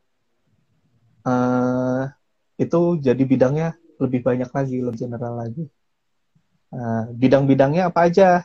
uh, 1.26 1.30
eh, 1.30 2.02
itu 2.58 2.80
jadi 2.98 3.22
bidangnya 3.22 3.74
lebih 3.98 4.22
banyak 4.22 4.50
lagi, 4.50 4.76
lebih 4.78 4.98
general 4.98 5.34
lagi. 5.42 5.66
Uh, 6.68 7.10
bidang-bidangnya 7.16 7.90
apa 7.90 8.06
aja? 8.06 8.44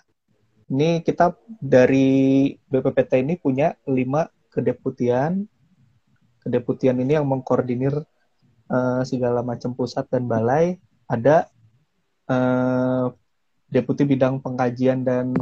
Ini 0.71 1.05
kita 1.05 1.37
dari 1.61 2.49
BPPT 2.71 3.21
ini 3.21 3.37
punya 3.37 3.77
lima 3.85 4.25
kedeputian. 4.49 5.45
Kedeputian 6.41 6.97
ini 6.99 7.15
yang 7.19 7.27
mengkoordinir 7.29 7.93
uh, 8.71 9.01
segala 9.05 9.45
macam 9.45 9.77
pusat 9.77 10.09
dan 10.09 10.25
balai. 10.25 10.81
Ada 11.05 11.52
uh, 12.29 13.11
deputi 13.67 14.05
bidang 14.05 14.39
pengkajian 14.39 15.01
dan 15.01 15.33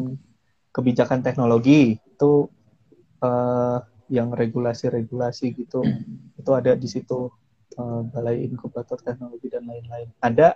kebijakan 0.71 1.19
teknologi 1.19 1.99
itu 1.99 2.47
uh, 3.19 3.79
yang 4.11 4.31
regulasi-regulasi 4.31 5.55
gitu 5.55 5.83
itu 6.35 6.51
ada 6.51 6.75
di 6.75 6.87
situ 6.87 7.31
uh, 7.79 8.01
balai 8.07 8.43
inkubator 8.47 8.99
teknologi 8.99 9.47
dan 9.51 9.67
lain-lain. 9.67 10.11
Ada 10.19 10.55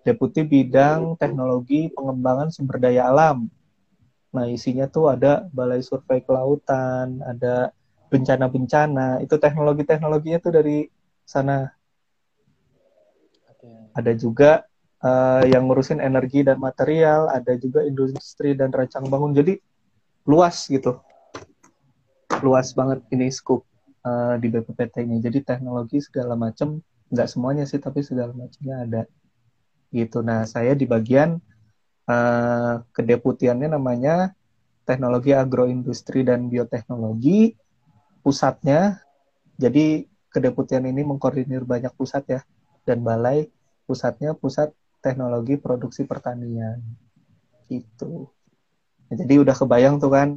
deputi 0.00 0.44
bidang 0.44 1.16
teknologi 1.20 1.92
pengembangan 1.92 2.48
sumber 2.48 2.80
daya 2.80 3.08
alam. 3.08 3.48
Nah 4.32 4.46
isinya 4.48 4.88
tuh 4.88 5.12
ada 5.12 5.48
balai 5.52 5.84
survei 5.84 6.24
kelautan 6.24 7.20
ada 7.24 7.72
bencana-bencana. 8.08 9.20
Itu 9.24 9.36
teknologi-teknologinya 9.36 10.38
tuh 10.40 10.52
dari 10.56 10.78
sana. 11.24 11.68
Ada 13.90 14.16
juga 14.16 14.69
uh, 15.04 15.42
yang 15.48 15.68
ngurusin 15.68 16.00
energi 16.00 16.44
dan 16.44 16.60
material, 16.60 17.28
ada 17.32 17.56
juga 17.56 17.84
industri 17.84 18.52
dan 18.56 18.72
rancang 18.72 19.08
bangun. 19.08 19.32
Jadi 19.32 19.56
luas 20.28 20.68
gitu, 20.68 21.00
luas 22.44 22.72
banget 22.76 23.00
ini 23.12 23.32
scope 23.32 23.64
uh, 24.04 24.36
di 24.36 24.48
BPPT 24.52 25.04
ini. 25.04 25.20
Jadi 25.20 25.44
teknologi 25.44 25.98
segala 26.00 26.36
macam, 26.36 26.80
nggak 27.10 27.28
semuanya 27.28 27.64
sih, 27.64 27.80
tapi 27.80 28.04
segala 28.04 28.32
macamnya 28.36 28.76
ada. 28.84 29.02
Gitu. 29.90 30.22
Nah, 30.22 30.46
saya 30.46 30.76
di 30.78 30.86
bagian 30.86 31.40
uh, 32.06 32.74
kedeputiannya 32.94 33.74
namanya 33.74 34.32
Teknologi 34.86 35.34
Agroindustri 35.34 36.26
dan 36.26 36.50
Bioteknologi. 36.50 37.54
Pusatnya, 38.20 39.00
jadi 39.56 40.04
kedeputian 40.28 40.84
ini 40.84 41.00
mengkoordinir 41.08 41.64
banyak 41.64 41.90
pusat 41.96 42.22
ya, 42.28 42.40
dan 42.84 43.00
balai 43.00 43.48
pusatnya 43.88 44.36
pusat 44.36 44.70
teknologi 45.00 45.56
produksi 45.56 46.04
pertanian. 46.04 46.80
Gitu. 47.66 48.28
Nah, 49.10 49.16
jadi 49.16 49.42
udah 49.42 49.56
kebayang 49.56 49.98
tuh 49.98 50.12
kan? 50.12 50.28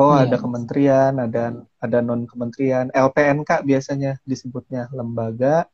Oh 0.00 0.16
iya. 0.16 0.24
ada 0.24 0.36
kementerian 0.40 1.12
ada 1.20 1.44
ada 1.76 1.98
non 2.00 2.24
kementerian 2.24 2.88
LPNK 2.96 3.60
biasanya 3.62 4.16
disebutnya 4.24 4.88
lembaga 4.88 5.68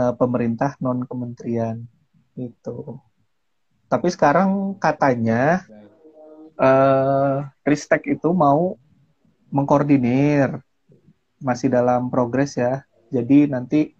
uh, 0.00 0.16
pemerintah 0.16 0.80
non 0.80 1.04
kementerian 1.04 1.84
itu 2.40 2.98
Tapi 3.84 4.08
sekarang 4.10 4.74
katanya 4.80 5.62
uh, 6.58 7.46
Ristek 7.62 8.10
itu 8.10 8.32
mau 8.34 8.74
mengkoordinir. 9.54 10.58
Masih 11.38 11.70
dalam 11.70 12.10
progres 12.10 12.58
ya. 12.58 12.82
Jadi 13.12 13.46
nanti 13.46 13.94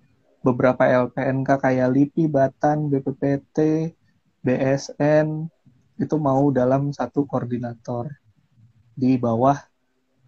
beberapa 0.44 0.84
LPNK 0.84 1.48
kayak 1.56 1.88
LIPI, 1.88 2.28
Batan, 2.28 2.92
BPPT, 2.92 3.90
BSN 4.44 5.48
itu 5.96 6.16
mau 6.20 6.52
dalam 6.52 6.92
satu 6.92 7.24
koordinator 7.24 8.12
di 8.92 9.16
bawah 9.16 9.56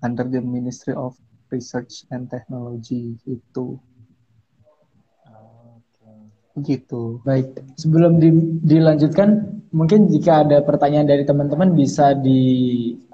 under 0.01 0.25
the 0.25 0.41
Ministry 0.41 0.97
of 0.97 1.21
Research 1.53 2.09
and 2.09 2.33
Technology 2.33 3.21
itu 3.29 3.77
gitu. 6.64 7.21
Baik, 7.21 7.61
sebelum 7.77 8.17
di, 8.17 8.33
dilanjutkan, 8.64 9.61
mungkin 9.77 10.09
jika 10.09 10.41
ada 10.41 10.64
pertanyaan 10.64 11.05
dari 11.05 11.29
teman-teman 11.29 11.77
bisa 11.77 12.17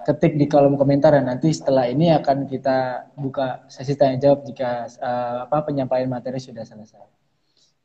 diketik 0.03 0.35
di 0.35 0.51
kolom 0.51 0.75
komentar 0.75 1.15
dan 1.15 1.31
nanti 1.31 1.55
setelah 1.55 1.87
ini 1.87 2.11
akan 2.11 2.51
kita 2.51 3.11
buka 3.15 3.65
sesi 3.71 3.95
tanya 3.95 4.19
jawab 4.19 4.43
jika 4.43 4.91
uh, 4.99 5.47
apa 5.47 5.71
penyampaian 5.71 6.11
materi 6.11 6.43
sudah 6.43 6.67
selesai. 6.67 7.07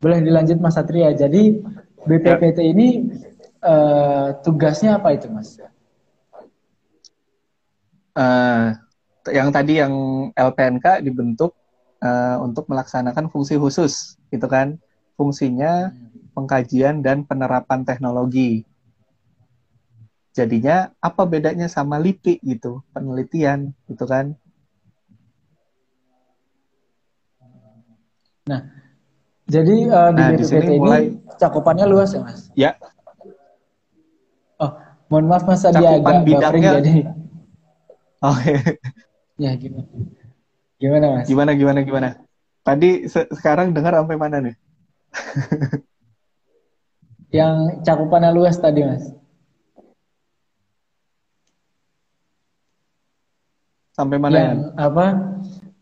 Boleh 0.01 0.25
dilanjut 0.25 0.57
Mas 0.57 0.73
Satria. 0.73 1.13
Jadi 1.13 1.61
BPPT 2.05 2.59
ini 2.73 3.13
uh, 3.61 4.33
tugasnya 4.41 4.97
apa 4.97 5.13
itu 5.13 5.29
Mas? 5.29 5.61
Uh, 8.17 8.73
yang 9.29 9.53
tadi 9.53 9.77
yang 9.77 9.93
LPNK 10.33 11.05
dibentuk 11.05 11.53
uh, 12.01 12.41
untuk 12.41 12.65
melaksanakan 12.65 13.29
fungsi 13.29 13.61
khusus, 13.61 14.17
gitu 14.33 14.49
kan? 14.49 14.81
fungsinya 15.17 15.91
pengkajian 16.37 17.01
dan 17.01 17.25
penerapan 17.25 17.81
teknologi. 17.81 18.63
Jadinya 20.37 20.93
apa 21.01 21.25
bedanya 21.25 21.65
sama 21.65 21.97
LIPI 21.97 22.45
gitu, 22.45 22.85
penelitian 22.93 23.73
gitu 23.89 24.05
kan? 24.05 24.37
Nah, 28.45 28.61
jadi 29.49 29.75
uh, 29.89 30.13
di 30.13 30.21
nah, 30.21 30.29
BPPT 30.37 30.69
ini 30.69 30.77
mulai... 30.77 31.17
cakupannya 31.41 31.89
luas 31.89 32.13
ya 32.13 32.21
mas? 32.21 32.41
Ya. 32.53 32.71
Oh, 34.61 34.77
mohon 35.09 35.25
maaf 35.25 35.49
mas 35.49 35.65
tadi 35.65 35.81
agak 35.81 36.21
bidangnya... 36.21 36.85
jadi. 36.85 37.01
Oke. 38.21 38.53
Okay. 38.61 38.81
Ya 39.37 39.53
gimana? 39.53 39.85
Gimana 40.77 41.05
mas? 41.17 41.25
Gimana 41.29 41.51
gimana 41.57 41.79
gimana? 41.81 42.09
Tadi 42.61 43.09
se 43.09 43.25
sekarang 43.33 43.73
dengar 43.73 43.97
sampai 43.97 44.17
mana 44.17 44.37
nih? 44.41 44.55
yang 47.37 47.81
cakupannya 47.81 48.29
luas 48.33 48.57
tadi 48.57 48.85
mas 48.85 49.16
sampai 53.97 54.17
mana 54.21 54.35
yang 54.37 54.59
ya? 54.61 54.71
apa 54.77 55.05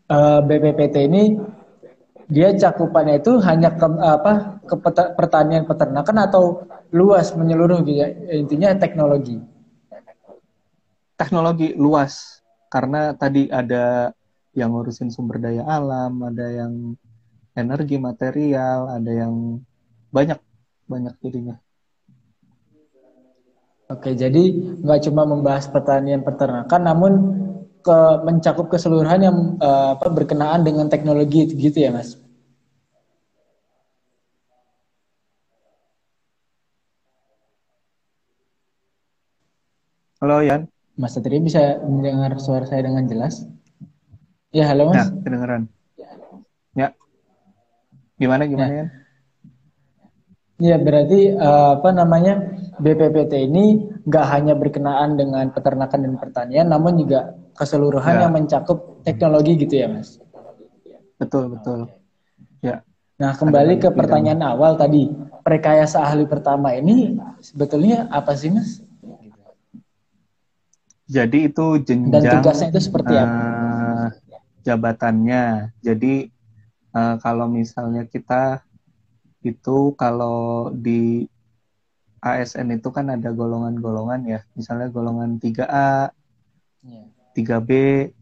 uh, 0.08 0.40
eh, 0.40 0.40
BPPT 0.48 0.96
ini 1.04 1.22
dia 2.26 2.50
cakupannya 2.56 3.22
itu 3.22 3.38
hanya 3.44 3.76
ke 3.76 3.86
apa 3.86 4.58
ke 4.66 4.74
pertanian 5.14 5.68
peternakan 5.68 6.26
atau 6.26 6.66
luas 6.90 7.30
menyeluruh 7.36 7.86
gitu 7.86 8.02
ya 8.02 8.08
intinya 8.34 8.74
teknologi 8.74 9.38
teknologi 11.14 11.76
luas 11.78 12.42
karena 12.66 13.14
tadi 13.14 13.46
ada 13.46 14.10
yang 14.58 14.74
ngurusin 14.74 15.12
sumber 15.12 15.38
daya 15.38 15.62
alam 15.68 16.18
ada 16.24 16.50
yang 16.50 16.98
energi 17.56 17.96
material, 17.96 18.92
ada 18.92 19.10
yang 19.10 19.64
banyak 20.12 20.38
banyak 20.86 21.14
jadinya. 21.24 21.56
Oke, 23.88 24.12
jadi 24.12 24.42
nggak 24.84 25.00
cuma 25.08 25.24
membahas 25.24 25.66
pertanian 25.70 26.20
peternakan, 26.20 26.82
namun 26.84 27.12
ke 27.86 27.98
mencakup 28.26 28.66
keseluruhan 28.66 29.22
yang 29.22 29.38
uh, 29.62 29.94
apa, 29.94 30.10
berkenaan 30.10 30.66
dengan 30.66 30.90
teknologi 30.90 31.46
gitu 31.54 31.78
ya, 31.78 31.94
Mas? 31.94 32.18
Halo, 40.18 40.42
Yan. 40.42 40.66
Mas 40.98 41.14
Satria 41.14 41.38
bisa 41.38 41.78
mendengar 41.86 42.34
suara 42.42 42.66
saya 42.66 42.82
dengan 42.82 43.06
jelas? 43.06 43.46
Ya, 44.50 44.66
halo, 44.66 44.90
Mas. 44.90 45.06
Ya, 45.06 45.22
kedengeran. 45.22 45.62
Ya. 46.74 46.88
Gimana 48.18 48.48
gimana 48.48 48.72
ya? 48.72 48.86
Ya 50.56 50.80
berarti 50.80 51.36
uh, 51.36 51.76
apa 51.76 51.92
namanya 51.92 52.40
BPPT 52.80 53.44
ini 53.44 53.92
nggak 54.08 54.26
hanya 54.32 54.54
berkenaan 54.56 55.20
dengan 55.20 55.52
peternakan 55.52 56.00
dan 56.08 56.14
pertanian, 56.16 56.66
namun 56.72 56.96
juga 56.96 57.36
keseluruhan 57.56 58.16
ya. 58.16 58.20
yang 58.24 58.32
mencakup 58.32 59.04
teknologi 59.04 59.60
gitu 59.60 59.84
ya, 59.84 59.92
mas? 59.92 60.16
Betul 61.20 61.56
betul. 61.56 61.92
Ya. 62.64 62.80
Nah 63.20 63.36
kembali 63.36 63.80
ke 63.80 63.92
pertanyaan 63.92 64.40
bidang. 64.40 64.52
awal 64.56 64.72
tadi, 64.80 65.08
prekayasa 65.44 66.04
ahli 66.04 66.24
pertama 66.24 66.72
ini 66.72 67.16
sebetulnya 67.44 68.08
apa 68.08 68.32
sih, 68.32 68.48
mas? 68.48 68.80
Jadi 71.06 71.52
itu 71.52 71.66
jenjang 71.86 72.10
dan 72.10 72.22
tugasnya 72.40 72.68
itu 72.74 72.80
seperti 72.82 73.14
apa? 73.14 73.38
Uh, 73.38 74.06
jabatannya. 74.66 75.70
Jadi 75.78 76.34
uh, 76.90 77.14
kalau 77.22 77.46
misalnya 77.46 78.02
kita 78.10 78.65
itu 79.46 79.94
kalau 79.94 80.70
di 80.74 81.26
ASN 82.22 82.74
itu 82.74 82.88
kan 82.90 83.06
ada 83.12 83.30
golongan-golongan 83.30 84.20
ya, 84.26 84.40
misalnya 84.58 84.90
golongan 84.90 85.38
3A, 85.38 86.10
yeah. 86.82 87.06
3B 87.36 87.70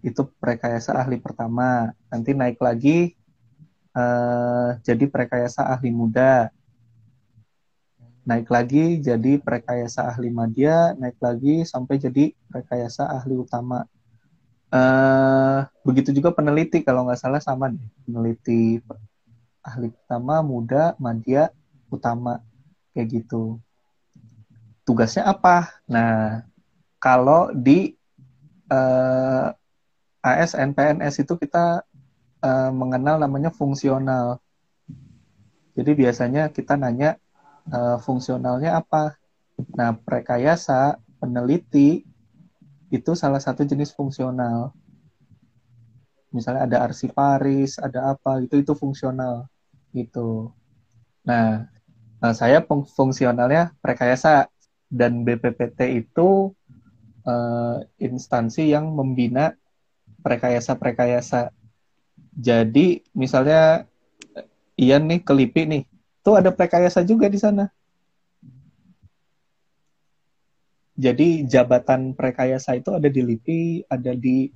itu 0.02 0.22
prekayasa 0.42 0.98
ahli 0.98 1.22
pertama, 1.22 1.94
nanti 2.10 2.34
naik 2.34 2.58
lagi 2.58 3.14
uh, 3.94 4.76
jadi 4.82 5.04
prekayasa 5.06 5.70
ahli 5.70 5.94
muda, 5.94 6.50
naik 8.26 8.48
lagi 8.50 8.98
jadi 8.98 9.38
prekayasa 9.38 10.10
ahli 10.10 10.28
madya, 10.34 10.98
naik 10.98 11.16
lagi 11.22 11.62
sampai 11.62 12.02
jadi 12.02 12.34
prekayasa 12.50 13.06
ahli 13.06 13.38
utama. 13.38 13.86
Uh, 14.74 15.62
begitu 15.86 16.10
juga 16.10 16.34
peneliti 16.34 16.82
kalau 16.82 17.06
nggak 17.06 17.20
salah 17.22 17.38
sama 17.38 17.70
nih 17.70 17.86
peneliti 18.02 18.82
ahli 19.64 19.88
pertama 19.88 20.44
muda 20.44 20.92
media 21.00 21.48
utama. 21.88 22.44
Kayak 22.92 23.24
gitu. 23.24 23.58
Tugasnya 24.84 25.26
apa? 25.26 25.80
Nah 25.88 26.44
kalau 27.00 27.50
di 27.50 27.96
uh, 28.70 29.48
eh, 29.50 30.38
ASN 30.44 30.76
PNS 30.76 31.24
itu 31.24 31.34
kita 31.40 31.82
uh, 32.44 32.70
mengenal 32.70 33.18
namanya 33.18 33.50
fungsional. 33.50 34.38
Jadi 35.74 35.90
biasanya 35.96 36.52
kita 36.54 36.78
nanya 36.78 37.18
uh, 37.72 37.98
fungsionalnya 37.98 38.78
apa? 38.78 39.18
Nah 39.74 39.96
prekayasa 39.98 41.00
peneliti 41.18 42.06
itu 42.94 43.10
salah 43.18 43.42
satu 43.42 43.66
jenis 43.66 43.90
fungsional. 43.90 44.70
Misalnya 46.30 46.66
ada 46.66 46.78
arsiparis, 46.86 47.78
ada 47.82 48.14
apa, 48.14 48.42
itu 48.42 48.62
itu 48.62 48.74
fungsional 48.74 49.50
gitu. 49.94 50.50
Nah, 51.22 51.70
nah 52.18 52.32
saya 52.34 52.60
fungsionalnya 52.66 53.72
prekayasa 53.78 54.50
dan 54.90 55.22
BPPT 55.22 56.04
itu 56.04 56.52
uh, 57.24 57.78
instansi 58.02 58.74
yang 58.74 58.90
membina 58.90 59.54
prekayasa-prekayasa. 60.20 61.54
Jadi 62.34 63.06
misalnya 63.14 63.86
Ian 64.74 65.06
nih 65.06 65.22
kelipi 65.22 65.62
nih, 65.70 65.82
tuh 66.26 66.34
ada 66.34 66.50
prekayasa 66.50 67.06
juga 67.06 67.30
di 67.30 67.38
sana. 67.38 67.70
Jadi 70.94 71.42
jabatan 71.46 72.14
prekayasa 72.14 72.78
itu 72.78 72.94
ada 72.94 73.10
di 73.10 73.22
LIPI, 73.22 73.90
ada 73.90 74.14
di 74.14 74.46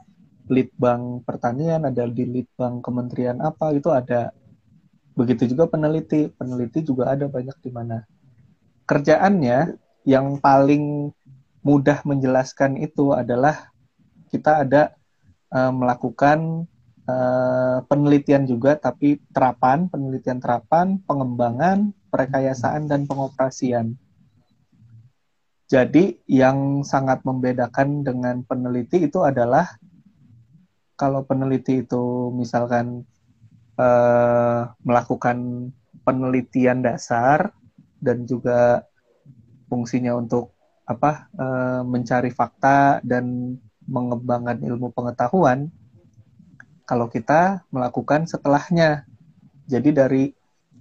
Litbang 0.49 1.27
Pertanian, 1.27 1.83
ada 1.87 2.07
di 2.07 2.25
Litbang 2.25 2.79
Kementerian 2.79 3.43
apa 3.43 3.75
itu 3.75 3.91
ada. 3.91 4.31
Begitu 5.19 5.51
juga 5.51 5.67
peneliti, 5.67 6.31
peneliti 6.31 6.87
juga 6.87 7.11
ada 7.11 7.27
banyak 7.27 7.59
di 7.59 7.71
mana. 7.75 8.07
Kerjaannya 8.87 9.75
yang 10.07 10.39
paling 10.39 11.11
mudah 11.67 12.07
menjelaskan 12.07 12.79
itu 12.79 13.11
adalah 13.11 13.75
kita 14.31 14.63
ada 14.63 14.95
uh, 15.51 15.75
melakukan 15.75 16.71
uh, 17.11 17.83
penelitian 17.91 18.47
juga, 18.47 18.79
tapi 18.79 19.19
terapan, 19.35 19.91
penelitian 19.91 20.39
terapan, 20.39 21.03
pengembangan, 21.03 21.91
perekayasaan 22.15 22.87
dan 22.87 23.11
pengoperasian 23.11 23.99
jadi 25.69 26.17
yang 26.25 26.81
sangat 26.81 27.21
membedakan 27.29 28.01
dengan 28.01 28.41
peneliti 28.41 29.05
itu 29.05 29.21
adalah 29.21 29.77
kalau 30.97 31.29
peneliti 31.29 31.85
itu 31.85 32.33
misalkan 32.33 33.05
uh, 33.79 34.75
melakukan 34.83 35.71
penelitian 36.03 36.83
dasar 36.83 37.55
dan 38.03 38.27
juga 38.27 38.85
fungsinya 39.71 40.19
untuk 40.19 40.55
apa 40.89 41.29
uh, 41.37 41.83
mencari 41.85 42.33
fakta 42.33 43.05
dan 43.05 43.57
mengembangkan 43.89 44.61
ilmu 44.61 44.93
pengetahuan 44.93 45.73
kalau 46.89 47.09
kita 47.13 47.65
melakukan 47.69 48.25
setelahnya. 48.25 49.05
Jadi 49.69 49.91
dari 49.93 50.25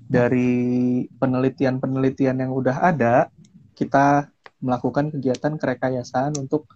dari 0.07 1.03
penelitian-penelitian 1.19 2.39
yang 2.47 2.51
udah 2.55 2.95
ada 2.95 3.27
kita 3.75 4.31
melakukan 4.63 5.11
kegiatan 5.11 5.59
kerekayasaan 5.59 6.39
untuk 6.39 6.71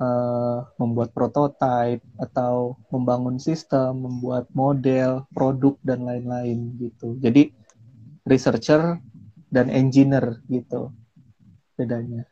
uh, 0.00 0.66
membuat 0.80 1.12
prototipe 1.12 2.02
atau 2.16 2.80
membangun 2.88 3.36
sistem, 3.36 4.08
membuat 4.08 4.48
model, 4.56 5.28
produk 5.30 5.76
dan 5.84 6.08
lain-lain 6.08 6.74
gitu. 6.80 7.20
Jadi 7.20 7.52
researcher 8.24 8.98
dan 9.52 9.68
engineer 9.68 10.40
gitu 10.48 10.90
bedanya. 11.76 12.24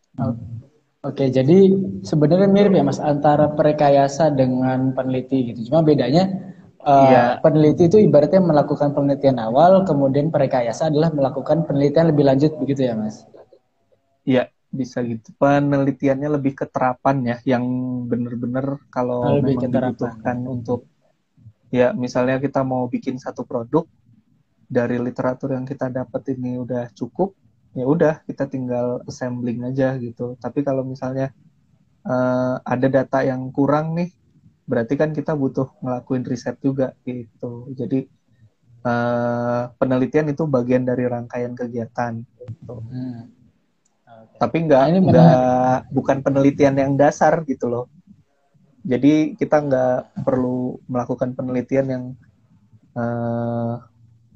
Oke, 1.06 1.30
jadi 1.30 1.72
sebenarnya 2.02 2.50
mirip 2.50 2.74
ya 2.74 2.82
Mas 2.82 2.98
antara 2.98 3.54
perekayasa 3.54 4.34
dengan 4.34 4.90
peneliti 4.92 5.54
gitu. 5.54 5.70
Cuma 5.70 5.86
bedanya 5.86 6.26
uh, 6.82 7.06
iya. 7.06 7.24
peneliti 7.38 7.86
itu 7.86 8.02
ibaratnya 8.02 8.42
melakukan 8.42 8.92
penelitian 8.92 9.38
awal, 9.38 9.86
kemudian 9.86 10.34
perekayasa 10.34 10.90
adalah 10.90 11.14
melakukan 11.14 11.64
penelitian 11.70 12.10
lebih 12.10 12.26
lanjut 12.26 12.52
begitu 12.58 12.90
ya 12.90 12.98
Mas? 12.98 13.22
Iya, 14.26 14.50
bisa 14.68 15.00
gitu. 15.04 15.32
Penelitiannya 15.40 16.28
lebih 16.38 16.58
keterapan 16.58 17.16
ya, 17.24 17.36
yang 17.44 17.64
benar-benar 18.08 18.82
kalau 18.92 19.40
lebih 19.40 19.64
memang 19.64 19.92
dibutuhkan 19.92 20.38
untuk 20.44 20.88
ya 21.68 21.92
misalnya 21.92 22.40
kita 22.40 22.64
mau 22.64 22.88
bikin 22.88 23.20
satu 23.20 23.44
produk 23.44 23.84
dari 24.68 25.00
literatur 25.00 25.56
yang 25.56 25.64
kita 25.64 25.88
dapat 25.88 26.36
ini 26.36 26.60
udah 26.60 26.92
cukup 26.92 27.32
ya 27.76 27.84
udah 27.84 28.24
kita 28.24 28.48
tinggal 28.48 29.04
assembling 29.04 29.64
aja 29.64 29.96
gitu 30.00 30.36
tapi 30.40 30.64
kalau 30.64 30.84
misalnya 30.84 31.32
uh, 32.04 32.60
ada 32.64 32.88
data 32.88 33.24
yang 33.24 33.52
kurang 33.52 33.96
nih 33.96 34.12
berarti 34.68 35.00
kan 35.00 35.16
kita 35.16 35.32
butuh 35.32 35.72
ngelakuin 35.80 36.24
riset 36.24 36.56
juga 36.60 36.92
gitu 37.04 37.72
jadi 37.72 38.04
uh, 38.84 39.72
penelitian 39.76 40.32
itu 40.32 40.44
bagian 40.44 40.84
dari 40.84 41.08
rangkaian 41.08 41.56
kegiatan 41.56 42.24
gitu 42.44 42.76
hmm. 42.84 43.37
Tapi 44.38 44.56
nggak 44.70 44.84
nah, 44.86 45.02
nggak 45.02 45.76
bukan 45.90 46.18
penelitian 46.22 46.74
yang 46.78 46.92
dasar 46.94 47.42
gitu 47.44 47.66
loh. 47.66 47.86
Jadi 48.86 49.34
kita 49.34 49.60
nggak 49.60 50.24
perlu 50.24 50.78
melakukan 50.86 51.34
penelitian 51.34 51.86
yang 51.90 52.04
uh, 52.94 53.82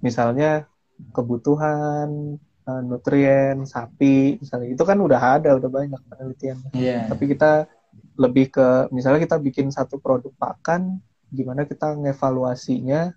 misalnya 0.03 0.67
kebutuhan 1.15 2.37
uh, 2.67 2.83
nutrien 2.83 3.63
sapi 3.63 4.43
misalnya. 4.43 4.75
Itu 4.75 4.83
kan 4.83 4.99
udah 4.99 5.41
ada 5.41 5.55
udah 5.55 5.71
banyak 5.71 6.03
penelitian 6.11 6.59
yeah. 6.75 7.07
tapi 7.07 7.31
kita 7.31 7.71
lebih 8.19 8.53
ke 8.53 8.93
misalnya 8.93 9.25
kita 9.25 9.41
bikin 9.41 9.73
satu 9.73 9.97
produk 9.97 10.35
pakan 10.37 11.01
gimana 11.33 11.65
kita 11.65 11.97
ngevaluasinya? 11.97 13.15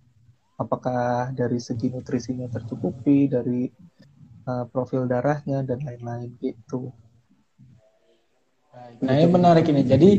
Apakah 0.55 1.35
dari 1.35 1.59
segi 1.59 1.91
nutrisinya 1.91 2.47
tercukupi 2.47 3.27
dari 3.27 3.67
uh, 4.47 4.65
profil 4.69 5.09
darahnya 5.09 5.61
dan 5.65 5.81
lain-lain 5.81 6.33
gitu 6.39 6.93
Nah, 9.03 9.13
ini 9.15 9.27
menarik 9.27 9.65
ini. 9.71 9.83
Jadi 9.83 10.09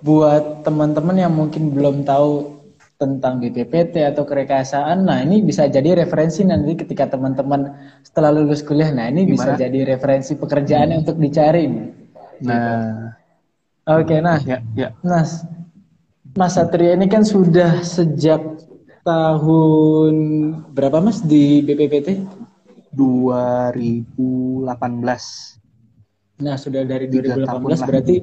buat 0.00 0.64
teman-teman 0.64 1.16
yang 1.16 1.32
mungkin 1.32 1.72
belum 1.72 2.04
tahu 2.08 2.60
tentang 2.98 3.38
BPPT 3.38 4.02
atau 4.02 4.26
kerekayasaan. 4.26 5.06
Nah, 5.06 5.22
ini 5.22 5.40
bisa 5.40 5.70
jadi 5.70 6.02
referensi 6.02 6.42
nanti 6.42 6.74
ketika 6.74 7.06
teman-teman 7.06 7.72
setelah 8.02 8.34
lulus 8.34 8.60
kuliah. 8.64 8.90
Nah, 8.90 9.06
ini 9.08 9.24
Gimana? 9.24 9.32
bisa 9.32 9.50
jadi 9.54 9.96
referensi 9.96 10.34
pekerjaan 10.34 10.90
hmm. 10.92 11.00
untuk 11.04 11.16
dicari. 11.22 11.66
Nah, 12.42 13.14
oke, 13.86 14.02
okay, 14.02 14.18
nah, 14.18 14.38
ya, 14.42 14.58
ya. 14.74 14.94
Mas, 15.02 15.46
Mas 16.34 16.54
Satria 16.58 16.94
ini 16.98 17.06
kan 17.06 17.22
sudah 17.22 17.82
sejak 17.86 18.42
tahun 19.06 20.14
berapa 20.74 20.98
Mas 20.98 21.22
di 21.22 21.62
BPPT? 21.62 22.37
2018. 22.92 24.68
Nah, 26.38 26.54
sudah 26.54 26.82
dari 26.86 27.10
2018 27.10 27.88
berarti 27.88 28.16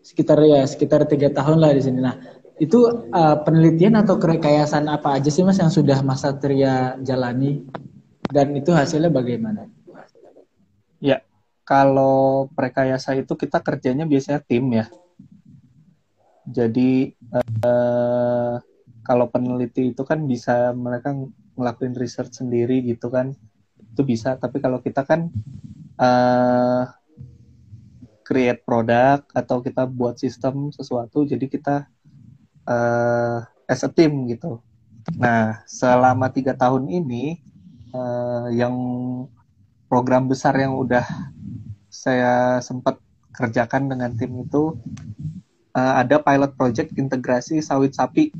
sekitar 0.00 0.38
ya 0.42 0.64
sekitar 0.64 1.04
tiga 1.06 1.28
tahun 1.30 1.58
lah 1.60 1.74
di 1.76 1.82
sini. 1.82 1.98
Nah, 2.00 2.16
itu 2.60 3.08
uh, 3.10 3.36
penelitian 3.40 3.96
atau 3.96 4.20
kerekayasaan 4.20 4.86
apa 4.88 5.16
aja 5.16 5.32
sih 5.32 5.40
mas 5.40 5.56
yang 5.56 5.72
sudah 5.72 6.04
Mas 6.04 6.20
Satria 6.20 7.00
jalani 7.00 7.64
dan 8.28 8.52
itu 8.52 8.70
hasilnya 8.70 9.08
bagaimana? 9.08 9.66
Ya, 11.00 11.24
kalau 11.64 12.52
prekayasa 12.52 13.16
itu 13.16 13.32
kita 13.34 13.64
kerjanya 13.64 14.04
biasanya 14.04 14.44
tim 14.44 14.68
ya. 14.70 14.86
Jadi 16.44 17.16
uh, 17.64 18.60
kalau 19.04 19.26
peneliti 19.32 19.96
itu 19.96 20.02
kan 20.04 20.22
bisa 20.28 20.76
mereka 20.76 21.16
ngelakuin 21.56 21.96
research 21.96 22.44
sendiri 22.44 22.84
gitu 22.84 23.08
kan, 23.08 23.32
itu 23.92 24.02
bisa. 24.06 24.38
Tapi 24.38 24.62
kalau 24.62 24.78
kita 24.80 25.02
kan 25.02 25.28
uh, 25.98 26.84
create 28.22 28.62
produk 28.62 29.26
atau 29.34 29.58
kita 29.60 29.86
buat 29.90 30.18
sistem 30.18 30.70
sesuatu, 30.70 31.26
jadi 31.26 31.46
kita 31.50 31.90
uh, 32.70 33.38
as 33.66 33.82
a 33.82 33.90
team 33.90 34.30
gitu. 34.30 34.62
Nah, 35.18 35.64
selama 35.66 36.30
tiga 36.30 36.54
tahun 36.54 36.86
ini 36.86 37.42
uh, 37.94 38.46
yang 38.54 38.74
program 39.90 40.30
besar 40.30 40.54
yang 40.54 40.78
udah 40.78 41.02
saya 41.90 42.62
sempat 42.62 43.02
kerjakan 43.34 43.90
dengan 43.90 44.14
tim 44.14 44.30
itu 44.46 44.78
uh, 45.74 45.94
ada 45.98 46.22
pilot 46.22 46.54
project 46.54 46.94
integrasi 46.94 47.58
sawit 47.58 47.94
sapi 47.94 48.30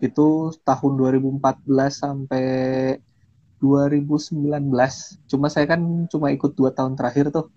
itu 0.00 0.28
tahun 0.64 0.92
2014 1.00 1.40
sampai 1.88 2.46
2019. 3.64 4.44
Cuma 5.24 5.48
saya 5.48 5.64
kan 5.64 5.80
cuma 6.12 6.28
ikut 6.28 6.52
dua 6.52 6.68
tahun 6.68 7.00
terakhir 7.00 7.32
tuh. 7.32 7.48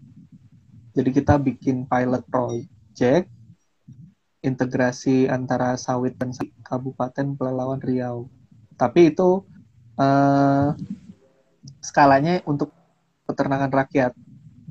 Jadi 0.96 1.10
kita 1.12 1.36
bikin 1.36 1.84
pilot 1.84 2.24
project 2.32 3.28
integrasi 4.40 5.28
antara 5.28 5.76
sawit 5.76 6.16
dan 6.16 6.32
Kabupaten 6.64 7.36
Pelalawan 7.36 7.84
Riau. 7.84 8.32
Tapi 8.80 9.12
itu 9.12 9.44
uh, 10.00 10.72
skalanya 11.84 12.40
untuk 12.48 12.72
peternakan 13.28 13.74
rakyat. 13.74 14.16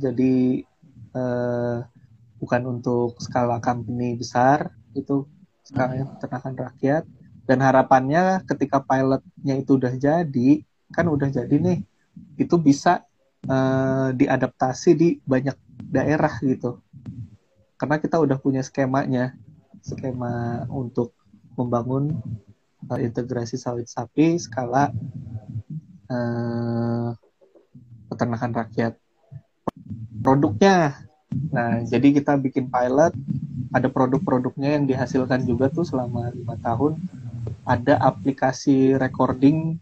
Jadi 0.01 0.65
uh, 1.13 1.85
bukan 2.41 2.63
untuk 2.79 3.21
skala 3.21 3.61
company 3.61 4.17
besar, 4.17 4.73
itu 4.97 5.29
skalanya 5.67 6.09
peternakan 6.17 6.55
rakyat. 6.57 7.05
Dan 7.47 7.63
harapannya 7.63 8.43
ketika 8.47 8.83
pilotnya 8.83 9.55
itu 9.55 9.79
udah 9.79 9.95
jadi, 9.95 10.67
kan 10.93 11.07
udah 11.11 11.29
jadi 11.31 11.57
nih, 11.57 11.79
itu 12.39 12.57
bisa 12.57 13.03
uh, 13.49 14.11
diadaptasi 14.15 14.91
di 14.95 15.09
banyak 15.23 15.57
daerah 15.91 16.39
gitu. 16.43 16.81
Karena 17.77 18.01
kita 18.01 18.17
udah 18.17 18.41
punya 18.41 18.65
skemanya 18.65 19.37
skema 19.85 20.65
untuk 20.73 21.13
membangun 21.55 22.17
uh, 22.89 22.99
integrasi 23.01 23.61
sawit 23.61 23.87
sapi 23.87 24.41
skala 24.41 24.91
uh, 26.09 27.13
peternakan 28.09 28.53
rakyat. 28.65 28.95
Produknya, 30.25 31.07
nah 31.55 31.79
jadi 31.87 32.19
kita 32.19 32.35
bikin 32.41 32.67
pilot, 32.67 33.15
ada 33.71 33.87
produk-produknya 33.87 34.75
yang 34.81 34.85
dihasilkan 34.89 35.47
juga 35.47 35.71
tuh 35.71 35.87
selama 35.87 36.35
lima 36.35 36.59
tahun. 36.59 36.99
Ada 37.67 37.99
aplikasi 37.99 38.95
recording 38.99 39.79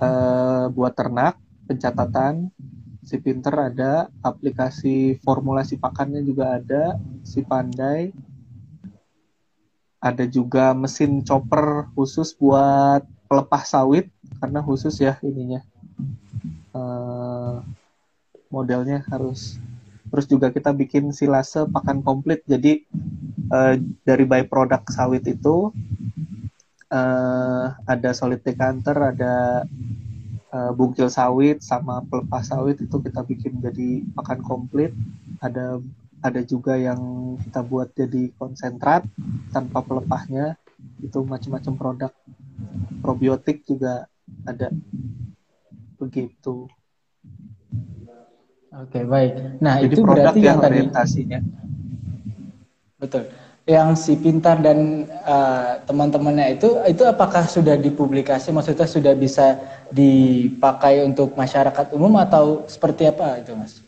uh, 0.00 0.68
buat 0.72 0.92
ternak, 0.96 1.40
pencatatan, 1.66 2.50
si 3.06 3.22
Pinter 3.22 3.54
ada, 3.54 4.10
aplikasi 4.20 5.22
formulasi 5.22 5.78
pakannya 5.78 6.26
juga 6.26 6.58
ada, 6.58 6.98
si 7.22 7.46
Pandai, 7.46 8.10
ada 10.02 10.24
juga 10.26 10.74
mesin 10.74 11.22
chopper 11.22 11.90
khusus 11.94 12.34
buat 12.34 13.02
pelepah 13.26 13.62
sawit 13.66 14.06
karena 14.38 14.62
khusus 14.62 14.98
ya 14.98 15.18
ininya. 15.22 15.62
Uh, 16.70 17.64
modelnya 18.52 19.02
harus. 19.10 19.58
Terus 20.06 20.26
juga 20.30 20.54
kita 20.54 20.70
bikin 20.70 21.10
silase 21.10 21.66
pakan 21.66 22.02
komplit. 22.02 22.46
Jadi 22.46 22.86
uh, 23.50 23.74
dari 24.06 24.24
byproduct 24.26 24.94
sawit 24.94 25.26
itu 25.26 25.74
uh, 26.90 27.74
ada 27.86 28.10
solid 28.14 28.42
decanter 28.42 28.94
ada 28.94 29.64
uh, 30.52 30.72
bungkil 30.74 31.10
sawit 31.10 31.62
sama 31.62 32.02
pelepah 32.06 32.42
sawit 32.42 32.78
itu 32.82 32.96
kita 33.02 33.22
bikin 33.26 33.58
jadi 33.62 34.04
pakan 34.14 34.40
komplit 34.42 34.92
ada 35.42 35.80
ada 36.24 36.40
juga 36.42 36.74
yang 36.74 37.34
kita 37.44 37.60
buat 37.62 37.92
jadi 37.92 38.32
konsentrat 38.40 39.04
tanpa 39.52 39.84
pelepahnya 39.84 40.56
itu 41.04 41.22
macam-macam 41.22 41.72
produk 41.76 42.12
probiotik 43.04 43.62
juga 43.68 44.08
ada 44.48 44.72
begitu 46.00 46.66
Oke, 48.76 49.08
baik. 49.08 49.56
Nah, 49.64 49.80
Jadi 49.80 49.88
itu 49.96 50.04
produk 50.04 50.36
berarti 50.36 50.40
yang 50.44 50.46
yang 50.52 50.58
tadi 50.60 50.76
orientasinya. 50.76 51.40
betul. 53.00 53.24
Yang 53.66 53.88
si 53.98 54.12
pintar 54.14 54.62
dan 54.62 55.10
uh, 55.26 55.82
teman-temannya 55.90 56.54
itu 56.54 56.78
itu 56.86 57.02
apakah 57.02 57.50
sudah 57.50 57.74
dipublikasi 57.74 58.54
maksudnya 58.54 58.86
sudah 58.86 59.10
bisa 59.18 59.58
dipakai 59.90 61.02
untuk 61.02 61.34
masyarakat 61.34 61.90
umum 61.90 62.14
atau 62.22 62.62
seperti 62.70 63.10
apa 63.10 63.42
itu, 63.42 63.58
Mas? 63.58 63.82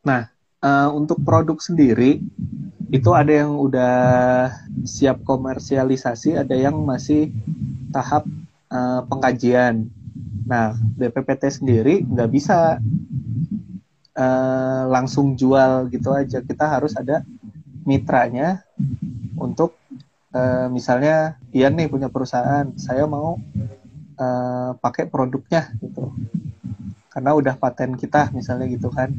Nah, 0.00 0.32
uh, 0.64 0.88
untuk 0.96 1.20
produk 1.20 1.60
sendiri 1.60 2.24
itu 2.90 3.10
ada 3.12 3.44
yang 3.44 3.54
udah 3.60 3.96
siap 4.82 5.22
komersialisasi, 5.22 6.40
ada 6.40 6.56
yang 6.56 6.80
masih 6.80 7.30
tahap 7.92 8.24
uh, 8.72 9.04
pengkajian. 9.06 9.86
Nah, 10.48 10.74
BPPT 10.98 11.62
sendiri 11.62 12.02
nggak 12.02 12.30
bisa 12.32 12.80
uh, 14.18 14.82
langsung 14.90 15.38
jual 15.38 15.86
gitu 15.92 16.10
aja. 16.10 16.42
Kita 16.42 16.66
harus 16.66 16.96
ada 16.98 17.22
mitranya 17.90 18.48
untuk 19.46 19.70
uh, 20.38 20.66
misalnya 20.76 21.16
Ian 21.58 21.74
nih 21.78 21.88
punya 21.94 22.08
perusahaan, 22.14 22.66
saya 22.86 23.04
mau 23.14 23.28
uh, 24.24 24.70
pakai 24.84 25.04
produknya 25.12 25.62
gitu. 25.82 26.04
Karena 27.12 27.30
udah 27.40 27.54
paten 27.62 27.98
kita 28.02 28.30
misalnya 28.38 28.66
gitu 28.70 28.88
kan. 28.94 29.10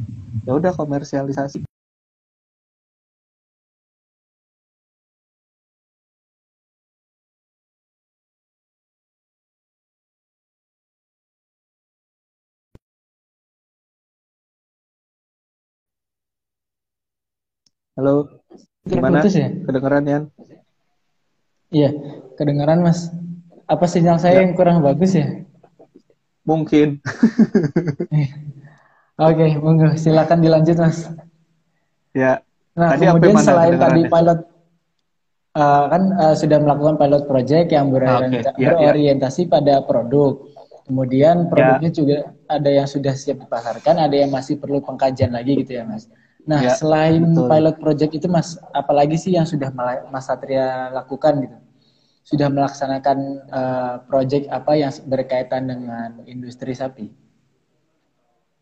Ya 0.48 0.56
udah 0.60 0.72
komersialisasi. 0.76 1.68
Halo. 17.96 18.41
Gimana? 18.86 19.22
Putus 19.22 19.38
ya? 19.38 19.50
Kedengeran 19.54 20.04
ya? 20.06 20.20
Iya, 21.72 21.90
kedengeran 22.36 22.82
Mas. 22.84 23.14
Apa 23.70 23.88
sinyal 23.88 24.20
saya 24.20 24.42
ya. 24.42 24.44
yang 24.44 24.58
kurang 24.58 24.84
bagus 24.84 25.16
ya? 25.16 25.48
Mungkin. 26.44 27.00
Oke, 29.22 29.46
monggo 29.62 29.94
silakan 29.96 30.42
dilanjut 30.42 30.78
Mas. 30.82 31.08
Ya. 32.12 32.42
Nah, 32.74 32.98
tadi 32.98 33.06
kemudian 33.06 33.38
selain 33.38 33.76
tadi 33.78 34.02
pilot 34.08 34.40
uh, 35.56 35.84
kan 35.92 36.04
uh, 36.18 36.36
sudah 36.36 36.58
melakukan 36.60 36.96
pilot 36.98 37.24
project 37.28 37.68
yang 37.70 37.92
berorientasi, 37.92 38.56
okay. 38.58 38.64
ya, 38.64 38.70
berorientasi 38.76 39.42
ya. 39.46 39.50
pada 39.52 39.74
produk. 39.86 40.50
Kemudian 40.82 41.48
produknya 41.48 41.92
ya. 41.94 41.96
juga 41.96 42.18
ada 42.50 42.68
yang 42.68 42.88
sudah 42.90 43.14
siap 43.16 43.48
dipasarkan, 43.48 43.96
ada 44.02 44.16
yang 44.18 44.34
masih 44.34 44.60
perlu 44.60 44.84
pengkajian 44.84 45.32
lagi 45.32 45.64
gitu 45.64 45.78
ya, 45.80 45.88
Mas. 45.88 46.10
Nah, 46.42 46.62
ya, 46.66 46.74
selain 46.74 47.22
betul. 47.22 47.48
pilot 47.48 47.76
project 47.78 48.12
itu 48.18 48.28
Mas, 48.28 48.58
apalagi 48.74 49.14
sih 49.18 49.38
yang 49.38 49.46
sudah 49.46 49.70
Mas 50.10 50.26
Satria 50.26 50.90
lakukan 50.90 51.46
gitu? 51.46 51.58
Sudah 52.22 52.50
melaksanakan 52.50 53.18
uh, 53.50 53.96
project 54.06 54.50
apa 54.50 54.78
yang 54.78 54.94
berkaitan 55.06 55.70
dengan 55.70 56.22
industri 56.26 56.74
sapi? 56.74 57.10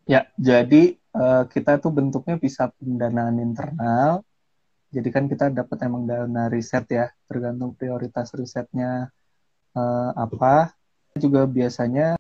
Ya, 0.09 0.27
jadi 0.35 0.97
uh, 1.13 1.43
kita 1.47 1.79
tuh 1.79 1.91
bentuknya 1.93 2.35
bisa 2.39 2.71
pendanaan 2.79 3.39
internal. 3.39 4.25
Jadi 4.89 5.09
kan 5.13 5.29
kita 5.29 5.53
dapat 5.53 5.85
emang 5.85 6.09
dana 6.09 6.49
riset 6.49 6.87
ya, 6.89 7.13
tergantung 7.29 7.77
prioritas 7.77 8.33
risetnya 8.33 9.13
uh, 9.77 10.11
apa. 10.17 10.73
Juga 11.13 11.45
biasanya 11.45 12.17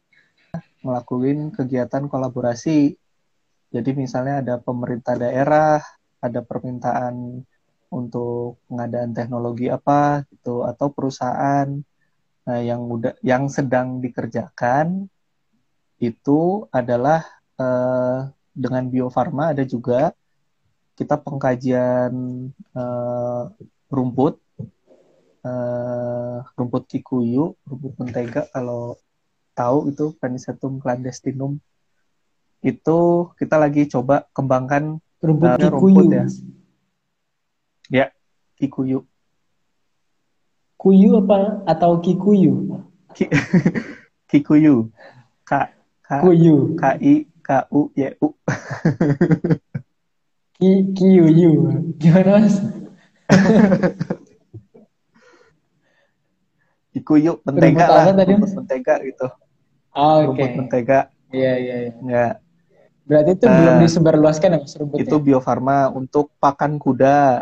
ngelakuin 0.85 1.51
kegiatan 1.55 2.05
kolaborasi 2.07 2.93
jadi 3.69 3.93
misalnya 3.93 4.41
ada 4.41 4.55
pemerintah 4.57 5.13
daerah, 5.13 5.77
ada 6.19 6.41
permintaan 6.41 7.45
untuk 7.89 8.61
pengadaan 8.69 9.13
teknologi 9.13 9.69
apa 9.69 10.25
gitu 10.29 10.61
atau 10.61 10.93
perusahaan 10.93 11.69
nah, 12.45 12.61
yang 12.61 12.85
udah 12.85 13.17
yang 13.25 13.49
sedang 13.49 13.97
dikerjakan 13.97 15.09
itu 15.97 16.69
adalah 16.69 17.25
eh, 17.57 18.29
dengan 18.53 18.83
biofarma 18.93 19.57
ada 19.57 19.65
juga 19.65 20.13
kita 20.93 21.17
pengkajian 21.17 22.13
eh, 22.53 23.43
rumput 23.89 24.37
eh, 25.45 26.37
rumput 26.53 26.83
kikuyu, 26.85 27.57
rumput 27.65 27.93
mentega 27.97 28.45
kalau 28.53 28.93
tahu 29.57 29.89
itu 29.91 30.13
Panicetum 30.21 30.77
clandestinum 30.77 31.57
itu 32.59 33.31
kita 33.39 33.55
lagi 33.55 33.87
coba 33.87 34.27
kembangkan 34.35 34.99
rumput 35.23 35.47
uh, 35.47 35.57
kikuyu 35.57 35.71
rumput 35.71 36.05
ya. 36.11 36.25
Ya, 37.89 38.05
kikuyu. 38.59 39.07
Kuyu 40.79 41.19
apa 41.19 41.63
atau 41.67 41.99
kikuyu? 41.99 42.83
Ki, 43.15 43.27
kikuyu. 44.29 44.91
K 45.43 45.51
K 46.05 46.09
Kuyu. 46.21 46.77
K 46.77 46.83
I 47.01 47.25
K 47.43 47.49
U 47.73 47.91
Y 47.95 48.13
U. 48.21 48.29
Ki 50.59 50.91
Kiyuyu. 50.91 51.51
Gimana 51.95 52.43
Mas? 52.43 52.59
Kikuyu 56.93 57.39
mentega 57.47 57.87
lah, 57.87 58.11
rumput 58.11 58.51
mentega 58.59 58.99
gitu. 59.07 59.27
Oh, 59.95 60.29
Oke. 60.29 60.35
Okay. 60.35 60.51
Rumput 60.51 60.59
mentega. 60.59 60.99
Iya, 61.31 61.53
iya, 61.61 61.75
iya. 61.79 61.91
Ya. 62.05 62.25
Berarti 63.09 63.41
itu 63.41 63.45
uh, 63.49 63.53
belum 63.57 63.73
eh, 63.73 63.81
disebarluaskan 63.89 64.49
ya 64.53 64.59
Mas 64.61 64.73
rumputnya? 64.77 65.01
Itu 65.01 65.15
biofarma 65.17 65.89
untuk 65.89 66.29
pakan 66.37 66.77
kuda. 66.77 67.41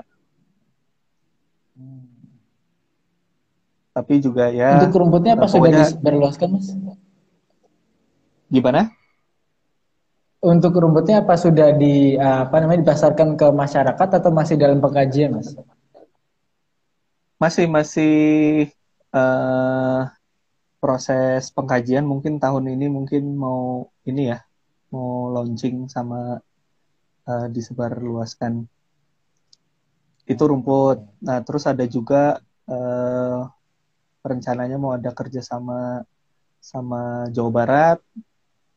Hmm. 1.76 2.08
Tapi 3.92 4.14
juga 4.24 4.48
ya. 4.48 4.80
Untuk 4.80 4.96
rumputnya 4.96 5.36
apa 5.36 5.52
sudah 5.52 5.68
disebarluaskan 5.68 6.48
Mas? 6.56 6.72
Gimana? 8.48 8.96
Untuk 10.40 10.72
rumputnya 10.72 11.28
apa 11.28 11.36
sudah 11.36 11.76
di 11.76 12.16
apa 12.16 12.64
namanya 12.64 12.88
dipasarkan 12.88 13.36
ke 13.36 13.48
masyarakat 13.52 14.08
atau 14.24 14.32
masih 14.32 14.56
dalam 14.56 14.80
pengkajian 14.80 15.36
Mas? 15.36 15.52
Masih 17.36 17.68
masih 17.68 18.16
uh, 19.12 20.08
proses 20.80 21.52
pengkajian 21.52 22.08
mungkin 22.08 22.40
tahun 22.40 22.72
ini 22.72 22.88
mungkin 22.88 23.36
mau 23.36 23.92
ini 24.08 24.32
ya 24.32 24.47
mau 24.92 25.32
launching 25.34 25.92
sama 25.92 26.40
uh, 27.28 27.48
disebarluaskan 27.52 28.64
itu 30.28 30.44
rumput. 30.44 31.04
Nah 31.24 31.40
terus 31.44 31.64
ada 31.68 31.88
juga 31.88 32.44
uh, 32.68 33.48
rencananya 34.24 34.76
mau 34.76 34.92
ada 34.92 35.12
kerjasama 35.16 36.04
sama 36.60 37.32
Jawa 37.32 37.52
Barat 37.52 38.00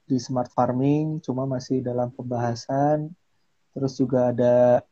di 0.07 0.19
smart 0.19 0.51
farming, 0.51 1.23
cuma 1.23 1.47
masih 1.47 1.83
dalam 1.83 2.11
pembahasan. 2.15 3.11
Terus 3.71 3.95
juga 3.99 4.35
ada 4.35 4.83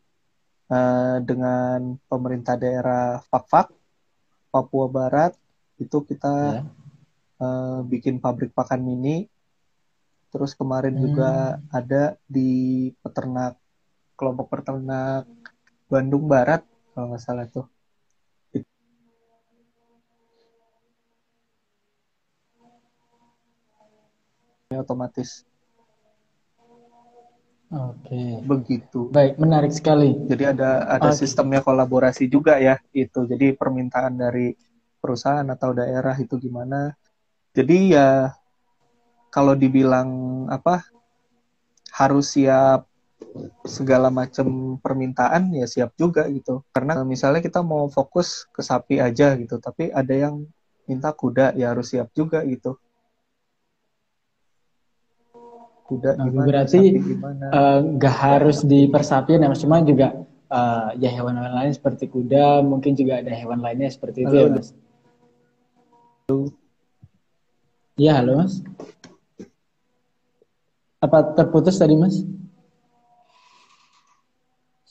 uh, 0.71 1.19
dengan 1.23 1.99
pemerintah 2.07 2.55
daerah 2.55 3.19
Fakfak 3.27 3.75
Papua 4.51 4.87
Barat 4.87 5.35
itu 5.79 6.03
kita 6.03 6.63
yeah. 6.63 6.67
Ya. 6.67 7.43
uh, 7.43 7.79
bikin 7.87 8.19
pabrik 8.19 8.51
pakan 8.51 8.83
mini 8.83 9.31
Terus 10.29 10.53
kemarin 10.53 10.97
hmm. 10.97 11.03
juga 11.03 11.31
ada 11.73 12.17
di 12.29 12.93
peternak 13.01 13.57
kelompok 14.19 14.51
peternak 14.53 15.25
Bandung 15.89 16.29
Barat 16.29 16.67
kalau 16.93 17.15
nggak 17.15 17.23
salah 17.23 17.47
tuh. 17.49 17.67
Otomatis. 24.69 25.49
Oke. 27.69 28.41
Begitu. 28.45 29.09
Baik, 29.13 29.41
menarik 29.41 29.73
sekali. 29.73 30.13
Jadi 30.29 30.45
ada 30.45 30.89
ada 30.89 31.13
okay. 31.13 31.25
sistemnya 31.25 31.61
kolaborasi 31.61 32.29
juga 32.29 32.57
ya 32.61 32.81
itu. 32.93 33.25
Jadi 33.25 33.57
permintaan 33.57 34.17
dari 34.17 34.53
perusahaan 35.01 35.45
atau 35.45 35.77
daerah 35.77 36.17
itu 36.17 36.37
gimana. 36.37 36.93
Jadi 37.53 37.97
ya 37.97 38.33
kalau 39.29 39.53
dibilang 39.55 40.09
apa 40.49 40.85
harus 41.95 42.37
siap 42.37 42.89
segala 43.67 44.09
macam 44.09 44.79
permintaan 44.81 45.53
ya 45.53 45.67
siap 45.69 45.95
juga 45.99 46.27
gitu. 46.31 46.65
Karena 46.73 47.03
misalnya 47.05 47.45
kita 47.45 47.61
mau 47.61 47.91
fokus 47.91 48.49
ke 48.55 48.63
sapi 48.65 48.99
aja 49.03 49.35
gitu 49.37 49.61
tapi 49.61 49.91
ada 49.93 50.15
yang 50.15 50.47
minta 50.89 51.13
kuda 51.13 51.53
ya 51.59 51.75
harus 51.77 51.93
siap 51.93 52.09
juga 52.17 52.41
gitu. 52.49 52.81
Kuda 55.89 56.21
nah, 56.21 56.25
gimana 56.29 56.47
berarti 56.49 56.81
eh, 57.01 57.79
nggak 57.97 58.17
uh, 58.17 58.21
harus 58.21 58.61
di 58.61 58.93
persapian 58.93 59.41
ya 59.41 59.49
mas 59.49 59.65
cuma 59.65 59.81
juga 59.81 60.21
uh, 60.53 60.93
ya 61.01 61.09
hewan-hewan 61.13 61.65
lain 61.65 61.73
seperti 61.73 62.13
kuda 62.13 62.61
mungkin 62.61 62.93
juga 62.93 63.25
ada 63.25 63.33
hewan 63.33 63.65
lainnya 63.65 63.89
seperti 63.89 64.29
itu 64.29 64.37
halo, 64.37 64.45
ya 64.45 64.49
mas. 64.53 64.69
Halo. 66.29 66.37
ya 67.97 68.13
halo 68.21 68.33
mas 68.45 68.53
Apa 70.99 71.31
terputus 71.39 71.79
tadi, 71.79 71.95
Mas? 71.95 72.27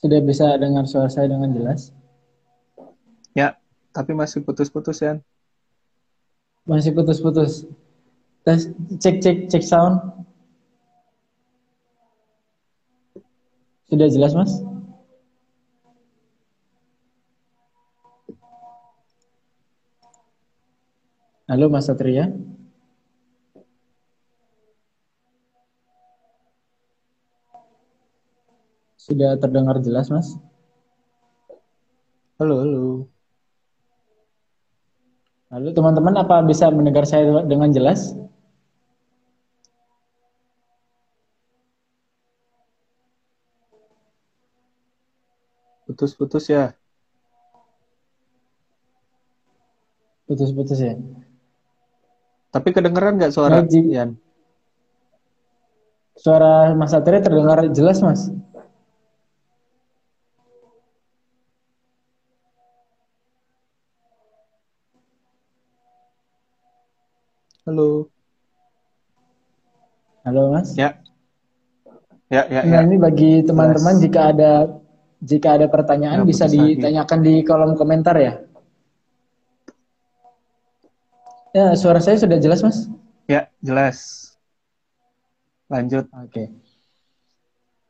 Sudah 0.00 0.24
bisa 0.24 0.56
dengar 0.56 0.88
suara 0.88 1.12
saya 1.12 1.28
dengan 1.28 1.52
jelas? 1.52 1.92
Ya, 3.36 3.60
tapi 3.92 4.16
masih 4.16 4.40
putus-putus 4.40 5.04
ya. 5.04 5.20
Masih 6.64 6.96
putus-putus. 6.96 7.68
Tes 8.40 8.72
cek 8.96 9.20
cek 9.20 9.36
cek 9.52 9.64
sound. 9.64 10.00
Sudah 13.92 14.08
jelas, 14.08 14.32
Mas? 14.32 14.52
Halo, 21.48 21.68
Mas 21.68 21.88
Satria. 21.88 22.32
Sudah 29.08 29.40
terdengar 29.40 29.80
jelas, 29.80 30.12
Mas? 30.12 30.36
Halo, 32.36 32.60
halo. 32.60 32.84
Halo, 35.48 35.72
teman-teman, 35.72 36.12
apa 36.20 36.44
bisa 36.44 36.68
mendengar 36.68 37.08
saya 37.08 37.40
dengan 37.48 37.72
jelas? 37.72 38.12
Putus-putus 45.88 46.52
ya. 46.52 46.76
Putus-putus 50.28 50.84
ya. 50.84 51.00
Tapi 52.52 52.68
kedengeran 52.76 53.16
nggak 53.16 53.32
suara? 53.32 53.64
Suara 56.12 56.76
Mas 56.76 56.92
Satria 56.92 57.24
terdengar 57.24 57.64
jelas, 57.72 58.04
Mas? 58.04 58.28
Halo. 67.68 68.08
Halo, 70.24 70.42
Mas. 70.56 70.72
Ya. 70.72 70.96
Ya, 72.32 72.48
ya, 72.48 72.60
Nah, 72.64 72.80
ya. 72.80 72.86
ini 72.88 72.96
bagi 72.96 73.44
teman-teman 73.44 74.00
jika 74.00 74.32
ada 74.32 74.52
jika 75.20 75.60
ada 75.60 75.68
pertanyaan 75.68 76.24
Ya, 76.24 76.28
bisa 76.28 76.48
putus 76.48 76.56
lagi. 76.56 76.80
ditanyakan 76.80 77.18
di 77.20 77.34
kolom 77.44 77.76
komentar 77.76 78.16
ya. 78.16 78.40
Ya, 81.52 81.76
suara 81.76 82.00
saya 82.00 82.16
sudah 82.16 82.40
jelas, 82.40 82.64
Mas? 82.64 82.88
Ya, 83.28 83.52
jelas. 83.60 84.32
Lanjut. 85.68 86.08
Oke. 86.24 86.48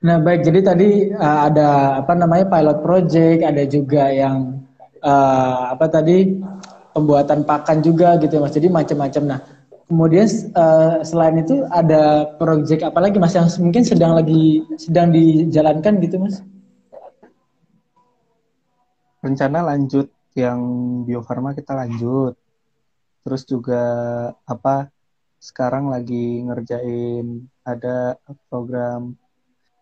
Nah, 0.02 0.18
baik. 0.18 0.42
Jadi 0.42 0.60
tadi 0.66 0.88
uh, 1.14 1.40
ada 1.46 2.02
apa 2.02 2.18
namanya 2.18 2.50
pilot 2.50 2.78
project, 2.82 3.40
ada 3.46 3.62
juga 3.62 4.10
yang 4.10 4.58
uh, 5.06 5.70
apa 5.70 5.86
tadi 5.86 6.34
pembuatan 6.94 7.46
pakan 7.46 7.78
juga 7.78 8.18
gitu 8.18 8.38
ya, 8.38 8.42
Mas. 8.42 8.54
Jadi 8.54 8.66
macam-macam. 8.70 9.22
Nah, 9.26 9.40
kemudian 9.88 10.28
uh, 10.52 11.00
selain 11.00 11.40
itu 11.40 11.64
ada 11.72 12.36
project 12.36 12.84
apa 12.84 13.00
lagi 13.00 13.16
Mas 13.16 13.32
yang 13.32 13.48
mungkin 13.58 13.82
sedang 13.82 14.12
lagi 14.14 14.62
sedang 14.76 15.10
dijalankan 15.10 15.98
gitu, 16.04 16.20
Mas? 16.20 16.44
Rencana 19.24 19.64
lanjut 19.64 20.12
yang 20.36 20.60
Bio 21.08 21.24
Farma 21.24 21.56
kita 21.56 21.74
lanjut. 21.74 22.36
Terus 23.24 23.42
juga 23.48 23.82
apa 24.44 24.92
sekarang 25.40 25.90
lagi 25.90 26.44
ngerjain 26.44 27.48
ada 27.64 28.20
program 28.46 29.16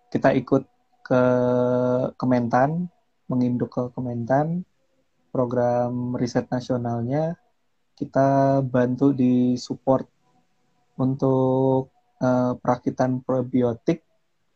kita 0.09 0.33
ikut 0.39 0.65
ke 1.05 1.23
Kementan, 2.17 2.89
menginduk 3.29 3.71
ke 3.75 3.83
Kementan, 3.93 4.63
program 5.35 6.17
riset 6.17 6.49
nasionalnya 6.49 7.37
kita 7.97 8.61
bantu 8.61 9.17
di 9.17 9.57
support 9.57 10.05
untuk 11.01 11.89
eh, 12.21 12.53
perakitan 12.61 13.25
probiotik 13.25 14.05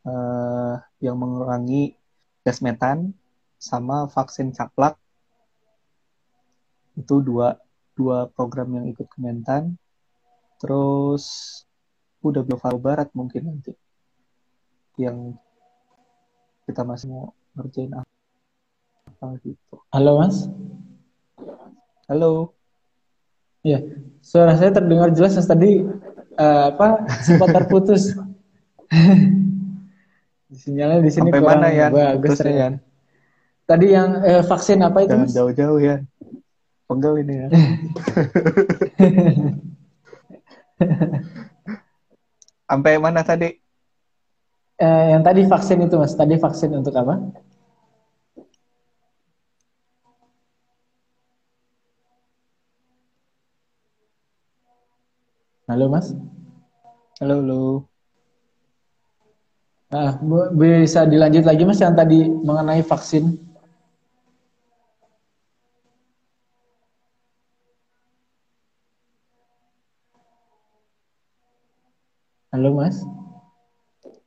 eh, 0.04 0.74
yang 1.00 1.16
mengurangi 1.16 1.96
gas 2.44 2.60
metan 2.60 3.16
sama 3.56 4.04
vaksin 4.12 4.52
caplak. 4.52 5.00
Itu 7.00 7.24
dua 7.24 7.56
dua 7.96 8.28
program 8.28 8.76
yang 8.76 8.86
ikut 8.92 9.08
Kementan 9.08 9.76
terus 10.60 11.24
udah 12.20 12.44
Bio 12.44 12.60
Barat 12.76 13.08
mungkin 13.16 13.48
nanti 13.48 13.72
yang 15.00 15.32
kita 16.68 16.84
masih 16.84 17.08
mau 17.08 17.32
ngerjain 17.56 17.96
apa 17.96 19.26
gitu. 19.40 19.80
Halo, 19.88 20.20
Mas. 20.20 20.44
halo 22.10 22.59
Ya, 23.60 23.78
suara 24.24 24.56
saya 24.56 24.72
terdengar 24.72 25.12
jelas 25.12 25.36
Mas 25.36 25.44
tadi 25.44 25.84
uh, 26.40 26.62
apa 26.72 27.04
sempat 27.20 27.48
terputus. 27.52 28.12
Sinyalnya 30.50 30.98
di 31.04 31.10
sini 31.14 31.30
sampai 31.30 31.40
kurang 31.40 31.62
mana 31.62 31.68
ya 31.70 31.86
bagus. 31.92 32.40
Yan? 32.42 32.80
Tadi 33.68 33.86
yang 33.94 34.18
eh, 34.26 34.42
vaksin 34.42 34.82
apa 34.82 35.06
itu 35.06 35.14
jangan 35.14 35.28
Mas? 35.30 35.34
jauh-jauh 35.36 35.78
ya 35.78 36.02
pegel 36.90 37.22
ini 37.22 37.34
ya 37.38 37.46
sampai 42.66 42.98
mana 42.98 43.22
tadi 43.22 43.62
Eh, 44.80 45.04
yang 45.12 45.20
tadi 45.20 45.44
vaksin 45.44 45.76
itu 45.84 45.92
Mas, 46.00 46.16
tadi 46.16 46.40
vaksin 46.40 46.72
untuk 46.72 46.96
apa? 46.96 47.20
Halo 55.70 55.86
Mas. 55.94 56.06
halo 57.20 57.34
halo 57.40 57.58
Ah, 59.90 60.12
bu- 60.28 60.50
bisa 60.60 61.00
dilanjut 61.12 61.44
lagi 61.46 61.62
Mas 61.68 61.78
yang 61.84 61.94
tadi 62.00 62.26
mengenai 62.26 62.82
vaksin. 62.90 63.24
Halo 72.52 72.70
Mas. 72.78 72.96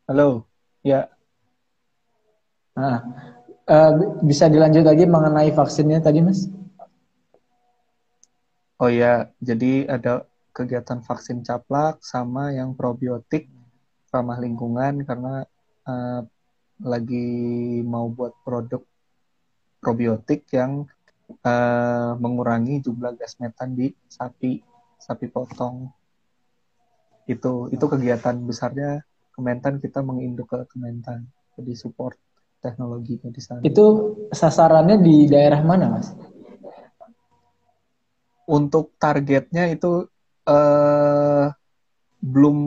halo 0.07 0.47
ya 0.83 1.09
Ah, 2.75 2.97
eh, 3.75 3.89
bi- 3.97 4.13
bisa 4.29 4.45
dilanjut 4.53 4.83
lagi 4.89 5.05
mengenai 5.05 5.49
vaksinnya 5.57 5.99
tadi 6.05 6.19
Mas? 6.27 6.39
Oh 8.81 8.89
ya, 8.91 9.31
jadi 9.49 9.87
ada 9.95 10.09
kegiatan 10.53 11.01
vaksin 11.01 11.41
caplak 11.41 11.99
sama 12.05 12.53
yang 12.53 12.77
probiotik 12.77 13.49
ramah 14.13 14.37
lingkungan 14.37 15.01
karena 15.01 15.43
eh, 15.89 16.21
lagi 16.85 17.29
mau 17.81 18.07
buat 18.13 18.37
produk 18.45 18.85
probiotik 19.81 20.45
yang 20.53 20.85
eh, 21.41 22.11
mengurangi 22.21 22.85
jumlah 22.85 23.17
gas 23.17 23.41
metan 23.41 23.73
di 23.73 23.89
sapi 24.05 24.61
sapi 25.01 25.25
potong. 25.27 25.89
Itu 27.25 27.73
itu 27.73 27.85
kegiatan 27.89 28.37
besarnya 28.45 29.01
Kementan 29.33 29.81
kita 29.81 30.05
menginduk 30.05 30.45
ke 30.45 30.61
Kementan 30.69 31.25
jadi 31.57 31.73
support 31.73 32.13
teknologinya 32.61 33.33
di 33.33 33.41
sana. 33.41 33.65
Itu 33.65 34.13
sasarannya 34.29 35.01
di 35.01 35.25
daerah 35.25 35.65
mana 35.65 35.89
Mas? 35.89 36.13
untuk 38.47 38.95
targetnya 38.99 39.71
itu 39.71 40.07
eh, 40.47 41.45
belum 42.23 42.57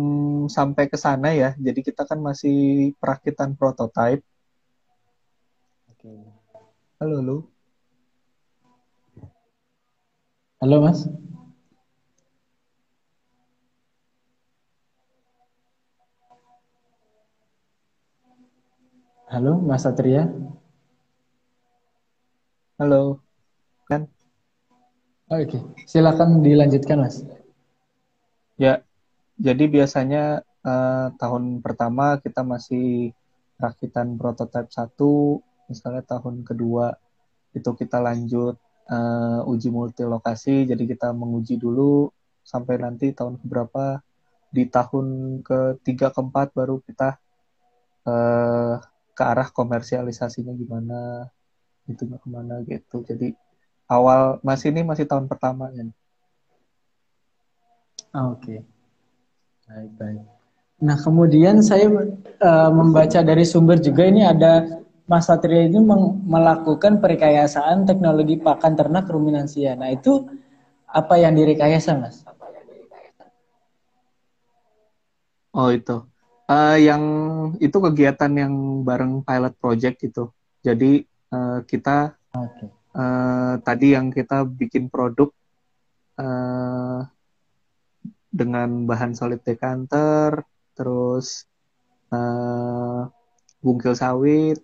sampai 0.53 0.85
ke 0.93 0.99
sana 1.01 1.33
ya. 1.33 1.51
Jadi 1.57 1.81
kita 1.81 2.05
kan 2.05 2.21
masih 2.21 2.93
perakitan 3.01 3.57
prototype. 3.57 4.23
Halo, 7.01 7.15
halo. 7.21 7.37
Halo 10.61 10.77
Mas. 10.81 11.01
Halo 19.29 19.59
Mas 19.61 19.83
Satria. 19.85 20.31
Halo. 22.79 23.21
Kan? 23.91 24.07
Oke, 25.27 25.59
silakan 25.91 26.41
dilanjutkan 26.41 27.03
Mas. 27.03 27.27
Ya, 28.57 28.81
jadi 29.37 29.65
biasanya 29.69 30.43
eh, 30.65 31.07
tahun 31.21 31.61
pertama 31.65 32.17
kita 32.25 32.41
masih 32.45 33.13
rakitan 33.61 34.17
prototype 34.21 34.71
1, 34.73 35.41
misalnya 35.71 36.03
tahun 36.05 36.45
kedua 36.49 36.97
itu 37.57 37.71
kita 37.81 37.99
lanjut 38.01 38.57
eh, 38.89 39.51
uji 39.53 39.69
multilokasi, 39.73 40.69
jadi 40.71 40.85
kita 40.89 41.13
menguji 41.13 41.61
dulu 41.61 42.09
sampai 42.47 42.79
nanti 42.79 43.11
tahun 43.11 43.43
berapa 43.43 44.01
di 44.55 44.65
tahun 44.71 45.07
ketiga 45.43 46.15
keempat 46.15 46.55
baru 46.57 46.79
kita 46.81 47.19
uh, 48.07 48.75
ke 49.13 49.23
arah 49.23 49.49
komersialisasinya 49.51 50.55
gimana 50.55 51.29
itunya 51.91 52.19
ke 52.23 52.29
mana 52.31 52.63
gitu. 52.65 53.03
Jadi 53.03 53.35
awal 53.91 54.39
masih 54.47 54.71
ini 54.73 54.87
masih 54.87 55.05
tahun 55.05 55.27
pertama 55.27 55.69
ya 55.75 55.85
oke 58.15 58.39
okay. 58.43 58.59
baik 59.67 59.91
baik 59.99 60.23
nah 60.77 60.97
kemudian 61.01 61.65
saya 61.65 61.89
uh, 61.89 62.71
membaca 62.71 63.25
dari 63.25 63.49
sumber 63.49 63.81
juga 63.81 64.05
ini 64.05 64.29
ada 64.29 64.85
Mas 65.07 65.31
Satria 65.31 65.71
itu 65.71 65.79
melakukan 66.27 66.99
perkayasaan 66.99 67.87
teknologi 67.87 68.43
pakan 68.43 68.75
ternak 68.75 69.07
ruminansia. 69.07 69.79
Nah 69.79 69.95
itu 69.95 70.27
apa 70.91 71.15
yang 71.15 71.39
direkayasa, 71.39 71.95
Mas? 71.95 72.27
Oh 75.55 75.71
itu, 75.73 76.05
uh, 76.51 76.77
yang 76.77 77.03
itu 77.63 77.79
kegiatan 77.79 78.29
yang 78.35 78.85
bareng 78.85 79.23
pilot 79.23 79.55
project 79.57 80.05
itu. 80.05 80.29
Jadi 80.61 81.07
uh, 81.33 81.63
kita 81.65 82.13
okay. 82.35 82.69
uh, 82.93 83.57
tadi 83.63 83.95
yang 83.95 84.11
kita 84.13 84.45
bikin 84.45 84.91
produk 84.91 85.31
uh, 86.19 87.07
dengan 88.37 88.85
bahan 88.85 89.17
solid 89.17 89.41
decanter, 89.41 90.45
terus 90.77 91.49
uh, 92.13 93.09
bungkil 93.65 93.97
sawit, 93.97 94.61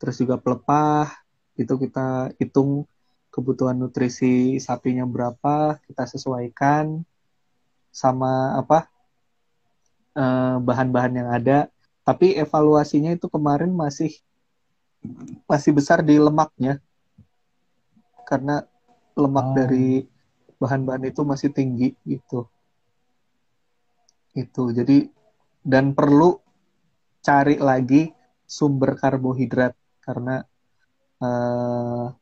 terus 0.00 0.16
juga 0.16 0.40
pelepah 0.40 1.12
itu 1.60 1.76
kita 1.76 2.32
hitung 2.40 2.88
kebutuhan 3.28 3.76
nutrisi 3.76 4.56
sapinya 4.56 5.04
berapa 5.04 5.76
kita 5.86 6.08
sesuaikan 6.08 7.04
sama 7.92 8.58
apa 8.58 8.88
eh, 10.16 10.56
bahan-bahan 10.58 11.14
yang 11.20 11.28
ada 11.30 11.68
tapi 12.02 12.34
evaluasinya 12.34 13.14
itu 13.14 13.28
kemarin 13.28 13.70
masih 13.70 14.10
masih 15.46 15.70
besar 15.76 16.00
di 16.00 16.16
lemaknya 16.18 16.80
karena 18.24 18.64
lemak 19.14 19.46
oh. 19.46 19.54
dari 19.54 20.08
bahan-bahan 20.60 21.08
itu 21.08 21.24
masih 21.24 21.50
tinggi 21.50 21.96
gitu. 22.04 22.46
Itu 24.36 24.70
jadi 24.70 25.08
dan 25.64 25.96
perlu 25.96 26.38
cari 27.24 27.56
lagi 27.60 28.12
sumber 28.44 28.96
karbohidrat 28.96 29.74
karena 30.04 30.44
uh, 31.20 32.12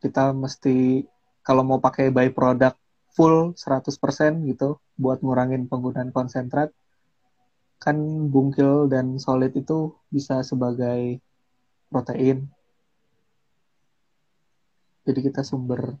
kita 0.00 0.36
mesti 0.36 1.08
kalau 1.44 1.64
mau 1.64 1.80
pakai 1.80 2.12
by 2.12 2.28
product 2.32 2.76
full 3.14 3.54
100% 3.56 4.48
gitu 4.50 4.80
buat 4.98 5.22
ngurangin 5.22 5.70
penggunaan 5.70 6.10
konsentrat 6.10 6.72
kan 7.78 7.96
bungkil 8.32 8.88
dan 8.88 9.20
solid 9.20 9.52
itu 9.52 9.92
bisa 10.08 10.40
sebagai 10.40 11.20
protein. 11.92 12.48
Jadi 15.04 15.20
kita 15.20 15.44
sumber 15.44 16.00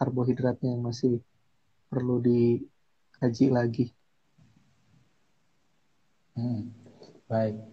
karbohidratnya 0.00 0.72
yang 0.72 0.88
masih 0.88 1.20
perlu 1.92 2.16
dikaji 2.24 3.46
lagi 3.52 3.86
hmm, 6.40 6.72
baik 7.28 7.70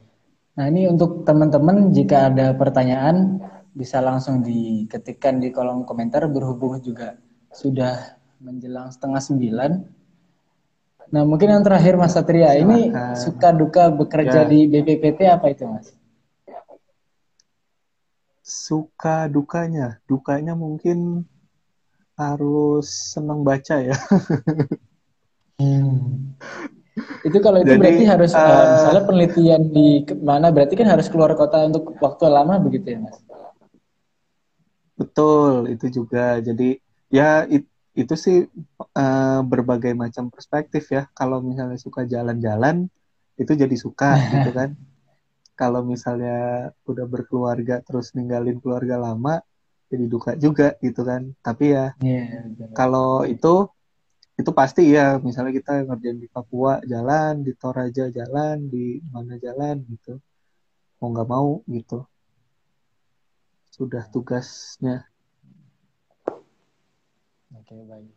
Nah 0.57 0.65
ini 0.73 0.89
untuk 0.89 1.21
teman-teman 1.21 1.93
jika 1.93 2.33
ada 2.33 2.49
pertanyaan 2.57 3.37
bisa 3.77 4.01
langsung 4.01 4.41
diketikkan 4.41 5.37
di 5.37 5.53
kolom 5.53 5.85
komentar 5.85 6.25
berhubung 6.25 6.81
juga 6.81 7.13
sudah 7.53 8.17
menjelang 8.41 8.89
setengah 8.89 9.21
sembilan. 9.21 9.71
Nah 11.13 11.23
mungkin 11.29 11.53
yang 11.53 11.61
terakhir 11.61 11.93
Mas 12.01 12.17
Satria 12.17 12.57
ini 12.57 12.89
suka 13.13 13.53
duka 13.53 13.93
bekerja 13.93 14.43
ya. 14.43 14.49
di 14.49 14.65
BPPT 14.65 15.29
apa 15.29 15.45
itu 15.53 15.69
Mas? 15.69 15.93
Suka 18.41 19.29
dukanya, 19.29 20.01
dukanya 20.09 20.57
mungkin 20.57 21.21
harus 22.17 23.13
senang 23.13 23.45
baca 23.45 23.77
ya. 23.77 23.97
hmm. 25.61 26.33
Itu 27.21 27.37
kalau 27.45 27.61
itu 27.61 27.77
Jadi, 27.77 27.81
berarti 27.81 28.03
harus 28.09 28.31
uh, 28.33 28.41
uh, 28.41 28.65
misalnya 28.73 29.03
penelitian 29.05 29.61
di 29.69 30.01
mana 30.17 30.49
berarti 30.49 30.73
kan 30.73 30.89
harus 30.89 31.05
keluar 31.13 31.37
kota 31.37 31.69
untuk 31.69 31.93
waktu 32.01 32.25
lama 32.25 32.57
begitu 32.57 32.97
ya 32.97 32.99
mas? 33.05 33.21
Betul 34.97 35.69
itu 35.69 36.01
juga. 36.01 36.41
Jadi 36.41 36.81
ya 37.13 37.45
it, 37.45 37.69
itu 37.93 38.13
sih 38.17 38.37
uh, 38.97 39.41
berbagai 39.45 39.93
macam 39.93 40.33
perspektif 40.33 40.89
ya. 40.89 41.05
Kalau 41.13 41.37
misalnya 41.45 41.77
suka 41.77 42.01
jalan-jalan 42.09 42.89
itu 43.37 43.51
jadi 43.53 43.75
suka 43.77 44.17
gitu 44.33 44.49
kan. 44.57 44.73
Kalau 45.53 45.85
misalnya 45.85 46.73
udah 46.85 47.05
berkeluarga 47.05 47.81
terus 47.85 48.13
ninggalin 48.17 48.57
keluarga 48.57 48.97
lama 48.97 49.41
jadi 49.87 50.05
duka 50.05 50.31
juga 50.35 50.75
gitu 50.83 51.01
kan. 51.03 51.31
Tapi 51.39 51.65
ya 51.71 51.95
yeah, 52.03 52.43
kalau 52.75 53.23
itu 53.23 53.67
itu 54.37 54.51
pasti 54.53 54.93
ya. 54.93 55.17
Misalnya 55.17 55.55
kita 55.55 55.87
ngerjain 55.87 56.19
di 56.19 56.29
Papua 56.29 56.83
jalan 56.83 57.41
di 57.41 57.55
Toraja 57.55 58.11
jalan 58.11 58.67
di 58.67 58.99
mana 59.09 59.39
jalan 59.39 59.81
gitu. 59.87 60.19
Mau 60.99 61.09
nggak 61.15 61.29
mau 61.29 61.63
gitu. 61.71 62.03
Sudah 63.71 64.05
tugasnya. 64.11 65.07
Oke 67.55 67.75
baik. 67.87 68.13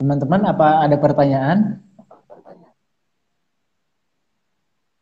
Teman-teman 0.00 0.42
apa 0.50 0.88
ada 0.88 0.96
pertanyaan? 0.98 1.84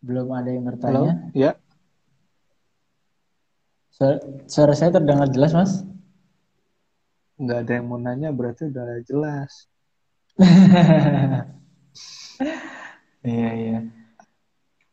Belum 0.03 0.35
ada 0.35 0.51
yang 0.51 0.67
bertanya? 0.67 1.31
Halo? 1.31 1.39
ya 1.39 1.62
suara, 3.93 4.18
suara 4.49 4.74
saya 4.74 4.90
terdengar 4.97 5.28
jelas 5.30 5.53
mas? 5.53 5.72
Nggak 7.36 7.59
ada 7.62 7.72
yang 7.76 7.86
mau 7.86 8.01
nanya 8.01 8.30
berarti 8.32 8.68
udah 8.72 9.01
jelas. 9.05 9.53
Iya 13.22 13.51
iya. 13.55 13.78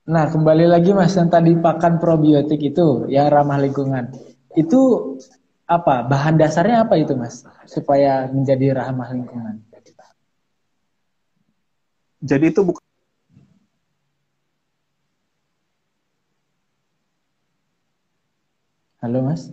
Nah 0.05 0.29
kembali 0.29 0.69
lagi 0.69 0.93
mas 0.93 1.17
yang 1.17 1.33
tadi 1.33 1.57
pakan 1.57 1.97
probiotik 1.97 2.61
itu 2.61 3.09
yang 3.09 3.25
ramah 3.33 3.57
lingkungan. 3.57 4.13
Itu 4.53 5.17
apa? 5.65 6.05
Bahan 6.05 6.37
dasarnya 6.37 6.85
apa 6.85 6.93
itu 7.01 7.17
mas? 7.17 7.41
Supaya 7.65 8.29
menjadi 8.29 8.77
ramah 8.77 9.09
lingkungan? 9.09 9.65
Jadi 12.19 12.51
itu 12.51 12.61
bukan 12.67 12.83
Halo 19.01 19.21
mas. 19.23 19.51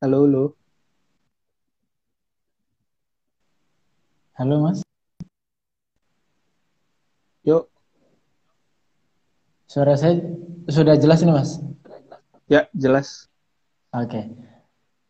Halo, 0.00 0.24
halo. 0.24 0.56
Halo, 4.34 4.60
Mas. 4.60 4.82
Yuk. 7.44 7.69
Suara 9.70 9.94
saya 9.94 10.18
sudah 10.66 10.98
jelas 10.98 11.22
ini, 11.22 11.30
Mas? 11.30 11.62
Ya, 12.50 12.66
jelas. 12.74 13.30
Oke. 13.94 14.26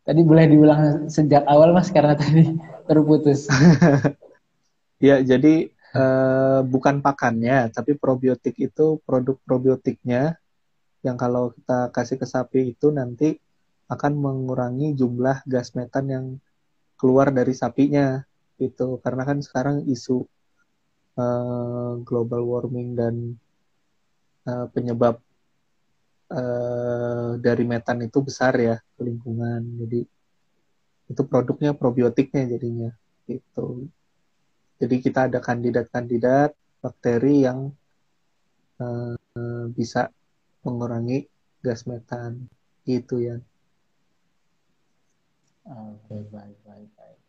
Tadi 0.05 0.21
boleh 0.21 0.45
diulang 0.53 1.09
sejak 1.09 1.49
awal, 1.49 1.73
Mas, 1.73 1.89
karena 1.89 2.13
tadi 2.13 2.45
terputus. 2.89 3.49
ya, 5.09 5.17
jadi 5.25 5.73
uh, 5.97 6.61
bukan 6.61 7.01
pakannya, 7.01 7.73
tapi 7.73 7.97
probiotik 7.97 8.53
itu 8.61 9.01
produk 9.01 9.41
probiotiknya 9.41 10.37
yang 11.01 11.17
kalau 11.17 11.57
kita 11.57 11.89
kasih 11.89 12.21
ke 12.21 12.29
sapi 12.29 12.77
itu 12.77 12.93
nanti 12.93 13.41
akan 13.89 14.13
mengurangi 14.13 14.93
jumlah 14.93 15.41
gas 15.49 15.73
metan 15.73 16.05
yang 16.05 16.25
keluar 17.01 17.33
dari 17.33 17.57
sapinya 17.57 18.21
itu 18.61 19.01
karena 19.01 19.25
kan 19.25 19.41
sekarang 19.41 19.89
isu 19.89 20.21
uh, 21.17 21.97
global 22.05 22.45
warming 22.45 22.93
dan 22.93 23.41
uh, 24.47 24.65
penyebab 24.71 25.19
uh, 26.31 27.37
dari 27.37 27.63
metan 27.65 28.01
itu 28.05 28.21
besar 28.23 28.53
ya 28.57 28.75
ke 28.79 29.01
lingkungan 29.01 29.61
jadi 29.85 30.05
itu 31.11 31.21
produknya 31.27 31.75
probiotiknya 31.75 32.47
jadinya 32.47 32.91
itu 33.27 33.87
jadi 34.81 34.95
kita 34.97 35.19
ada 35.29 35.39
kandidat-kandidat 35.43 36.55
bakteri 36.81 37.45
yang 37.45 37.73
uh, 38.81 39.15
bisa 39.73 40.09
mengurangi 40.65 41.29
gas 41.61 41.85
metan 41.85 42.49
itu 42.85 43.21
ya 43.21 43.37
Oke. 45.71 46.11
Oke, 46.11 46.17
baik, 46.33 46.57
baik, 46.65 46.89
baik. 46.97 47.19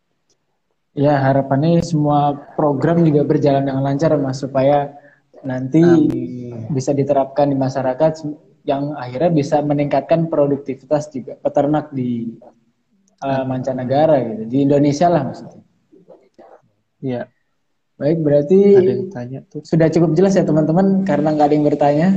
Ya, 0.93 1.15
harapannya 1.21 1.81
semua 1.85 2.37
program 2.57 3.05
juga 3.05 3.25
berjalan 3.25 3.65
dengan 3.65 3.85
lancar, 3.85 4.13
Mas, 4.21 4.41
supaya 4.41 4.93
nanti 5.43 5.83
Amin. 5.83 6.71
bisa 6.71 6.95
diterapkan 6.95 7.51
di 7.51 7.57
masyarakat 7.59 8.13
yang 8.63 8.95
akhirnya 8.95 9.31
bisa 9.35 9.59
meningkatkan 9.63 10.31
produktivitas 10.31 11.11
juga 11.11 11.35
peternak 11.35 11.91
di 11.91 12.39
uh, 13.23 13.45
mancanegara 13.47 14.23
gitu, 14.23 14.43
di 14.47 14.59
Indonesia 14.63 15.11
lah 15.11 15.23
maksudnya. 15.27 15.63
Iya. 17.03 17.23
Baik, 17.99 18.19
berarti 18.19 18.59
ada 18.75 18.93
yang 18.99 19.11
tanya 19.15 19.41
tuh. 19.47 19.63
sudah 19.63 19.87
cukup 19.87 20.19
jelas 20.19 20.35
ya 20.35 20.43
teman-teman 20.43 21.07
karena 21.07 21.35
nggak 21.35 21.47
ada 21.47 21.55
yang 21.55 21.67
bertanya. 21.67 22.09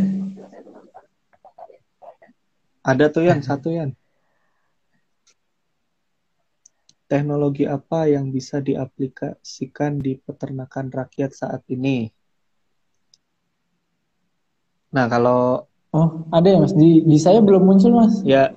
Ada 2.86 3.06
tuh 3.10 3.26
yang 3.26 3.42
satu 3.42 3.70
yang 3.74 3.94
teknologi 7.06 7.70
apa 7.70 8.10
yang 8.10 8.34
bisa 8.34 8.62
diaplikasikan 8.62 10.02
di 10.02 10.18
peternakan 10.18 10.90
rakyat 10.90 11.32
saat 11.34 11.62
ini? 11.70 12.10
Nah, 14.96 15.12
kalau 15.12 15.68
Oh, 15.96 16.28
ada 16.28 16.44
ya 16.44 16.60
Mas 16.60 16.76
di 16.76 17.08
di 17.08 17.16
saya 17.16 17.40
belum 17.40 17.64
muncul 17.64 17.96
Mas. 17.96 18.20
Ya. 18.28 18.52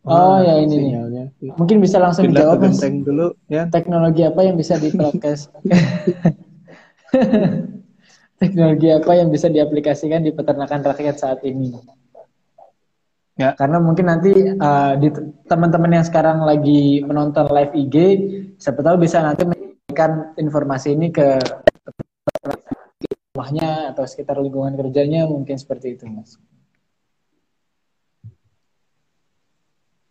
Oh, 0.00 0.16
oh 0.16 0.38
ya 0.40 0.56
ini 0.64 0.88
sinyalnya. 0.88 1.24
nih. 1.36 1.52
Mungkin 1.60 1.76
bisa 1.76 2.00
langsung 2.00 2.24
Pindah 2.24 2.56
dijawab 2.56 2.72
Mas. 2.72 2.80
dulu 2.80 3.26
ya. 3.52 3.68
Teknologi 3.68 4.24
apa 4.24 4.40
yang 4.40 4.56
bisa 4.56 4.80
diprakes? 4.80 5.52
Teknologi 8.40 8.88
apa 8.96 9.12
yang 9.12 9.28
bisa 9.28 9.52
diaplikasikan 9.52 10.24
di 10.24 10.32
peternakan 10.32 10.88
rakyat 10.88 11.20
saat 11.20 11.44
ini? 11.44 11.76
Ya. 13.36 13.52
Karena 13.52 13.76
mungkin 13.76 14.08
nanti 14.08 14.32
uh, 14.56 14.96
di 14.96 15.12
teman-teman 15.44 16.00
yang 16.00 16.06
sekarang 16.08 16.48
lagi 16.48 17.04
menonton 17.04 17.44
live 17.52 17.76
IG, 17.76 17.96
siapa 18.56 18.80
tahu 18.80 19.04
bisa 19.04 19.20
nanti 19.20 19.44
memberikan 19.44 20.32
informasi 20.40 20.96
ini 20.96 21.12
ke 21.12 21.36
rumahnya 23.40 23.96
atau 23.96 24.04
sekitar 24.04 24.36
lingkungan 24.36 24.76
kerjanya 24.76 25.24
mungkin 25.24 25.56
seperti 25.56 25.96
itu, 25.96 26.04
Mas. 26.04 26.36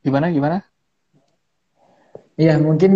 Gimana 0.01 0.34
gimana? 0.34 0.65
Iya, 2.34 2.57
mungkin 2.57 2.91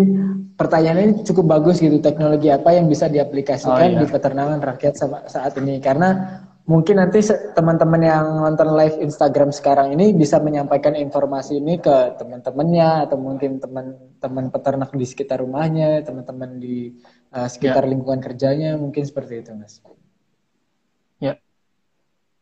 pertanyaan 0.58 1.00
ini 1.06 1.14
cukup 1.22 1.54
bagus 1.54 1.78
gitu. 1.78 2.02
Teknologi 2.02 2.50
apa 2.50 2.74
yang 2.74 2.90
bisa 2.90 3.06
diaplikasikan 3.14 3.78
oh, 3.78 3.94
iya. 3.94 4.02
di 4.02 4.08
peternakan 4.10 4.58
rakyat 4.58 4.98
saat 5.30 5.54
ini? 5.62 5.78
Karena 5.78 6.42
mungkin 6.66 6.98
nanti 6.98 7.22
teman-teman 7.54 8.02
yang 8.02 8.26
nonton 8.42 8.74
live 8.74 8.98
Instagram 9.06 9.54
sekarang 9.54 9.94
ini 9.94 10.18
bisa 10.18 10.42
menyampaikan 10.42 10.98
informasi 10.98 11.62
ini 11.62 11.78
ke 11.78 12.18
teman-temannya 12.18 13.06
atau 13.06 13.22
mungkin 13.22 13.62
teman-teman 13.62 14.50
peternak 14.50 14.90
di 14.98 15.06
sekitar 15.06 15.46
rumahnya, 15.46 16.02
teman-teman 16.02 16.58
di 16.58 16.90
uh, 17.36 17.46
sekitar 17.46 17.86
ya. 17.86 17.92
lingkungan 17.94 18.24
kerjanya, 18.24 18.80
mungkin 18.82 19.06
seperti 19.06 19.46
itu, 19.46 19.54
Mas. 19.54 19.84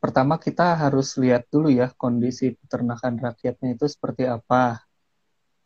Pertama 0.01 0.41
kita 0.41 0.73
harus 0.73 1.13
lihat 1.21 1.45
dulu 1.53 1.69
ya 1.69 1.93
kondisi 1.93 2.57
peternakan 2.57 3.21
rakyatnya 3.21 3.77
itu 3.77 3.85
seperti 3.85 4.25
apa. 4.25 4.81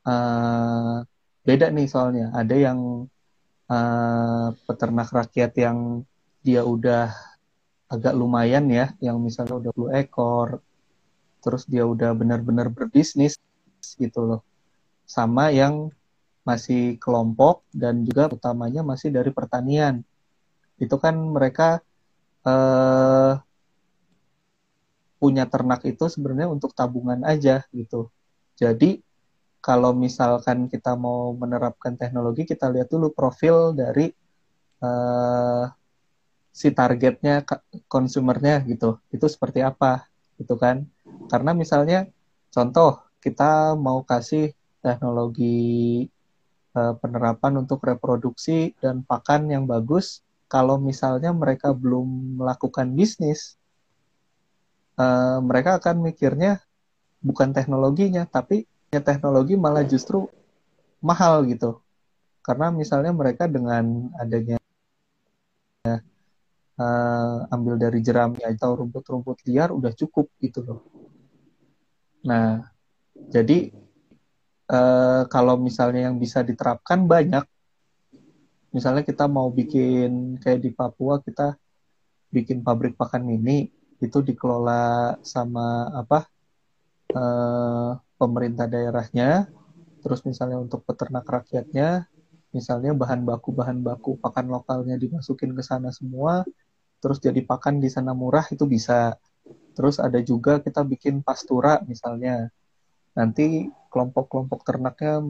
Uh, 0.04 1.08
beda 1.48 1.72
nih 1.72 1.88
soalnya, 1.88 2.36
ada 2.36 2.52
yang 2.52 3.08
uh, 3.72 4.48
peternak 4.68 5.08
rakyat 5.16 5.56
yang 5.56 6.04
dia 6.44 6.68
udah 6.68 7.16
agak 7.88 8.12
lumayan 8.12 8.68
ya, 8.68 8.92
yang 9.00 9.24
misalnya 9.24 9.56
udah 9.56 9.72
20 9.72 10.04
ekor, 10.04 10.60
terus 11.40 11.64
dia 11.64 11.88
udah 11.88 12.12
benar-benar 12.12 12.68
berbisnis 12.68 13.40
gitu 13.96 14.20
loh. 14.20 14.42
Sama 15.08 15.48
yang 15.56 15.96
masih 16.44 17.00
kelompok 17.00 17.64
dan 17.72 18.04
juga 18.04 18.30
utamanya 18.30 18.84
masih 18.84 19.16
dari 19.16 19.32
pertanian. 19.32 20.04
Itu 20.76 21.00
kan 21.02 21.18
mereka 21.18 21.82
eh, 22.46 23.34
punya 25.26 25.50
ternak 25.50 25.82
itu 25.90 26.06
sebenarnya 26.06 26.54
untuk 26.54 26.78
tabungan 26.78 27.26
aja 27.26 27.66
gitu. 27.74 28.14
Jadi 28.54 29.02
kalau 29.58 29.98
misalkan 29.98 30.70
kita 30.70 30.94
mau 30.94 31.34
menerapkan 31.34 31.98
teknologi, 31.98 32.46
kita 32.46 32.70
lihat 32.70 32.94
dulu 32.94 33.10
profil 33.10 33.74
dari 33.74 34.14
eh, 34.86 35.66
si 36.56 36.72
targetnya 36.72 37.44
konsumernya 37.92 38.64
gitu 38.64 38.96
itu 39.12 39.28
seperti 39.28 39.60
apa 39.60 40.08
gitu 40.40 40.56
kan 40.56 40.88
karena 41.28 41.52
misalnya 41.52 42.08
contoh 42.48 43.04
kita 43.20 43.76
mau 43.76 44.08
kasih 44.08 44.56
teknologi 44.80 46.08
uh, 46.80 46.96
penerapan 46.96 47.60
untuk 47.60 47.84
reproduksi 47.84 48.72
dan 48.80 49.04
pakan 49.04 49.52
yang 49.52 49.68
bagus 49.68 50.24
kalau 50.48 50.80
misalnya 50.80 51.36
mereka 51.36 51.76
belum 51.76 52.40
melakukan 52.40 52.96
bisnis 52.96 53.60
uh, 55.00 55.40
mereka 55.44 55.80
akan 55.80 56.02
mikirnya 56.04 56.62
bukan 57.24 57.52
teknologinya 57.56 58.28
tapi 58.28 58.70
teknologi 58.96 59.60
malah 59.60 59.84
justru 59.84 60.30
mahal 61.04 61.44
gitu 61.50 61.84
karena 62.46 62.70
misalnya 62.72 63.12
mereka 63.12 63.50
dengan 63.50 64.14
adanya 64.16 64.62
uh, 66.80 67.38
ambil 67.52 67.76
dari 67.80 68.00
jerami 68.04 68.44
atau 68.44 68.84
rumput-rumput 68.84 69.44
liar 69.48 69.72
udah 69.74 69.92
cukup 69.96 70.30
gitu 70.40 70.62
loh. 70.62 70.80
Nah, 72.26 72.62
jadi 73.16 73.74
uh, 74.70 75.26
kalau 75.30 75.58
misalnya 75.58 76.10
yang 76.10 76.18
bisa 76.18 76.42
diterapkan 76.42 77.06
banyak, 77.06 77.46
misalnya 78.76 79.02
kita 79.06 79.26
mau 79.30 79.48
bikin 79.50 80.38
kayak 80.42 80.60
di 80.62 80.72
Papua 80.74 81.22
kita 81.24 81.56
bikin 82.34 82.66
pabrik 82.66 83.00
pakan 83.00 83.24
mini 83.24 83.72
itu 84.04 84.20
dikelola 84.20 85.16
sama 85.24 85.92
apa 85.96 86.28
uh, 87.16 87.96
pemerintah 88.20 88.68
daerahnya, 88.68 89.48
terus 90.04 90.24
misalnya 90.28 90.60
untuk 90.60 90.84
peternak 90.84 91.24
rakyatnya, 91.28 92.08
misalnya 92.52 92.92
bahan 92.96 93.24
baku 93.24 93.52
bahan 93.56 93.80
baku 93.84 94.20
pakan 94.20 94.52
lokalnya 94.52 94.96
dimasukin 95.00 95.56
ke 95.56 95.64
sana 95.64 95.92
semua, 95.92 96.44
terus 97.00 97.20
jadi 97.20 97.40
pakan 97.44 97.80
di 97.80 97.92
sana 97.92 98.12
murah 98.16 98.48
itu 98.52 98.64
bisa. 98.68 99.16
Terus 99.76 100.00
ada 100.00 100.18
juga 100.24 100.64
kita 100.64 100.82
bikin 100.88 101.20
pastura 101.20 101.84
misalnya. 101.84 102.48
Nanti 103.16 103.68
kelompok-kelompok 103.92 104.64
ternaknya 104.68 105.24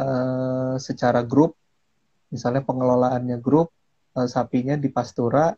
uh, 0.00 0.74
secara 0.80 1.20
grup, 1.20 1.56
misalnya 2.32 2.64
pengelolaannya 2.64 3.36
grup, 3.40 3.72
uh, 4.16 4.28
sapinya 4.28 4.76
di 4.76 4.88
pastura, 4.88 5.52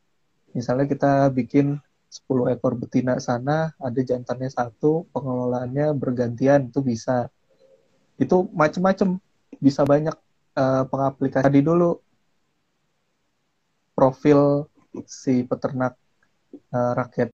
misalnya 0.55 0.91
kita 0.91 1.31
bikin 1.31 1.79
10 2.09 2.57
ekor 2.57 2.73
betina 2.75 3.21
sana, 3.21 3.77
ada 3.77 4.01
jantannya 4.01 4.49
satu, 4.49 5.05
pengelolaannya 5.13 5.93
bergantian, 5.93 6.73
itu 6.73 6.81
bisa. 6.81 7.29
Itu 8.17 8.49
macam-macam, 8.51 9.21
bisa 9.61 9.85
banyak 9.85 10.17
uh, 10.57 10.85
pengaplikasi 10.89 11.61
dulu 11.61 12.01
profil 13.93 14.71
si 15.07 15.43
peternak 15.45 15.95
uh, 16.71 16.93
rakyat 16.97 17.29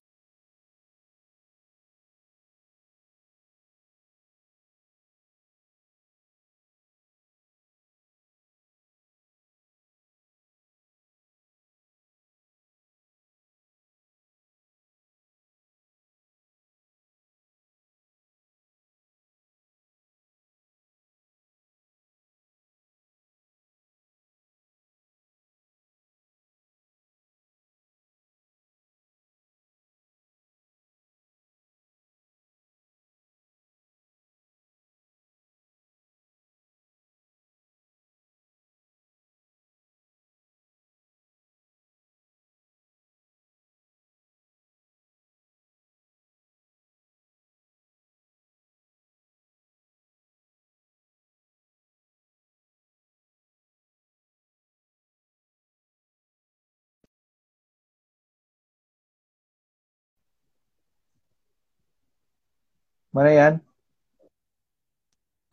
Mana 63.15 63.31
Yan? 63.31 63.55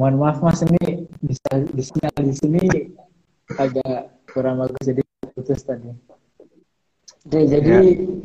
mohon 0.02 0.18
maaf 0.18 0.42
mas 0.42 0.66
ini 0.66 1.06
bisa 1.22 1.62
di 1.62 1.84
sinyal 1.86 2.16
di 2.26 2.34
sini 2.34 2.64
agak 3.54 4.26
kurang 4.34 4.58
bagus 4.58 4.82
jadi 4.82 5.06
putus 5.38 5.62
tadi. 5.62 5.94
Oke, 7.22 7.46
jadi 7.46 7.70
ya, 7.70 7.82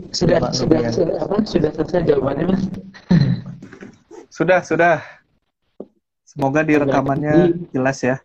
sudah 0.09 0.39
sudah, 0.57 0.89
sudah 0.89 1.16
apa 1.20 1.45
sudah 1.45 1.68
selesai 1.76 2.09
jawabannya 2.09 2.45
mas? 2.49 2.64
sudah 4.32 4.64
sudah. 4.64 5.05
Semoga 6.24 6.64
di 6.64 6.80
rekamannya 6.80 7.61
jelas 7.76 8.01
ya. 8.01 8.16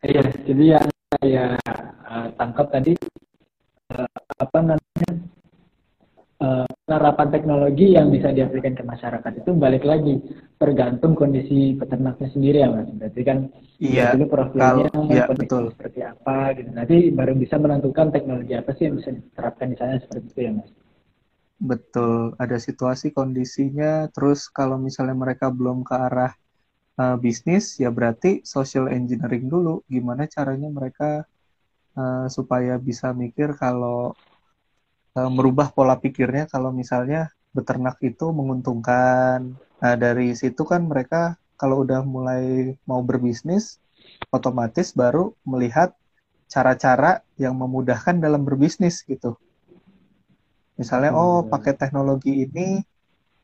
Iya, 0.00 0.24
jadi 0.48 0.64
yang 0.80 0.88
saya 1.12 1.60
uh, 2.08 2.32
tangkap 2.40 2.72
tadi 2.72 2.96
uh, 3.92 4.08
apa 4.40 4.58
namanya 4.64 4.85
uh, 6.40 6.66
penerapan 6.86 7.28
teknologi 7.34 7.98
yang 7.98 8.12
bisa 8.14 8.30
diaplikasikan 8.30 8.78
ke 8.78 8.84
masyarakat 8.86 9.32
itu 9.42 9.50
balik 9.56 9.82
lagi 9.82 10.22
tergantung 10.56 11.18
kondisi 11.18 11.74
peternaknya 11.74 12.28
sendiri 12.30 12.58
ya 12.62 12.68
mas. 12.70 12.88
Berarti 12.92 13.20
kan 13.26 13.38
iya, 13.82 14.14
dulu 14.14 14.26
profilnya 14.30 14.88
kalau, 14.92 15.10
iya, 15.10 15.24
betul. 15.26 15.64
seperti 15.74 16.00
apa 16.04 16.36
gitu. 16.56 16.70
Nanti 16.72 16.96
baru 17.10 17.32
bisa 17.34 17.56
menentukan 17.58 18.14
teknologi 18.14 18.52
apa 18.54 18.70
sih 18.76 18.88
yang 18.88 18.96
bisa 19.00 19.10
diterapkan 19.12 19.66
di 19.72 19.76
sana 19.76 19.98
seperti 20.00 20.26
itu 20.30 20.40
ya 20.40 20.52
mas. 20.54 20.70
Betul, 21.56 22.36
ada 22.36 22.56
situasi 22.60 23.16
kondisinya. 23.16 24.12
Terus 24.12 24.52
kalau 24.52 24.76
misalnya 24.76 25.16
mereka 25.16 25.48
belum 25.48 25.88
ke 25.88 25.94
arah 25.96 26.32
uh, 27.00 27.16
bisnis, 27.16 27.80
ya 27.80 27.88
berarti 27.88 28.44
social 28.44 28.92
engineering 28.92 29.48
dulu. 29.48 29.80
Gimana 29.88 30.28
caranya 30.28 30.68
mereka 30.68 31.24
uh, 31.96 32.28
supaya 32.28 32.76
bisa 32.76 33.16
mikir 33.16 33.56
kalau 33.56 34.12
uh, 35.16 35.30
merubah 35.32 35.72
pola 35.72 35.96
pikirnya 35.96 36.46
kalau 36.46 36.70
misalnya 36.70 37.32
beternak 37.56 37.96
itu 38.04 38.28
menguntungkan. 38.30 39.56
Nah 39.80 39.94
dari 39.96 40.36
situ 40.36 40.62
kan 40.68 40.84
mereka 40.84 41.40
kalau 41.56 41.82
udah 41.82 42.04
mulai 42.04 42.76
mau 42.84 43.00
berbisnis, 43.00 43.80
otomatis 44.28 44.92
baru 44.92 45.32
melihat 45.48 45.96
cara-cara 46.46 47.24
yang 47.40 47.56
memudahkan 47.56 48.20
dalam 48.20 48.44
berbisnis 48.44 49.02
gitu. 49.08 49.34
Misalnya, 50.76 51.16
oh 51.16 51.40
hmm. 51.42 51.48
pakai 51.48 51.72
teknologi 51.72 52.44
ini 52.44 52.84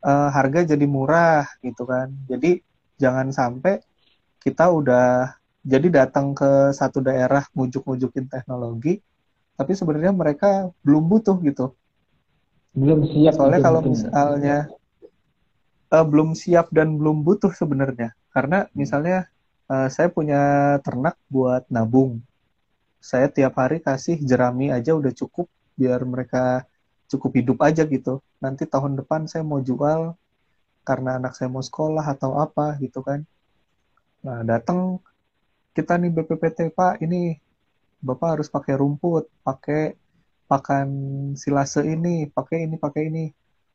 uh, 0.04 0.28
harga 0.28 0.76
jadi 0.76 0.84
murah 0.84 1.48
gitu 1.64 1.88
kan. 1.88 2.12
Jadi 2.28 2.60
jangan 3.00 3.32
sampai 3.32 3.80
kita 4.44 4.68
udah 4.68 5.32
jadi 5.64 6.04
datang 6.04 6.36
ke 6.36 6.74
satu 6.76 7.00
daerah 7.00 7.46
ngujuk-ngujukin 7.56 8.28
teknologi, 8.28 9.00
tapi 9.62 9.78
sebenarnya 9.78 10.10
mereka 10.10 10.74
belum 10.82 11.06
butuh 11.06 11.38
gitu. 11.46 11.70
Belum 12.74 13.06
siap. 13.06 13.38
Soalnya 13.38 13.60
kalau 13.62 13.80
misalnya 13.86 14.56
uh, 15.94 16.02
belum 16.02 16.34
siap 16.34 16.74
dan 16.74 16.98
belum 16.98 17.22
butuh 17.22 17.54
sebenarnya, 17.54 18.10
karena 18.34 18.66
misalnya 18.74 19.30
uh, 19.70 19.86
saya 19.86 20.10
punya 20.10 20.74
ternak 20.82 21.14
buat 21.30 21.62
nabung, 21.70 22.18
saya 22.98 23.30
tiap 23.30 23.54
hari 23.54 23.78
kasih 23.78 24.18
jerami 24.18 24.74
aja 24.74 24.98
udah 24.98 25.14
cukup 25.14 25.46
biar 25.78 26.02
mereka 26.02 26.66
cukup 27.06 27.38
hidup 27.38 27.62
aja 27.62 27.86
gitu. 27.86 28.18
Nanti 28.42 28.66
tahun 28.66 28.98
depan 28.98 29.30
saya 29.30 29.46
mau 29.46 29.62
jual 29.62 30.18
karena 30.82 31.22
anak 31.22 31.38
saya 31.38 31.46
mau 31.46 31.62
sekolah 31.62 32.02
atau 32.02 32.34
apa 32.34 32.74
gitu 32.82 32.98
kan. 33.06 33.22
Nah, 34.26 34.42
datang 34.42 34.98
kita 35.70 35.94
nih 36.02 36.10
BPPT 36.10 36.74
Pak, 36.74 36.98
ini 36.98 37.38
Bapak 38.02 38.38
harus 38.38 38.48
pakai 38.50 38.74
rumput, 38.74 39.30
pakai 39.46 39.94
pakan 40.50 40.88
silase 41.38 41.86
ini, 41.86 42.26
pakai 42.28 42.66
ini, 42.66 42.74
pakai 42.76 43.02
ini. 43.08 43.24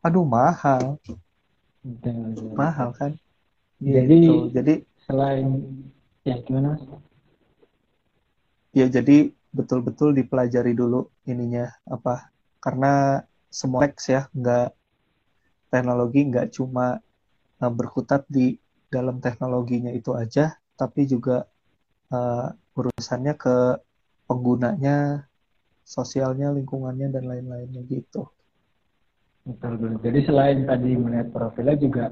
Aduh, 0.04 0.28
mahal. 0.28 1.00
Mahal 2.54 2.92
kan? 2.92 3.12
Jadi 3.80 4.20
gitu. 4.20 4.52
jadi 4.52 4.74
selain 5.08 5.48
ya 6.28 6.36
gimana? 6.44 6.76
Ya, 8.76 8.86
jadi 8.92 9.32
betul-betul 9.56 10.12
dipelajari 10.14 10.76
dulu 10.76 11.08
ininya 11.24 11.72
apa 11.88 12.30
karena 12.60 13.24
semua 13.48 13.88
teks 13.88 14.12
ya 14.12 14.28
nggak 14.36 14.76
teknologi 15.72 16.22
nggak 16.28 16.48
cuma 16.52 17.00
uh, 17.64 17.72
berkutat 17.72 18.28
di 18.28 18.60
dalam 18.92 19.24
teknologinya 19.24 19.90
itu 19.90 20.14
aja 20.14 20.60
tapi 20.76 21.08
juga 21.08 21.48
uh, 22.12 22.52
urusannya 22.76 23.34
ke 23.34 23.56
penggunanya 24.28 25.26
sosialnya 25.88 26.52
lingkungannya 26.52 27.08
dan 27.10 27.24
lain-lainnya 27.26 27.82
gitu 27.88 28.28
betul 29.48 29.74
betul 29.80 30.00
jadi 30.04 30.20
selain 30.28 30.68
tadi 30.68 31.00
melihat 31.00 31.32
profilnya 31.32 31.76
juga 31.80 32.06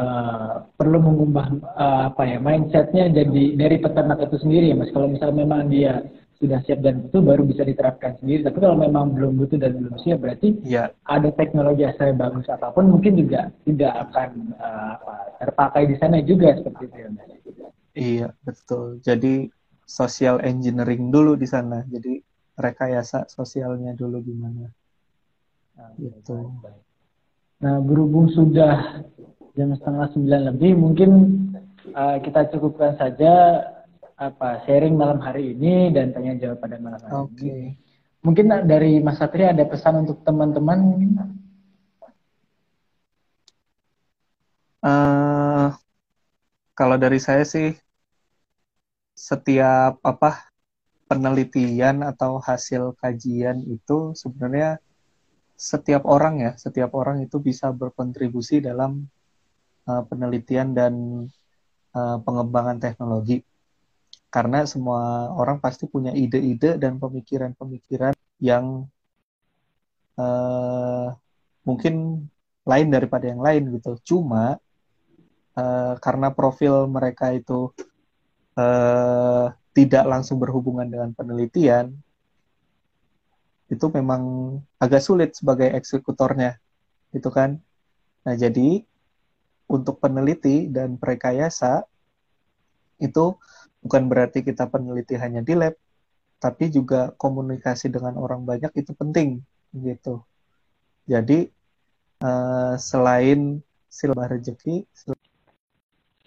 uh, 0.00 0.64
perlu 0.74 0.98
mengubah 1.04 1.46
uh, 1.76 2.02
apa 2.08 2.22
ya 2.24 2.40
mindsetnya 2.40 3.12
jadi 3.12 3.44
dari 3.60 3.76
peternak 3.76 4.24
itu 4.24 4.40
sendiri 4.40 4.72
ya 4.72 4.76
mas 4.80 4.90
kalau 4.90 5.12
misalnya 5.12 5.44
memang 5.44 5.68
dia 5.68 6.00
sudah 6.40 6.64
siap 6.64 6.80
dan 6.80 7.04
butuh 7.04 7.20
baru 7.20 7.42
bisa 7.44 7.62
diterapkan 7.68 8.16
sendiri. 8.16 8.48
Tapi 8.48 8.58
kalau 8.64 8.72
memang 8.80 9.12
belum 9.12 9.36
butuh 9.36 9.60
dan 9.60 9.76
belum 9.76 10.00
siap 10.00 10.24
berarti 10.24 10.56
ya. 10.64 10.88
ada 11.04 11.28
teknologi 11.36 11.84
yang 11.84 12.16
bagus 12.16 12.48
apa 12.48 12.72
pun 12.72 12.88
mungkin 12.88 13.20
juga 13.20 13.52
tidak 13.68 13.92
akan 14.08 14.56
uh, 14.56 14.96
terpakai 15.36 15.82
di 15.92 15.96
sana 16.00 16.24
juga 16.24 16.56
seperti 16.56 16.88
itu. 16.88 16.96
Ya, 16.96 17.08
iya 17.92 18.28
betul. 18.40 19.04
Jadi 19.04 19.52
social 19.90 20.38
engineering 20.46 21.10
dulu 21.10 21.34
di 21.34 21.50
sana. 21.50 21.82
Jadi 21.90 22.22
rekayasa 22.54 23.26
sosialnya 23.26 23.90
dulu 23.98 24.22
gimana. 24.22 24.70
Nah, 25.74 25.90
gitu. 25.98 26.54
Nah 27.60 27.76
berhubung 27.82 28.30
sudah 28.30 29.02
jam 29.58 29.74
setengah 29.74 30.06
sembilan 30.14 30.40
lebih 30.54 30.72
mungkin 30.78 31.10
uh, 31.90 32.22
kita 32.22 32.54
cukupkan 32.54 32.94
saja 32.94 33.66
apa 34.14 34.62
sharing 34.68 34.94
malam 34.94 35.18
hari 35.18 35.56
ini 35.56 35.90
dan 35.90 36.14
tanya 36.14 36.38
jawab 36.38 36.62
pada 36.62 36.78
malam 36.78 37.00
hari 37.02 37.16
okay. 37.26 37.42
ini. 37.50 37.68
Mungkin 38.20 38.52
dari 38.68 39.00
Mas 39.00 39.16
Satria 39.16 39.50
ada 39.50 39.64
pesan 39.66 40.06
untuk 40.06 40.22
teman-teman 40.22 40.78
Uh, 44.80 45.76
kalau 46.72 46.96
dari 46.96 47.20
saya 47.20 47.44
sih 47.44 47.76
setiap 49.20 50.00
apa 50.00 50.48
penelitian 51.04 52.00
atau 52.00 52.40
hasil 52.40 52.96
kajian 52.96 53.60
itu 53.68 54.16
sebenarnya 54.16 54.80
setiap 55.60 56.08
orang 56.08 56.40
ya, 56.40 56.52
setiap 56.56 56.96
orang 56.96 57.20
itu 57.20 57.36
bisa 57.36 57.68
berkontribusi 57.68 58.64
dalam 58.64 59.04
uh, 59.84 60.02
penelitian 60.08 60.72
dan 60.72 60.94
uh, 61.92 62.16
pengembangan 62.24 62.80
teknologi 62.80 63.44
karena 64.32 64.64
semua 64.64 65.28
orang 65.36 65.60
pasti 65.60 65.84
punya 65.90 66.14
ide-ide 66.16 66.78
dan 66.80 66.96
pemikiran-pemikiran 66.96 68.14
yang 68.40 68.88
uh, 70.16 71.12
mungkin 71.66 72.24
lain 72.62 72.88
daripada 72.88 73.26
yang 73.26 73.42
lain 73.42 73.74
gitu. 73.74 73.98
Cuma 74.06 74.56
uh, 75.58 75.94
karena 75.98 76.30
profil 76.30 76.86
mereka 76.86 77.34
itu 77.34 77.74
uh, 78.60 79.48
tidak 79.72 80.04
langsung 80.04 80.36
berhubungan 80.36 80.84
dengan 80.84 81.16
penelitian, 81.16 81.96
itu 83.72 83.86
memang 83.88 84.22
agak 84.76 85.00
sulit 85.00 85.32
sebagai 85.32 85.72
eksekutornya, 85.72 86.60
itu 87.16 87.32
kan. 87.32 87.56
Nah 88.26 88.34
jadi 88.36 88.84
untuk 89.70 90.02
peneliti 90.02 90.68
dan 90.68 91.00
prekayasa 91.00 91.86
itu 93.00 93.38
bukan 93.80 94.02
berarti 94.10 94.44
kita 94.44 94.68
peneliti 94.68 95.16
hanya 95.16 95.40
di 95.40 95.56
lab, 95.56 95.72
tapi 96.36 96.68
juga 96.68 97.14
komunikasi 97.16 97.88
dengan 97.88 98.20
orang 98.20 98.44
banyak 98.44 98.74
itu 98.76 98.92
penting 98.92 99.40
gitu. 99.72 100.20
Jadi 101.08 101.48
uh, 102.20 102.74
selain 102.76 103.62
silbah 103.88 104.28
rezeki, 104.28 104.84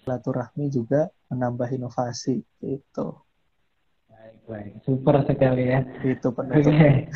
silaturahmi 0.04 0.66
juga 0.68 1.12
menambah 1.34 1.66
inovasi 1.74 2.46
itu. 2.62 3.06
Baik, 4.06 4.38
baik. 4.46 4.72
Super 4.86 5.26
sekali 5.26 5.74
ya. 5.74 5.82
Itu 6.06 6.30
penutup. 6.30 6.70
Okay. 6.70 7.10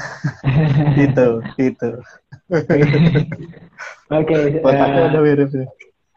itu, 1.06 1.28
itu. 1.62 1.90
Oke. 2.50 2.78
Okay, 4.08 4.64
uh... 4.64 5.12
udah 5.12 5.20
mirip 5.20 5.52
ya. 5.52 5.68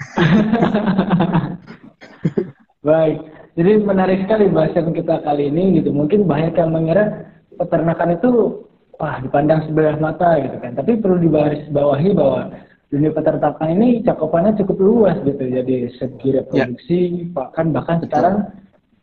Baik, 2.88 3.18
jadi 3.54 3.72
menarik 3.84 4.26
sekali 4.26 4.50
bahasan 4.50 4.96
kita 4.96 5.22
kali 5.22 5.54
ini 5.54 5.78
gitu. 5.78 5.94
Mungkin 5.94 6.26
banyak 6.26 6.58
yang 6.58 6.74
mengira 6.74 7.30
peternakan 7.60 8.18
itu 8.18 8.64
wah 8.98 9.22
dipandang 9.22 9.62
sebelah 9.68 10.00
mata 10.02 10.42
gitu 10.42 10.58
kan. 10.58 10.74
Tapi 10.74 10.98
perlu 10.98 11.22
dibaris 11.22 11.70
bawahi 11.70 12.10
bahwa 12.16 12.50
dunia 12.92 13.16
peternakan 13.16 13.68
ini 13.80 14.04
cakupannya 14.04 14.60
cukup 14.60 14.78
luas 14.84 15.18
gitu. 15.24 15.40
Jadi 15.40 15.96
segi 15.96 16.30
reproduksi, 16.36 17.00
ya. 17.08 17.32
bahkan 17.32 17.72
bahkan 17.72 18.04
Betul. 18.04 18.08
sekarang 18.12 18.36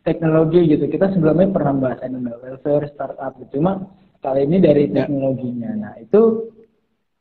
teknologi 0.05 0.61
gitu. 0.69 0.85
Kita 0.85 1.09
sebelumnya 1.09 1.49
pernah 1.49 1.73
bahas 1.73 1.99
animal 2.05 2.37
welfare, 2.39 2.85
startup 2.93 3.33
gitu. 3.41 3.57
Cuma 3.57 3.89
kali 4.21 4.45
ini 4.45 4.57
dari 4.61 4.85
ya. 4.87 5.03
teknologinya. 5.03 5.71
Nah 5.73 5.93
itu 5.97 6.53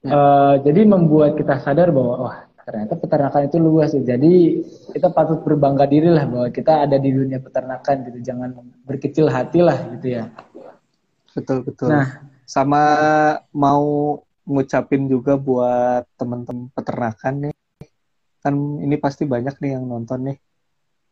ya. 0.04 0.12
uh, 0.12 0.54
jadi 0.60 0.80
membuat 0.84 1.40
kita 1.40 1.56
sadar 1.64 1.88
bahwa 1.88 2.14
wah 2.28 2.38
ternyata 2.68 3.00
peternakan 3.00 3.42
itu 3.48 3.56
luas 3.56 3.90
ya. 3.96 4.04
Jadi 4.04 4.60
kita 4.92 5.08
patut 5.08 5.40
berbangga 5.40 5.88
diri 5.88 6.12
lah 6.12 6.28
bahwa 6.28 6.52
kita 6.52 6.84
ada 6.84 7.00
di 7.00 7.10
dunia 7.16 7.40
peternakan 7.40 8.12
gitu. 8.12 8.18
Jangan 8.20 8.52
berkecil 8.84 9.32
hati 9.32 9.64
lah 9.64 9.88
gitu 9.96 10.20
ya. 10.20 10.28
Betul 11.32 11.64
betul. 11.64 11.96
Nah, 11.96 12.28
sama 12.44 12.84
mau 13.56 14.20
ngucapin 14.48 15.06
juga 15.12 15.36
buat 15.36 16.08
teman-teman 16.16 16.72
peternakan 16.72 17.34
nih. 17.48 17.56
Kan 18.40 18.54
ini 18.80 18.96
pasti 18.96 19.28
banyak 19.28 19.60
nih 19.60 19.76
yang 19.76 19.84
nonton 19.84 20.32
nih 20.32 20.38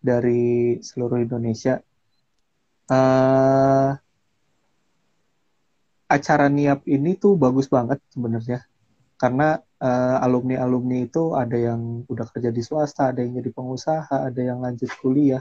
dari 0.01 0.81
seluruh 0.81 1.21
Indonesia. 1.21 1.79
Uh, 2.87 3.93
acara 6.07 6.47
niap 6.47 6.87
ini 6.87 7.19
tuh 7.19 7.35
bagus 7.35 7.67
banget 7.67 7.99
sebenarnya 8.15 8.63
karena 9.17 9.65
uh, 9.81 10.17
alumni-alumni 10.21 11.09
itu 11.09 11.33
ada 11.33 11.57
yang 11.57 12.05
udah 12.05 12.29
kerja 12.29 12.53
di 12.53 12.61
swasta, 12.61 13.13
ada 13.13 13.25
yang 13.25 13.41
jadi 13.41 13.51
pengusaha, 13.53 14.29
ada 14.29 14.41
yang 14.41 14.61
lanjut 14.61 14.93
kuliah. 15.01 15.41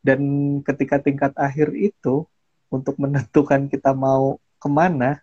Dan 0.00 0.20
ketika 0.64 0.96
tingkat 0.96 1.36
akhir 1.36 1.76
itu 1.76 2.24
untuk 2.72 2.96
menentukan 2.96 3.68
kita 3.68 3.92
mau 3.92 4.40
ke 4.56 4.68
mana, 4.72 5.20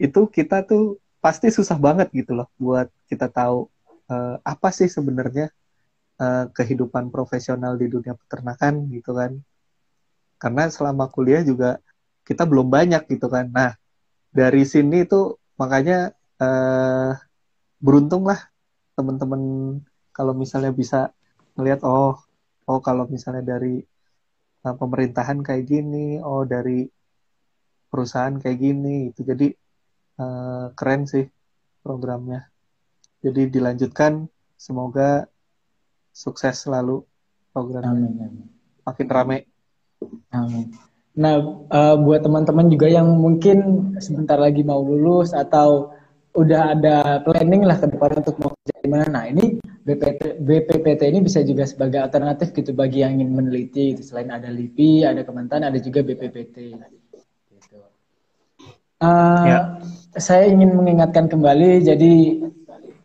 itu 0.00 0.24
kita 0.24 0.64
tuh 0.64 0.96
pasti 1.22 1.54
susah 1.54 1.78
banget 1.78 2.10
gitu 2.10 2.34
loh 2.34 2.50
buat 2.58 2.90
kita 3.06 3.30
tahu 3.30 3.70
uh, 4.10 4.36
apa 4.42 4.68
sih 4.74 4.90
sebenarnya 4.90 5.54
uh, 6.18 6.50
kehidupan 6.50 7.14
profesional 7.14 7.78
di 7.78 7.86
dunia 7.86 8.18
peternakan 8.18 8.90
gitu 8.90 9.14
kan. 9.14 9.38
Karena 10.42 10.66
selama 10.66 11.06
kuliah 11.06 11.46
juga 11.46 11.78
kita 12.26 12.42
belum 12.42 12.66
banyak 12.66 13.06
gitu 13.06 13.30
kan. 13.30 13.46
Nah, 13.54 13.78
dari 14.34 14.66
sini 14.66 15.06
tuh 15.06 15.38
makanya 15.54 16.10
uh, 16.42 17.14
beruntung 17.78 18.26
lah 18.26 18.50
teman-teman 18.98 19.78
kalau 20.10 20.34
misalnya 20.34 20.74
bisa 20.74 21.14
melihat 21.54 21.86
oh 21.86 22.18
oh 22.66 22.80
kalau 22.82 23.06
misalnya 23.06 23.56
dari 23.56 23.78
uh, 24.66 24.74
pemerintahan 24.74 25.38
kayak 25.46 25.64
gini 25.70 26.18
oh 26.18 26.42
dari 26.42 26.90
perusahaan 27.92 28.34
kayak 28.40 28.58
gini 28.58 29.12
itu 29.12 29.20
jadi 29.22 29.52
uh, 30.18 30.72
keren 30.74 31.06
sih 31.08 31.28
programnya 31.80 32.50
jadi 33.22 33.48
dilanjutkan 33.48 34.26
semoga 34.58 35.30
sukses 36.12 36.66
selalu 36.66 37.06
programnya 37.54 38.08
amin, 38.08 38.12
amin. 38.26 38.46
makin 38.84 39.08
rame 39.08 39.38
amin 40.34 40.68
Nah, 41.12 41.36
uh, 41.68 41.96
buat 42.00 42.24
teman-teman 42.24 42.72
juga 42.72 42.88
yang 42.88 43.04
mungkin 43.20 43.92
sebentar 44.00 44.40
lagi 44.40 44.64
mau 44.64 44.80
lulus 44.80 45.36
atau 45.36 45.92
udah 46.32 46.72
ada 46.72 47.20
planning 47.20 47.68
lah 47.68 47.76
ke 47.76 47.92
depan 47.92 48.24
untuk 48.24 48.40
mau 48.40 48.56
kerja 48.56 48.76
di 48.80 48.88
mana. 48.88 49.06
Nah, 49.12 49.24
ini 49.28 49.60
BPT, 49.60 50.40
BPPT 50.40 51.12
ini 51.12 51.20
bisa 51.20 51.44
juga 51.44 51.68
sebagai 51.68 52.00
alternatif 52.00 52.56
gitu 52.56 52.72
bagi 52.72 53.04
yang 53.04 53.20
ingin 53.20 53.28
meneliti. 53.28 53.92
Gitu. 53.92 54.08
Selain 54.08 54.32
ada 54.32 54.48
LIPI, 54.48 55.04
ada 55.04 55.20
Kementan, 55.20 55.68
ada 55.68 55.76
juga 55.76 56.00
BPPT. 56.00 56.80
Uh, 59.02 59.44
ya. 59.50 59.58
Saya 60.14 60.46
ingin 60.46 60.78
mengingatkan 60.78 61.26
kembali, 61.26 61.82
jadi 61.82 62.14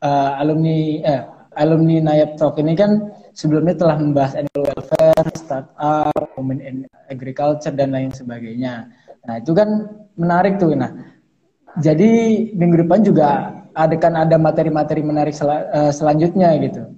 uh, 0.05 0.37
alumni 0.37 1.01
eh, 1.01 1.21
alumni 1.57 1.97
Nayab 2.03 2.37
Talk 2.37 2.61
ini 2.61 2.77
kan 2.77 3.09
sebelumnya 3.33 3.73
telah 3.73 3.97
membahas 3.97 4.37
animal 4.37 4.69
welfare, 4.69 5.25
startup, 5.33 6.13
women 6.37 6.61
in 6.61 6.75
agriculture 7.09 7.73
dan 7.73 7.97
lain 7.97 8.13
sebagainya. 8.13 8.91
Nah 9.25 9.41
itu 9.41 9.57
kan 9.57 9.89
menarik 10.19 10.61
tuh. 10.61 10.77
Nah 10.77 10.93
jadi 11.81 12.09
minggu 12.53 12.85
depan 12.85 13.01
juga 13.01 13.57
ada 13.73 13.95
kan 13.97 14.13
ada 14.13 14.37
materi-materi 14.37 15.01
menarik 15.01 15.33
sel 15.33 15.49
uh, 15.49 15.89
selanjutnya 15.89 16.53
gitu. 16.61 16.93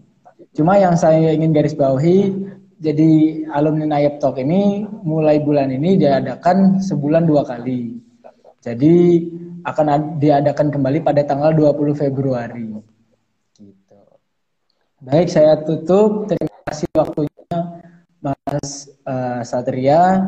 Cuma 0.57 0.75
yang 0.75 0.97
saya 0.99 1.31
ingin 1.31 1.53
garis 1.55 1.77
bawahi, 1.77 2.35
jadi 2.83 3.43
alumni 3.55 3.95
Nayab 3.95 4.19
Talk 4.19 4.41
ini 4.41 4.83
mulai 5.07 5.39
bulan 5.39 5.71
ini 5.71 5.95
diadakan 5.95 6.81
sebulan 6.83 7.29
dua 7.29 7.47
kali. 7.47 8.08
Jadi 8.59 9.23
akan 9.63 10.19
diadakan 10.19 10.67
kembali 10.67 10.99
pada 10.99 11.23
tanggal 11.23 11.55
20 11.55 11.95
Februari. 11.95 12.67
Baik, 14.99 15.31
saya 15.31 15.55
tutup. 15.63 16.27
Terima 16.27 16.59
kasih 16.67 16.87
waktunya 16.91 17.55
Mas 18.19 18.91
uh, 19.07 19.39
Satria. 19.47 20.27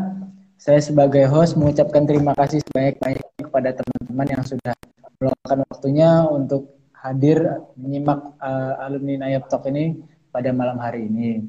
Saya 0.56 0.80
sebagai 0.80 1.28
host 1.28 1.60
mengucapkan 1.60 2.08
terima 2.08 2.32
kasih 2.38 2.64
sebanyak-banyaknya 2.70 3.42
kepada 3.52 3.70
teman-teman 3.76 4.28
yang 4.32 4.44
sudah 4.48 4.74
meluangkan 5.20 5.60
waktunya 5.68 6.12
untuk 6.24 6.72
hadir 6.96 7.66
menyimak 7.76 8.22
uh, 8.40 8.80
alumni 8.86 9.28
Nayab 9.28 9.50
Talk 9.52 9.68
ini 9.68 10.00
pada 10.32 10.56
malam 10.56 10.80
hari 10.80 11.10
ini. 11.10 11.44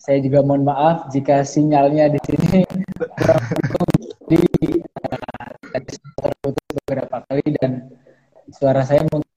Saya 0.00 0.18
juga 0.18 0.42
mohon 0.42 0.66
maaf 0.66 1.12
jika 1.14 1.46
sinyalnya 1.46 2.10
di 2.10 2.20
sini 2.26 2.60
di 4.32 4.40
uh, 5.50 6.52
beberapa 6.74 7.16
kali 7.28 7.44
dan 7.60 7.72
suara 8.52 8.82
saya 8.86 9.02
mungkin 9.08 9.28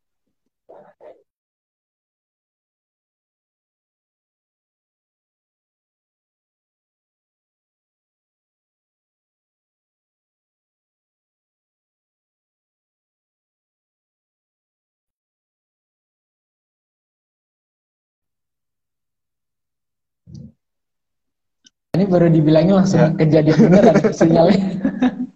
Ini 21.98 22.06
baru 22.06 22.30
dibilangnya 22.30 22.78
langsung 22.78 23.02
ya. 23.02 23.10
kejadian 23.18 23.58
beneran 23.58 23.96
sinyalnya. 24.14 24.62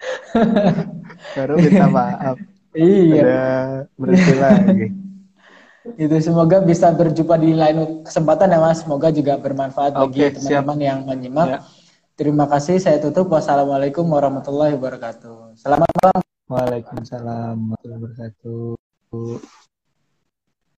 baru 1.36 1.54
minta 1.60 1.86
maaf. 1.90 2.36
Iya. 2.74 3.86
Berhenti 3.98 4.34
lagi. 4.38 4.86
Itu 5.96 6.16
semoga 6.20 6.60
bisa 6.60 6.92
berjumpa 6.92 7.40
di 7.40 7.56
lain 7.56 8.04
kesempatan 8.04 8.52
ya 8.52 8.60
Mas. 8.60 8.84
Semoga 8.84 9.08
juga 9.08 9.40
bermanfaat 9.40 9.96
bagi 9.96 10.28
teman-teman 10.36 10.78
yang 10.78 10.98
menyimak. 11.08 11.48
Ya. 11.48 11.58
Terima 12.20 12.44
kasih. 12.44 12.76
Saya 12.76 13.00
tutup. 13.00 13.32
Wassalamualaikum 13.32 14.04
warahmatullahi 14.04 14.76
wabarakatuh. 14.76 15.56
Selamat 15.56 15.88
malam. 16.04 16.20
Waalaikumsalam 16.50 17.56
warahmatullahi 17.56 17.96
wabarakatuh. 17.96 19.69